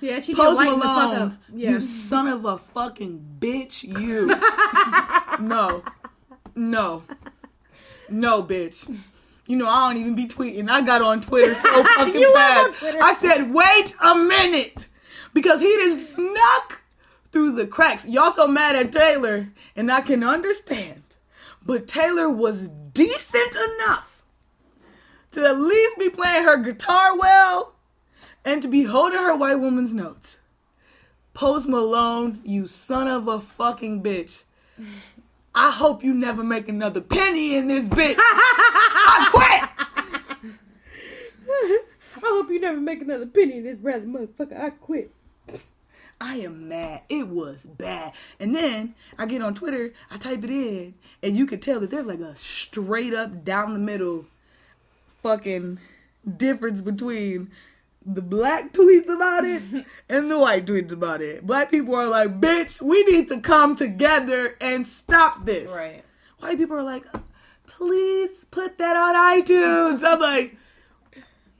Yeah, 0.00 0.20
she 0.20 0.32
did 0.32 0.36
Post 0.42 0.56
whiten 0.58 0.74
the 0.78 0.84
fuck 0.84 0.96
up. 0.98 1.12
Malone, 1.12 1.38
Yeah. 1.54 1.70
you 1.70 1.80
son 1.80 2.28
of 2.28 2.44
a 2.44 2.58
fucking 2.58 3.36
bitch, 3.40 3.82
you. 3.82 4.26
no, 5.44 5.82
no, 6.54 7.02
no, 8.10 8.42
bitch. 8.42 8.94
You 9.48 9.56
know 9.56 9.66
I 9.66 9.88
don't 9.88 10.00
even 10.00 10.14
be 10.14 10.28
tweeting. 10.28 10.68
I 10.68 10.82
got 10.82 11.00
on 11.00 11.22
Twitter 11.22 11.54
so 11.54 11.84
fucking 11.96 12.32
fast. 12.34 12.78
Twitter. 12.78 13.02
I 13.02 13.14
said, 13.14 13.50
wait 13.52 13.94
a 14.00 14.14
minute, 14.14 14.88
because 15.32 15.60
he 15.60 15.66
didn't 15.66 16.00
snuck 16.00 16.82
through 17.32 17.52
the 17.52 17.66
cracks. 17.66 18.06
Y'all 18.06 18.30
so 18.30 18.46
mad 18.46 18.76
at 18.76 18.92
Taylor, 18.92 19.48
and 19.74 19.90
I 19.90 20.02
can 20.02 20.22
understand. 20.22 21.02
But 21.64 21.88
Taylor 21.88 22.28
was 22.28 22.68
decent 22.92 23.56
enough 23.56 24.22
to 25.32 25.46
at 25.46 25.58
least 25.58 25.98
be 25.98 26.10
playing 26.10 26.44
her 26.44 26.58
guitar 26.58 27.16
well 27.18 27.74
and 28.44 28.60
to 28.60 28.68
be 28.68 28.84
holding 28.84 29.18
her 29.18 29.34
white 29.34 29.60
woman's 29.60 29.94
notes. 29.94 30.38
Post 31.32 31.68
Malone, 31.68 32.40
you 32.44 32.66
son 32.66 33.08
of 33.08 33.28
a 33.28 33.40
fucking 33.40 34.02
bitch. 34.02 34.42
I 35.60 35.72
hope 35.72 36.04
you 36.04 36.14
never 36.14 36.44
make 36.44 36.68
another 36.68 37.00
penny 37.00 37.56
in 37.56 37.66
this 37.66 37.88
bitch. 37.88 38.14
I 38.18 39.28
quit. 39.32 40.52
I 42.24 42.28
hope 42.28 42.48
you 42.48 42.60
never 42.60 42.78
make 42.78 43.02
another 43.02 43.26
penny 43.26 43.56
in 43.56 43.64
this 43.64 43.78
brother 43.78 44.06
motherfucker. 44.06 44.56
I 44.56 44.70
quit. 44.70 45.12
I 46.20 46.36
am 46.36 46.68
mad. 46.68 47.02
It 47.08 47.26
was 47.26 47.58
bad. 47.64 48.12
And 48.38 48.54
then 48.54 48.94
I 49.18 49.26
get 49.26 49.42
on 49.42 49.54
Twitter, 49.54 49.92
I 50.12 50.16
type 50.16 50.44
it 50.44 50.50
in, 50.50 50.94
and 51.24 51.36
you 51.36 51.44
could 51.44 51.60
tell 51.60 51.80
that 51.80 51.90
there's 51.90 52.06
like 52.06 52.20
a 52.20 52.36
straight 52.36 53.12
up 53.12 53.44
down 53.44 53.72
the 53.72 53.80
middle 53.80 54.26
fucking 55.06 55.80
difference 56.36 56.82
between 56.82 57.50
the 58.14 58.22
black 58.22 58.72
tweets 58.72 59.08
about 59.14 59.44
it 59.44 59.62
and 60.08 60.30
the 60.30 60.38
white 60.38 60.66
tweets 60.66 60.92
about 60.92 61.20
it. 61.20 61.46
Black 61.46 61.70
people 61.70 61.94
are 61.94 62.06
like, 62.06 62.40
bitch, 62.40 62.80
we 62.80 63.04
need 63.04 63.28
to 63.28 63.40
come 63.40 63.76
together 63.76 64.56
and 64.60 64.86
stop 64.86 65.44
this. 65.44 65.70
Right. 65.70 66.02
White 66.38 66.56
people 66.58 66.76
are 66.76 66.82
like, 66.82 67.04
please 67.66 68.44
put 68.50 68.78
that 68.78 68.96
on 68.96 69.14
iTunes. 69.42 70.02
I'm 70.04 70.20
like, 70.20 70.56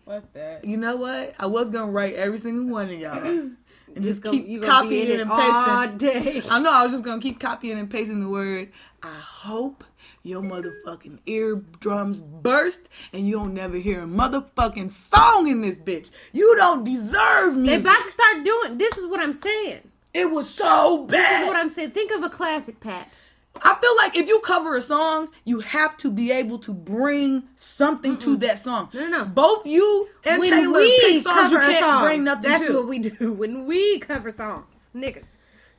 Fuck 0.06 0.32
that. 0.32 0.64
You 0.64 0.78
know 0.78 0.96
what? 0.96 1.34
I 1.38 1.46
was 1.46 1.68
gonna 1.70 1.92
write 1.92 2.14
every 2.14 2.38
single 2.38 2.72
one 2.72 2.86
of 2.86 2.98
y'all 2.98 3.18
and 3.26 3.56
just 4.00 4.22
Go- 4.22 4.30
keep 4.30 4.46
gonna 4.46 4.60
be 4.60 4.66
copying 4.66 5.20
and 5.20 5.30
all 5.30 5.86
pasting. 5.86 5.98
day. 5.98 6.42
I 6.50 6.60
know 6.60 6.72
I 6.72 6.82
was 6.84 6.92
just 6.92 7.04
gonna 7.04 7.20
keep 7.20 7.38
copying 7.38 7.78
and 7.78 7.90
pasting 7.90 8.20
the 8.20 8.28
word. 8.28 8.70
I 9.02 9.12
hope 9.12 9.84
your 10.22 10.42
motherfucking 10.42 11.18
eardrums 11.26 12.20
burst 12.20 12.88
and 13.12 13.26
you 13.28 13.36
don't 13.36 13.54
never 13.54 13.76
hear 13.76 14.02
a 14.02 14.06
motherfucking 14.06 14.90
song 14.90 15.48
in 15.48 15.60
this 15.62 15.78
bitch. 15.78 16.10
You 16.32 16.54
don't 16.56 16.84
deserve 16.84 17.54
They 17.54 17.60
music. 17.60 17.80
about 17.82 18.02
to 18.04 18.10
start 18.10 18.44
doing. 18.44 18.78
This 18.78 18.96
is 18.98 19.06
what 19.06 19.20
I'm 19.20 19.32
saying. 19.34 19.80
it 20.14 20.30
was 20.30 20.48
so 20.50 21.06
bad. 21.06 21.18
This 21.32 21.40
is 21.42 21.46
what 21.46 21.56
I'm 21.56 21.70
saying. 21.70 21.90
Think 21.92 22.10
of 22.12 22.22
a 22.22 22.28
classic, 22.28 22.80
Pat. 22.80 23.12
I 23.60 23.74
feel 23.80 23.96
like 23.96 24.14
if 24.16 24.28
you 24.28 24.38
cover 24.40 24.76
a 24.76 24.80
song, 24.80 25.30
you 25.44 25.58
have 25.60 25.96
to 25.98 26.12
be 26.12 26.30
able 26.30 26.58
to 26.60 26.72
bring 26.72 27.42
something 27.56 28.16
to 28.18 28.36
that 28.36 28.60
song. 28.60 28.88
No, 28.92 29.00
no, 29.08 29.18
no. 29.18 29.24
Both 29.24 29.66
you 29.66 30.08
and 30.24 30.38
when 30.38 30.50
Taylor 30.50 30.78
we 30.78 31.20
songs 31.20 31.50
you 31.50 31.58
cover 31.58 31.58
a 31.58 31.70
can't 31.72 31.84
song, 31.84 32.04
bring 32.04 32.24
nothing 32.24 32.50
that's 32.50 32.66
to. 32.66 32.74
what 32.74 32.86
we 32.88 32.98
do. 33.00 33.32
When 33.38 33.66
we 33.66 33.98
cover 33.98 34.30
songs, 34.30 34.90
niggas 34.94 35.26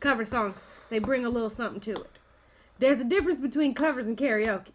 cover 0.01 0.25
songs, 0.25 0.65
they 0.89 0.99
bring 0.99 1.23
a 1.25 1.29
little 1.29 1.49
something 1.49 1.79
to 1.81 1.91
it. 2.01 2.18
There's 2.79 3.01
a 3.01 3.05
difference 3.05 3.39
between 3.39 3.73
covers 3.73 4.05
and 4.05 4.17
karaoke. 4.17 4.71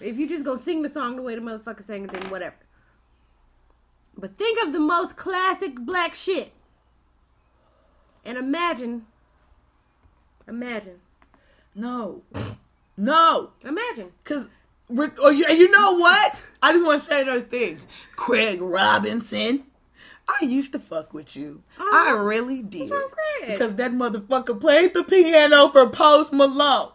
If 0.00 0.18
you 0.18 0.28
just 0.28 0.44
go 0.44 0.56
sing 0.56 0.82
the 0.82 0.88
song 0.88 1.16
the 1.16 1.22
way 1.22 1.34
the 1.36 1.40
motherfucker 1.40 1.82
sang 1.82 2.04
it, 2.04 2.10
then 2.10 2.28
whatever. 2.30 2.56
But 4.16 4.36
think 4.36 4.64
of 4.64 4.72
the 4.72 4.80
most 4.80 5.16
classic 5.16 5.76
black 5.80 6.14
shit. 6.14 6.52
And 8.24 8.38
imagine, 8.38 9.06
imagine, 10.48 11.00
no, 11.74 12.22
no, 12.96 13.50
imagine. 13.62 14.12
because. 14.22 14.46
Or 14.90 15.10
oh, 15.18 15.30
you, 15.30 15.48
you 15.48 15.70
know 15.70 15.96
what? 15.96 16.44
I 16.62 16.72
just 16.72 16.84
want 16.84 17.00
to 17.00 17.06
say 17.06 17.22
another 17.22 17.40
thing. 17.40 17.78
Craig 18.16 18.60
Robinson, 18.60 19.64
I 20.28 20.44
used 20.44 20.72
to 20.72 20.78
fuck 20.78 21.14
with 21.14 21.34
you. 21.36 21.62
Uh-huh. 21.78 22.08
I 22.08 22.10
really 22.12 22.62
did. 22.62 22.90
wrong 22.90 23.08
Craig? 23.10 23.58
Because 23.58 23.76
that 23.76 23.92
motherfucker 23.92 24.60
played 24.60 24.92
the 24.92 25.02
piano 25.02 25.70
for 25.70 25.88
Post 25.88 26.34
Malone. 26.34 26.90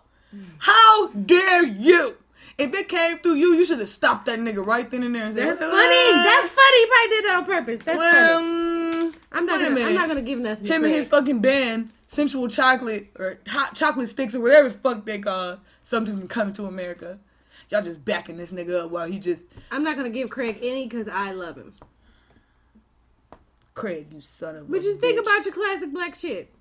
How 0.60 1.08
dare 1.10 1.66
you? 1.66 2.16
If 2.58 2.74
it 2.74 2.90
came 2.90 3.20
through 3.20 3.36
you, 3.36 3.54
you 3.54 3.66
should 3.66 3.80
have 3.80 3.90
stopped 3.90 4.26
that 4.26 4.38
nigga 4.38 4.66
right 4.66 4.90
then 4.92 5.04
and 5.04 5.16
there 5.16 5.24
and 5.24 5.34
said, 5.34 5.48
That's 5.48 5.62
funny. 5.62 6.24
That's 6.24 6.52
funny. 6.52 6.80
He 6.80 6.86
probably 6.88 7.10
did 7.10 7.26
that 7.26 7.36
on 7.38 7.46
purpose. 7.46 7.84
That's 7.84 7.98
funny. 7.98 8.28
well, 8.28 8.42
mm, 8.42 9.16
I'm 9.32 9.46
not 9.46 9.60
gonna. 9.62 9.82
I'm 9.82 9.96
not 9.96 10.08
gonna 10.10 10.22
give 10.22 10.40
nothing. 10.40 10.68
to 10.68 10.74
him 10.74 10.84
and 10.84 10.94
his 10.94 11.08
fucking 11.08 11.40
band, 11.40 11.92
Sensual 12.08 12.50
Chocolate 12.50 13.08
or 13.18 13.40
Hot 13.48 13.76
Chocolate 13.76 14.10
Sticks 14.10 14.36
or 14.36 14.42
whatever 14.42 14.68
the 14.70 14.78
fuck 14.78 15.06
they 15.06 15.20
call 15.20 15.60
something 15.84 16.18
from 16.18 16.28
Coming 16.28 16.54
to 16.56 16.66
America. 16.66 17.20
Y'all 17.70 17.82
just 17.82 18.04
backing 18.04 18.36
this 18.36 18.52
nigga 18.52 18.86
up 18.86 18.92
while 18.92 19.08
he 19.08 19.20
just 19.20 19.46
I'm 19.72 19.84
not 19.84 19.96
gonna 19.96 20.10
give 20.10 20.30
Craig 20.30 20.58
any 20.62 20.86
because 20.86 21.08
I 21.08 21.32
love 21.32 21.56
him. 21.56 21.76
Craig, 23.74 24.08
you 24.12 24.20
son 24.20 24.58
of 24.58 24.62
a 24.64 24.66
But 24.66 24.82
just 24.82 25.00
think 25.00 25.18
about 25.18 25.46
your 25.46 25.54
classic 25.54 25.94
black 25.94 26.14
shit. 26.16 26.54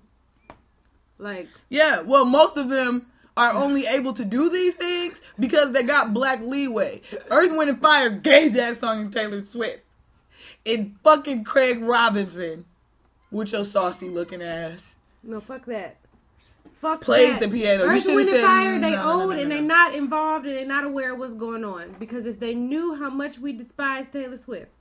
Like, 1.17 1.49
Yeah, 1.67 1.99
well, 1.99 2.23
most 2.23 2.55
of 2.55 2.69
them 2.69 3.07
are 3.39 3.53
only 3.53 3.85
able 3.85 4.13
to 4.13 4.25
do 4.25 4.49
these 4.49 4.75
things 4.75 5.21
because 5.39 5.71
they 5.71 5.83
got 5.83 6.13
black 6.13 6.41
leeway. 6.41 7.01
Earth, 7.31 7.55
Wind, 7.55 7.69
and 7.69 7.81
Fire 7.81 8.09
gave 8.09 8.53
that 8.53 8.77
song 8.77 9.09
to 9.09 9.19
Taylor 9.19 9.43
Swift. 9.43 9.81
And 10.65 10.97
fucking 11.03 11.45
Craig 11.45 11.81
Robinson, 11.81 12.65
with 13.31 13.51
your 13.51 13.63
saucy 13.65 14.09
looking 14.09 14.41
ass. 14.41 14.97
no, 15.23 15.39
fuck 15.39 15.65
that. 15.65 15.97
Fuck 16.73 17.01
Plays 17.01 17.39
that. 17.39 17.49
the 17.49 17.57
piano. 17.57 17.83
Earth, 17.83 18.05
Wind, 18.05 18.19
and 18.19 18.29
said, 18.29 18.45
Fire, 18.45 18.77
mm, 18.77 18.81
they 18.81 18.91
no, 18.91 18.97
no, 18.97 19.03
no, 19.03 19.21
old 19.21 19.35
no, 19.35 19.41
and 19.41 19.51
they 19.51 19.61
not 19.61 19.95
involved 19.95 20.45
and 20.45 20.55
they 20.55 20.65
not 20.65 20.83
aware 20.83 21.13
of 21.13 21.19
what's 21.19 21.33
going 21.33 21.63
on. 21.63 21.95
Because 21.99 22.25
if 22.25 22.39
they 22.39 22.53
knew 22.55 22.95
how 22.95 23.09
much 23.09 23.37
we 23.39 23.53
despise 23.53 24.07
Taylor 24.07 24.37
Swift, 24.37 24.71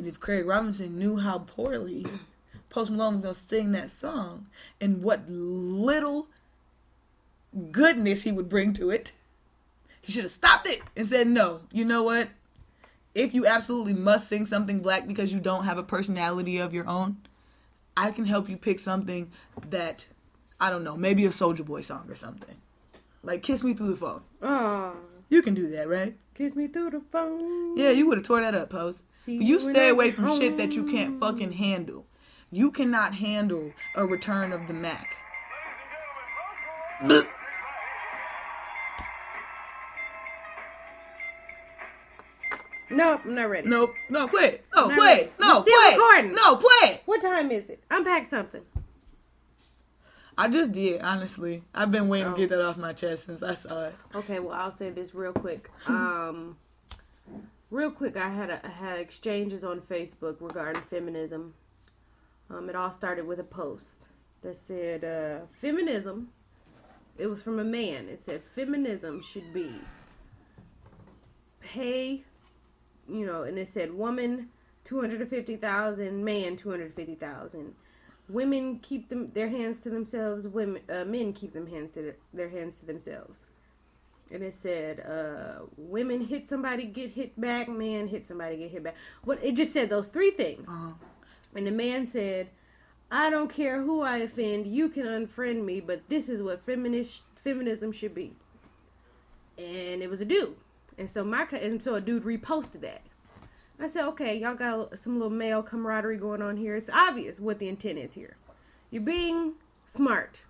And 0.00 0.08
if 0.08 0.18
Craig 0.18 0.46
Robinson 0.46 0.98
knew 0.98 1.18
how 1.18 1.40
poorly 1.40 2.06
Post 2.70 2.90
Malone 2.90 3.14
was 3.14 3.20
gonna 3.22 3.34
sing 3.34 3.72
that 3.72 3.90
song 3.90 4.46
and 4.80 5.02
what 5.02 5.28
little 5.28 6.28
goodness 7.70 8.22
he 8.22 8.32
would 8.32 8.48
bring 8.48 8.72
to 8.74 8.90
it, 8.90 9.12
he 10.00 10.12
should 10.12 10.22
have 10.22 10.30
stopped 10.32 10.66
it 10.66 10.80
and 10.96 11.06
said, 11.06 11.26
No, 11.26 11.60
you 11.72 11.84
know 11.84 12.02
what? 12.02 12.28
If 13.14 13.34
you 13.34 13.44
absolutely 13.46 13.94
must 13.94 14.28
sing 14.28 14.46
something 14.46 14.80
black 14.80 15.06
because 15.06 15.32
you 15.32 15.40
don't 15.40 15.64
have 15.64 15.78
a 15.78 15.82
personality 15.82 16.58
of 16.58 16.72
your 16.72 16.86
own, 16.88 17.16
I 17.96 18.12
can 18.12 18.24
help 18.24 18.48
you 18.48 18.56
pick 18.56 18.78
something 18.78 19.30
that 19.68 20.06
I 20.60 20.70
don't 20.70 20.84
know, 20.84 20.96
maybe 20.96 21.26
a 21.26 21.30
Soulja 21.30 21.64
Boy 21.64 21.82
song 21.82 22.06
or 22.08 22.14
something. 22.14 22.56
Like 23.22 23.42
Kiss 23.42 23.64
Me 23.64 23.74
Through 23.74 23.90
the 23.90 23.96
Phone. 23.96 24.22
oh, 24.42 24.94
You 25.28 25.42
can 25.42 25.54
do 25.54 25.68
that, 25.70 25.88
right? 25.88 26.16
kiss 26.40 26.56
me 26.56 26.66
through 26.68 26.88
the 26.88 27.00
phone. 27.00 27.76
Yeah, 27.76 27.90
you 27.90 28.08
would 28.08 28.16
have 28.16 28.26
tore 28.26 28.40
that 28.40 28.54
up, 28.54 28.70
Post. 28.70 29.02
You 29.26 29.40
you 29.42 29.60
stay 29.60 29.90
away 29.90 30.10
from 30.10 30.38
shit 30.40 30.56
that 30.56 30.72
you 30.72 30.86
can't 30.86 31.20
fucking 31.20 31.52
handle. 31.52 32.06
You 32.50 32.70
cannot 32.72 33.14
handle 33.14 33.72
a 33.94 34.04
return 34.06 34.52
of 34.52 34.66
the 34.66 34.72
Mack. 34.74 35.16
Blech. 37.02 37.26
Nope, 42.92 43.20
I'm 43.24 43.34
not 43.36 43.48
ready. 43.50 43.68
Nope. 43.68 43.94
No, 44.08 44.26
play 44.26 44.46
it. 44.46 44.64
No, 44.74 44.88
Not 44.88 44.96
play 44.96 45.06
ready. 45.06 45.20
it. 45.22 45.32
No, 45.40 45.46
We're 45.60 45.62
still 45.62 45.64
play 45.80 45.88
it. 45.90 45.96
recording. 45.96 46.32
No, 46.34 46.56
play 46.56 46.90
it. 46.94 47.02
What 47.06 47.22
time 47.22 47.50
is 47.52 47.68
it? 47.68 47.82
Unpack 47.90 48.26
something. 48.26 48.62
I 50.36 50.48
just 50.48 50.72
did, 50.72 51.00
honestly. 51.02 51.62
I've 51.74 51.92
been 51.92 52.08
waiting 52.08 52.28
Oh. 52.28 52.32
to 52.34 52.38
get 52.40 52.50
that 52.50 52.62
off 52.62 52.76
my 52.78 52.92
chest 52.92 53.26
since 53.26 53.42
I 53.42 53.54
saw 53.54 53.84
it. 53.86 53.94
Okay, 54.14 54.40
well, 54.40 54.54
I'll 54.54 54.72
say 54.72 54.90
this 54.90 55.14
real 55.14 55.32
quick. 55.32 55.70
Um, 55.88 56.56
real 57.70 57.92
quick, 57.92 58.16
I 58.16 58.28
had 58.28 58.50
a, 58.50 58.66
I 58.66 58.70
had 58.70 58.98
exchanges 58.98 59.62
on 59.62 59.80
Facebook 59.80 60.36
regarding 60.40 60.82
feminism. 60.82 61.54
Um, 62.50 62.68
it 62.68 62.74
all 62.76 62.92
started 62.92 63.26
with 63.26 63.38
a 63.38 63.44
post 63.44 64.08
that 64.42 64.56
said, 64.56 65.04
uh, 65.04 65.46
"Feminism." 65.50 66.30
It 67.18 67.26
was 67.26 67.42
from 67.42 67.58
a 67.58 67.64
man. 67.64 68.08
It 68.08 68.24
said, 68.24 68.42
"Feminism 68.42 69.20
should 69.22 69.52
be 69.52 69.72
pay, 71.60 72.24
you 73.08 73.26
know," 73.26 73.42
and 73.42 73.58
it 73.58 73.68
said, 73.68 73.92
"Woman, 73.94 74.48
two 74.84 75.00
hundred 75.00 75.20
and 75.20 75.30
fifty 75.30 75.56
thousand, 75.56 76.24
man, 76.24 76.56
two 76.56 76.70
hundred 76.70 76.94
fifty 76.94 77.14
thousand. 77.14 77.74
Women 78.28 78.78
keep 78.78 79.08
them 79.08 79.32
their 79.34 79.48
hands 79.48 79.80
to 79.80 79.90
themselves. 79.90 80.46
Women, 80.48 80.82
uh, 80.88 81.04
men 81.04 81.32
keep 81.32 81.52
them 81.52 81.66
hands 81.66 81.92
to 81.94 82.14
their, 82.32 82.48
hands 82.48 82.78
to 82.78 82.86
themselves 82.86 83.46
and 84.32 84.44
it 84.44 84.54
said 84.54 85.00
uh 85.00 85.64
women 85.76 86.20
hit 86.20 86.48
somebody 86.48 86.84
get 86.84 87.10
hit 87.10 87.38
back 87.40 87.68
man 87.68 88.06
hit 88.06 88.28
somebody 88.28 88.56
get 88.56 88.70
hit 88.70 88.84
back 88.84 88.94
what 89.24 89.42
it 89.42 89.56
just 89.56 89.72
said 89.72 89.90
those 89.90 90.06
three 90.08 90.30
things 90.30 90.68
Uh-huh. 90.70 90.92
And 91.54 91.66
the 91.66 91.70
man 91.70 92.06
said 92.06 92.48
i 93.10 93.28
don't 93.28 93.52
care 93.52 93.82
who 93.82 94.02
i 94.02 94.18
offend 94.18 94.66
you 94.66 94.88
can 94.88 95.04
unfriend 95.04 95.64
me 95.64 95.80
but 95.80 96.08
this 96.08 96.28
is 96.28 96.42
what 96.42 96.64
feminist 96.64 97.22
feminism 97.40 97.92
should 97.92 98.14
be. 98.14 98.32
And 99.58 100.02
it 100.02 100.08
was 100.08 100.20
a 100.20 100.24
dude. 100.24 100.56
And 100.96 101.10
so 101.10 101.24
my 101.24 101.46
and 101.52 101.82
so 101.82 101.94
a 101.94 102.00
dude 102.00 102.24
reposted 102.24 102.80
that. 102.82 103.02
I 103.78 103.86
said 103.86 104.04
okay 104.08 104.38
y'all 104.38 104.54
got 104.54 104.98
some 104.98 105.14
little 105.14 105.30
male 105.30 105.62
camaraderie 105.62 106.18
going 106.18 106.42
on 106.42 106.56
here. 106.56 106.76
It's 106.76 106.90
obvious 106.90 107.40
what 107.40 107.58
the 107.58 107.68
intent 107.68 107.98
is 107.98 108.14
here. 108.14 108.36
You're 108.90 109.02
being 109.02 109.54
smart. 109.86 110.42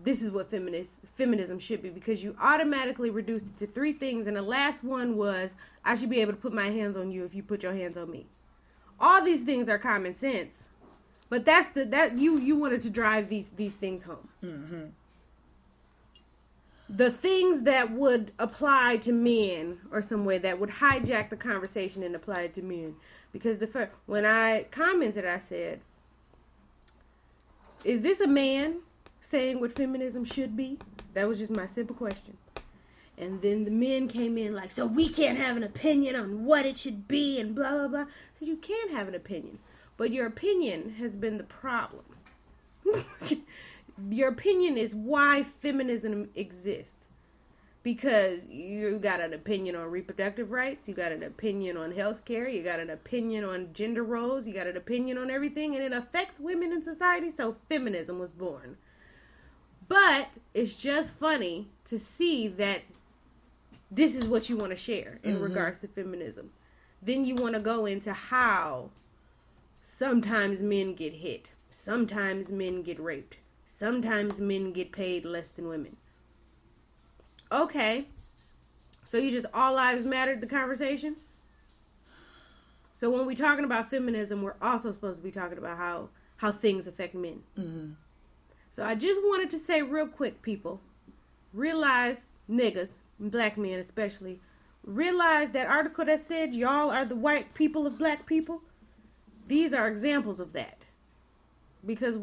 This 0.00 0.22
is 0.22 0.30
what 0.30 0.48
feminist 0.48 1.00
feminism 1.16 1.58
should 1.58 1.82
be 1.82 1.88
because 1.88 2.22
you 2.22 2.36
automatically 2.40 3.10
reduced 3.10 3.48
it 3.48 3.56
to 3.56 3.66
three 3.66 3.92
things 3.92 4.28
and 4.28 4.36
the 4.36 4.42
last 4.42 4.84
one 4.84 5.16
was 5.16 5.56
i 5.84 5.96
should 5.96 6.08
be 6.08 6.20
able 6.20 6.32
to 6.32 6.38
put 6.38 6.52
my 6.52 6.66
hands 6.66 6.96
on 6.96 7.10
you 7.10 7.24
if 7.24 7.34
you 7.34 7.42
put 7.42 7.64
your 7.64 7.74
hands 7.74 7.98
on 7.98 8.08
me 8.08 8.24
all 9.00 9.24
these 9.24 9.42
things 9.42 9.68
are 9.68 9.78
common 9.78 10.14
sense 10.14 10.66
but 11.28 11.44
that's 11.44 11.70
the 11.70 11.84
that 11.84 12.16
you 12.16 12.38
you 12.38 12.56
wanted 12.56 12.80
to 12.80 12.90
drive 12.90 13.28
these 13.28 13.50
these 13.50 13.74
things 13.74 14.04
home 14.04 14.28
mm-hmm. 14.42 14.84
the 16.88 17.10
things 17.10 17.62
that 17.62 17.90
would 17.90 18.32
apply 18.38 18.96
to 18.96 19.12
men 19.12 19.78
or 19.90 20.02
some 20.02 20.24
way 20.24 20.38
that 20.38 20.58
would 20.58 20.70
hijack 20.70 21.30
the 21.30 21.36
conversation 21.36 22.02
and 22.02 22.14
apply 22.14 22.42
it 22.42 22.54
to 22.54 22.62
men 22.62 22.94
because 23.32 23.58
the 23.58 23.66
first 23.66 23.90
when 24.06 24.24
i 24.24 24.66
commented 24.70 25.24
i 25.24 25.38
said 25.38 25.80
is 27.84 28.00
this 28.00 28.20
a 28.20 28.26
man 28.26 28.80
saying 29.20 29.60
what 29.60 29.72
feminism 29.72 30.24
should 30.24 30.56
be? 30.56 30.78
That 31.14 31.28
was 31.28 31.38
just 31.38 31.54
my 31.54 31.66
simple 31.66 31.96
question. 31.96 32.36
And 33.18 33.42
then 33.42 33.64
the 33.64 33.70
men 33.70 34.08
came 34.08 34.38
in 34.38 34.54
like, 34.54 34.70
so 34.70 34.86
we 34.86 35.08
can't 35.08 35.38
have 35.38 35.56
an 35.56 35.64
opinion 35.64 36.14
on 36.14 36.44
what 36.44 36.64
it 36.64 36.78
should 36.78 37.08
be 37.08 37.40
and 37.40 37.54
blah 37.54 37.72
blah 37.72 37.88
blah. 37.88 38.04
So 38.38 38.46
you 38.46 38.56
can 38.56 38.90
have 38.90 39.08
an 39.08 39.14
opinion, 39.14 39.58
but 39.96 40.12
your 40.12 40.26
opinion 40.26 40.94
has 41.00 41.16
been 41.16 41.36
the 41.36 41.44
problem. 41.44 42.04
your 44.10 44.28
opinion 44.28 44.76
is 44.76 44.94
why 44.94 45.42
feminism 45.42 46.30
exists. 46.34 47.06
Because 47.82 48.44
you 48.48 48.98
got 48.98 49.20
an 49.20 49.32
opinion 49.32 49.74
on 49.74 49.90
reproductive 49.90 50.50
rights, 50.50 50.88
you 50.88 50.94
got 50.94 51.12
an 51.12 51.22
opinion 51.22 51.76
on 51.76 51.92
health 51.92 52.24
care, 52.24 52.48
you 52.48 52.62
got 52.62 52.80
an 52.80 52.90
opinion 52.90 53.44
on 53.44 53.72
gender 53.72 54.04
roles, 54.04 54.46
you 54.46 54.52
got 54.52 54.66
an 54.66 54.76
opinion 54.76 55.16
on 55.16 55.30
everything, 55.30 55.74
and 55.74 55.82
it 55.82 55.92
affects 55.92 56.38
women 56.38 56.72
in 56.72 56.82
society, 56.82 57.30
so 57.30 57.56
feminism 57.68 58.18
was 58.18 58.30
born. 58.30 58.76
But 59.88 60.28
it's 60.52 60.74
just 60.74 61.12
funny 61.12 61.68
to 61.86 61.98
see 61.98 62.46
that 62.48 62.82
this 63.90 64.14
is 64.14 64.26
what 64.26 64.48
you 64.48 64.56
want 64.56 64.70
to 64.70 64.76
share 64.76 65.18
in 65.22 65.40
regards 65.40 65.78
to 65.80 65.88
feminism. 65.88 66.50
Then 67.00 67.24
you 67.24 67.34
want 67.34 67.54
to 67.54 67.60
go 67.60 67.86
into 67.86 68.12
how 68.12 68.90
sometimes 69.80 70.60
men 70.60 70.94
get 70.94 71.14
hit, 71.14 71.50
sometimes 71.70 72.50
men 72.50 72.82
get 72.82 73.00
raped, 73.00 73.38
sometimes 73.66 74.40
men 74.40 74.72
get 74.72 74.92
paid 74.92 75.24
less 75.24 75.50
than 75.50 75.68
women. 75.68 75.96
Okay. 77.50 78.06
So 79.04 79.16
you 79.16 79.30
just 79.30 79.46
all 79.54 79.74
lives 79.74 80.04
mattered 80.04 80.40
the 80.40 80.46
conversation? 80.46 81.16
So 82.92 83.10
when 83.10 83.26
we're 83.26 83.36
talking 83.36 83.64
about 83.64 83.88
feminism, 83.88 84.42
we're 84.42 84.56
also 84.60 84.90
supposed 84.90 85.18
to 85.18 85.24
be 85.24 85.30
talking 85.30 85.56
about 85.56 85.78
how 85.78 86.08
how 86.38 86.52
things 86.52 86.86
affect 86.86 87.14
men. 87.14 87.42
Mm-hmm. 87.58 87.90
So 88.70 88.84
I 88.84 88.94
just 88.94 89.20
wanted 89.22 89.50
to 89.50 89.58
say 89.58 89.82
real 89.82 90.06
quick, 90.06 90.42
people, 90.42 90.80
realize 91.52 92.34
niggas, 92.50 92.92
black 93.18 93.56
men 93.56 93.78
especially, 93.78 94.40
realize 94.84 95.50
that 95.50 95.66
article 95.66 96.04
that 96.04 96.20
said 96.20 96.54
y'all 96.54 96.90
are 96.90 97.04
the 97.04 97.16
white 97.16 97.54
people 97.54 97.86
of 97.86 97.98
black 97.98 98.26
people. 98.26 98.62
These 99.46 99.72
are 99.72 99.88
examples 99.88 100.40
of 100.40 100.52
that. 100.52 100.78
Because 101.84 102.18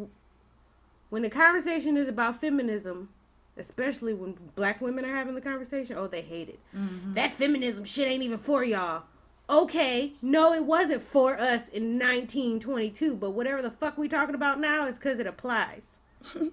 when 1.10 1.22
the 1.22 1.30
conversation 1.30 1.98
is 1.98 2.10
about 2.10 2.40
feminism, 2.42 3.10
especially 3.58 4.14
when 4.14 4.36
black 4.56 4.82
women 4.82 5.06
are 5.06 5.16
having 5.16 5.36
the 5.36 5.42
conversation, 5.42 5.96
oh, 5.98 6.08
they 6.08 6.22
hate 6.22 6.50
it. 6.50 6.60
Mm-hmm. 6.76 7.14
That 7.14 7.32
feminism 7.32 7.86
shit 7.86 8.08
ain't 8.08 8.24
even 8.24 8.38
for 8.38 8.64
y'all. 8.64 9.04
Okay, 9.50 10.14
no, 10.22 10.54
it 10.54 10.66
wasn't 10.66 11.04
for 11.04 11.36
us 11.36 11.70
in 11.70 12.00
1922, 12.00 13.16
but 13.16 13.32
whatever 13.32 13.62
the 13.62 13.70
fuck 13.70 13.98
we 13.98 14.08
talking 14.08 14.34
about 14.34 14.60
now 14.60 14.88
is 14.88 14.98
because 14.98 15.20
it 15.20 15.28
applies. 15.28 15.98
Go 16.34 16.50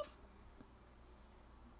off. 0.00 0.10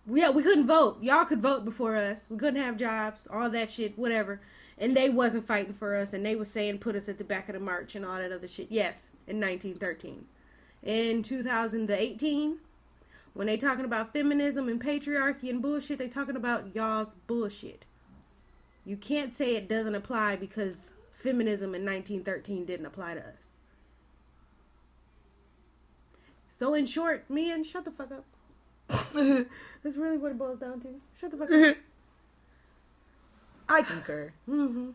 Yeah, 0.07 0.30
we 0.30 0.42
couldn't 0.42 0.66
vote. 0.66 1.02
Y'all 1.02 1.24
could 1.24 1.40
vote 1.40 1.64
before 1.64 1.96
us. 1.96 2.26
We 2.28 2.36
couldn't 2.36 2.62
have 2.62 2.76
jobs, 2.76 3.26
all 3.30 3.48
that 3.50 3.70
shit, 3.70 3.98
whatever. 3.98 4.40
And 4.76 4.96
they 4.96 5.09
wasn't 5.09 5.46
fighting 5.46 5.72
for 5.72 5.96
us, 5.96 6.12
and 6.12 6.26
they 6.26 6.36
was 6.36 6.50
saying 6.50 6.78
put 6.78 6.96
us 6.96 7.09
at 7.09 7.18
the 7.18 7.24
back 7.24 7.48
of 7.48 7.55
the 7.55 7.61
march 7.61 7.94
and 7.94 8.05
all 8.05 8.16
that 8.16 8.32
other 8.32 8.48
shit. 8.48 8.66
Yes, 8.70 9.09
in 9.26 9.40
1913. 9.40 10.26
In 10.82 11.22
2018, 11.22 12.59
when 13.32 13.46
they 13.46 13.57
talking 13.57 13.84
about 13.84 14.12
feminism 14.12 14.68
and 14.68 14.82
patriarchy 14.82 15.48
and 15.48 15.62
bullshit, 15.62 15.98
they 15.98 16.09
talking 16.09 16.36
about 16.36 16.74
y'all's 16.74 17.14
bullshit. 17.26 17.84
You 18.84 18.96
can't 18.96 19.32
say 19.32 19.57
it 19.57 19.68
doesn't 19.68 19.94
apply 19.94 20.36
because 20.36 20.90
feminism 21.11 21.74
in 21.74 21.84
1913 21.84 22.66
didn't 22.66 22.86
apply 22.86 23.14
to 23.14 23.20
us. 23.20 23.52
So 26.50 26.74
in 26.74 26.84
short, 26.84 27.28
man, 27.30 27.64
shut 27.64 27.84
the 27.84 27.90
fuck 27.90 28.12
up. 28.12 28.24
That's 28.89 29.97
really 29.97 30.18
what 30.18 30.30
it 30.32 30.39
boils 30.39 30.59
down 30.61 30.80
to. 30.80 30.89
Shut 31.20 31.30
the 31.30 31.37
fuck 31.37 31.51
up. 31.51 31.76
I 33.68 33.82
concur. 33.82 34.32
hmm 34.47 34.91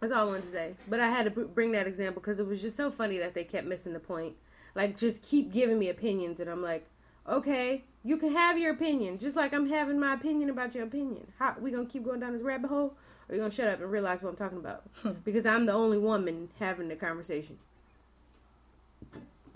That's 0.00 0.12
all 0.12 0.22
I 0.28 0.30
wanted 0.30 0.44
to 0.46 0.52
say. 0.52 0.74
But 0.88 1.00
I 1.00 1.08
had 1.08 1.24
to 1.24 1.30
bring 1.46 1.72
that 1.72 1.86
example 1.86 2.20
because 2.20 2.38
it 2.38 2.46
was 2.46 2.62
just 2.62 2.76
so 2.76 2.90
funny 2.90 3.18
that 3.18 3.34
they 3.34 3.44
kept 3.44 3.66
missing 3.66 3.92
the 3.92 4.00
point. 4.00 4.34
Like, 4.74 4.96
just 4.96 5.22
keep 5.22 5.52
giving 5.52 5.78
me 5.78 5.88
opinions, 5.88 6.38
and 6.38 6.48
I'm 6.48 6.62
like, 6.62 6.86
okay, 7.28 7.84
you 8.04 8.16
can 8.16 8.32
have 8.32 8.58
your 8.58 8.72
opinion, 8.72 9.18
just 9.18 9.34
like 9.34 9.52
I'm 9.52 9.68
having 9.68 9.98
my 9.98 10.14
opinion 10.14 10.50
about 10.50 10.74
your 10.74 10.84
opinion. 10.84 11.26
How 11.38 11.56
we 11.60 11.70
gonna 11.72 11.86
keep 11.86 12.04
going 12.04 12.20
down 12.20 12.32
this 12.34 12.42
rabbit 12.42 12.68
hole, 12.68 12.94
or 13.28 13.34
you 13.34 13.40
gonna 13.40 13.52
shut 13.52 13.66
up 13.68 13.80
and 13.80 13.90
realize 13.90 14.22
what 14.22 14.30
I'm 14.30 14.36
talking 14.36 14.58
about? 14.58 14.84
because 15.24 15.44
I'm 15.46 15.66
the 15.66 15.72
only 15.72 15.98
woman 15.98 16.50
having 16.60 16.88
the 16.88 16.96
conversation. 16.96 17.58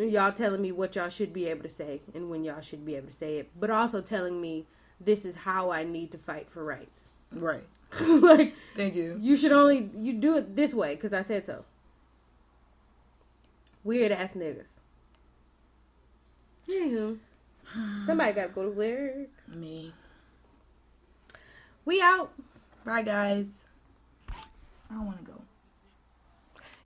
Y'all 0.05 0.33
telling 0.33 0.61
me 0.63 0.73
what 0.73 0.97
y'all 0.97 1.09
should 1.09 1.33
be 1.33 1.47
able 1.47 1.63
to 1.63 1.69
say 1.69 2.01
and 2.15 2.31
when 2.31 2.45
y'all 2.45 2.61
should 2.61 2.85
be 2.85 2.97
able 2.97 3.09
to 3.09 3.13
say 3.13 3.39
it, 3.39 3.51
but 3.59 3.71
also 3.71 4.01
telling 4.01 4.41
me 4.41 4.67
this 5.01 5.25
is 5.25 5.35
how 5.35 5.71
I 5.71 5.83
need 5.85 6.11
to 6.13 6.19
fight 6.19 6.51
for 6.51 6.65
rights. 6.65 7.09
Right. 7.35 7.65
like 7.99 8.55
Thank 8.77 8.95
you. 8.95 9.19
you 9.21 9.37
should 9.39 9.53
only 9.53 9.91
you 9.97 10.13
do 10.15 10.37
it 10.37 10.55
this 10.55 10.75
way 10.75 10.95
because 10.95 11.13
I 11.15 11.23
said 11.23 11.47
so. 11.47 11.65
Weird 13.85 14.13
ass 14.13 14.33
niggas. 14.35 14.79
Anywho, 16.69 17.19
somebody 18.07 18.33
got 18.33 18.49
to 18.49 18.53
go 18.53 18.63
to 18.65 18.71
work. 18.71 19.29
Me. 19.49 19.93
We 21.85 22.01
out. 22.01 22.33
Bye, 22.85 23.03
guys. 23.03 23.47
I 24.31 24.95
don't 24.95 25.07
want 25.07 25.19
to 25.19 25.25
go. 25.25 25.41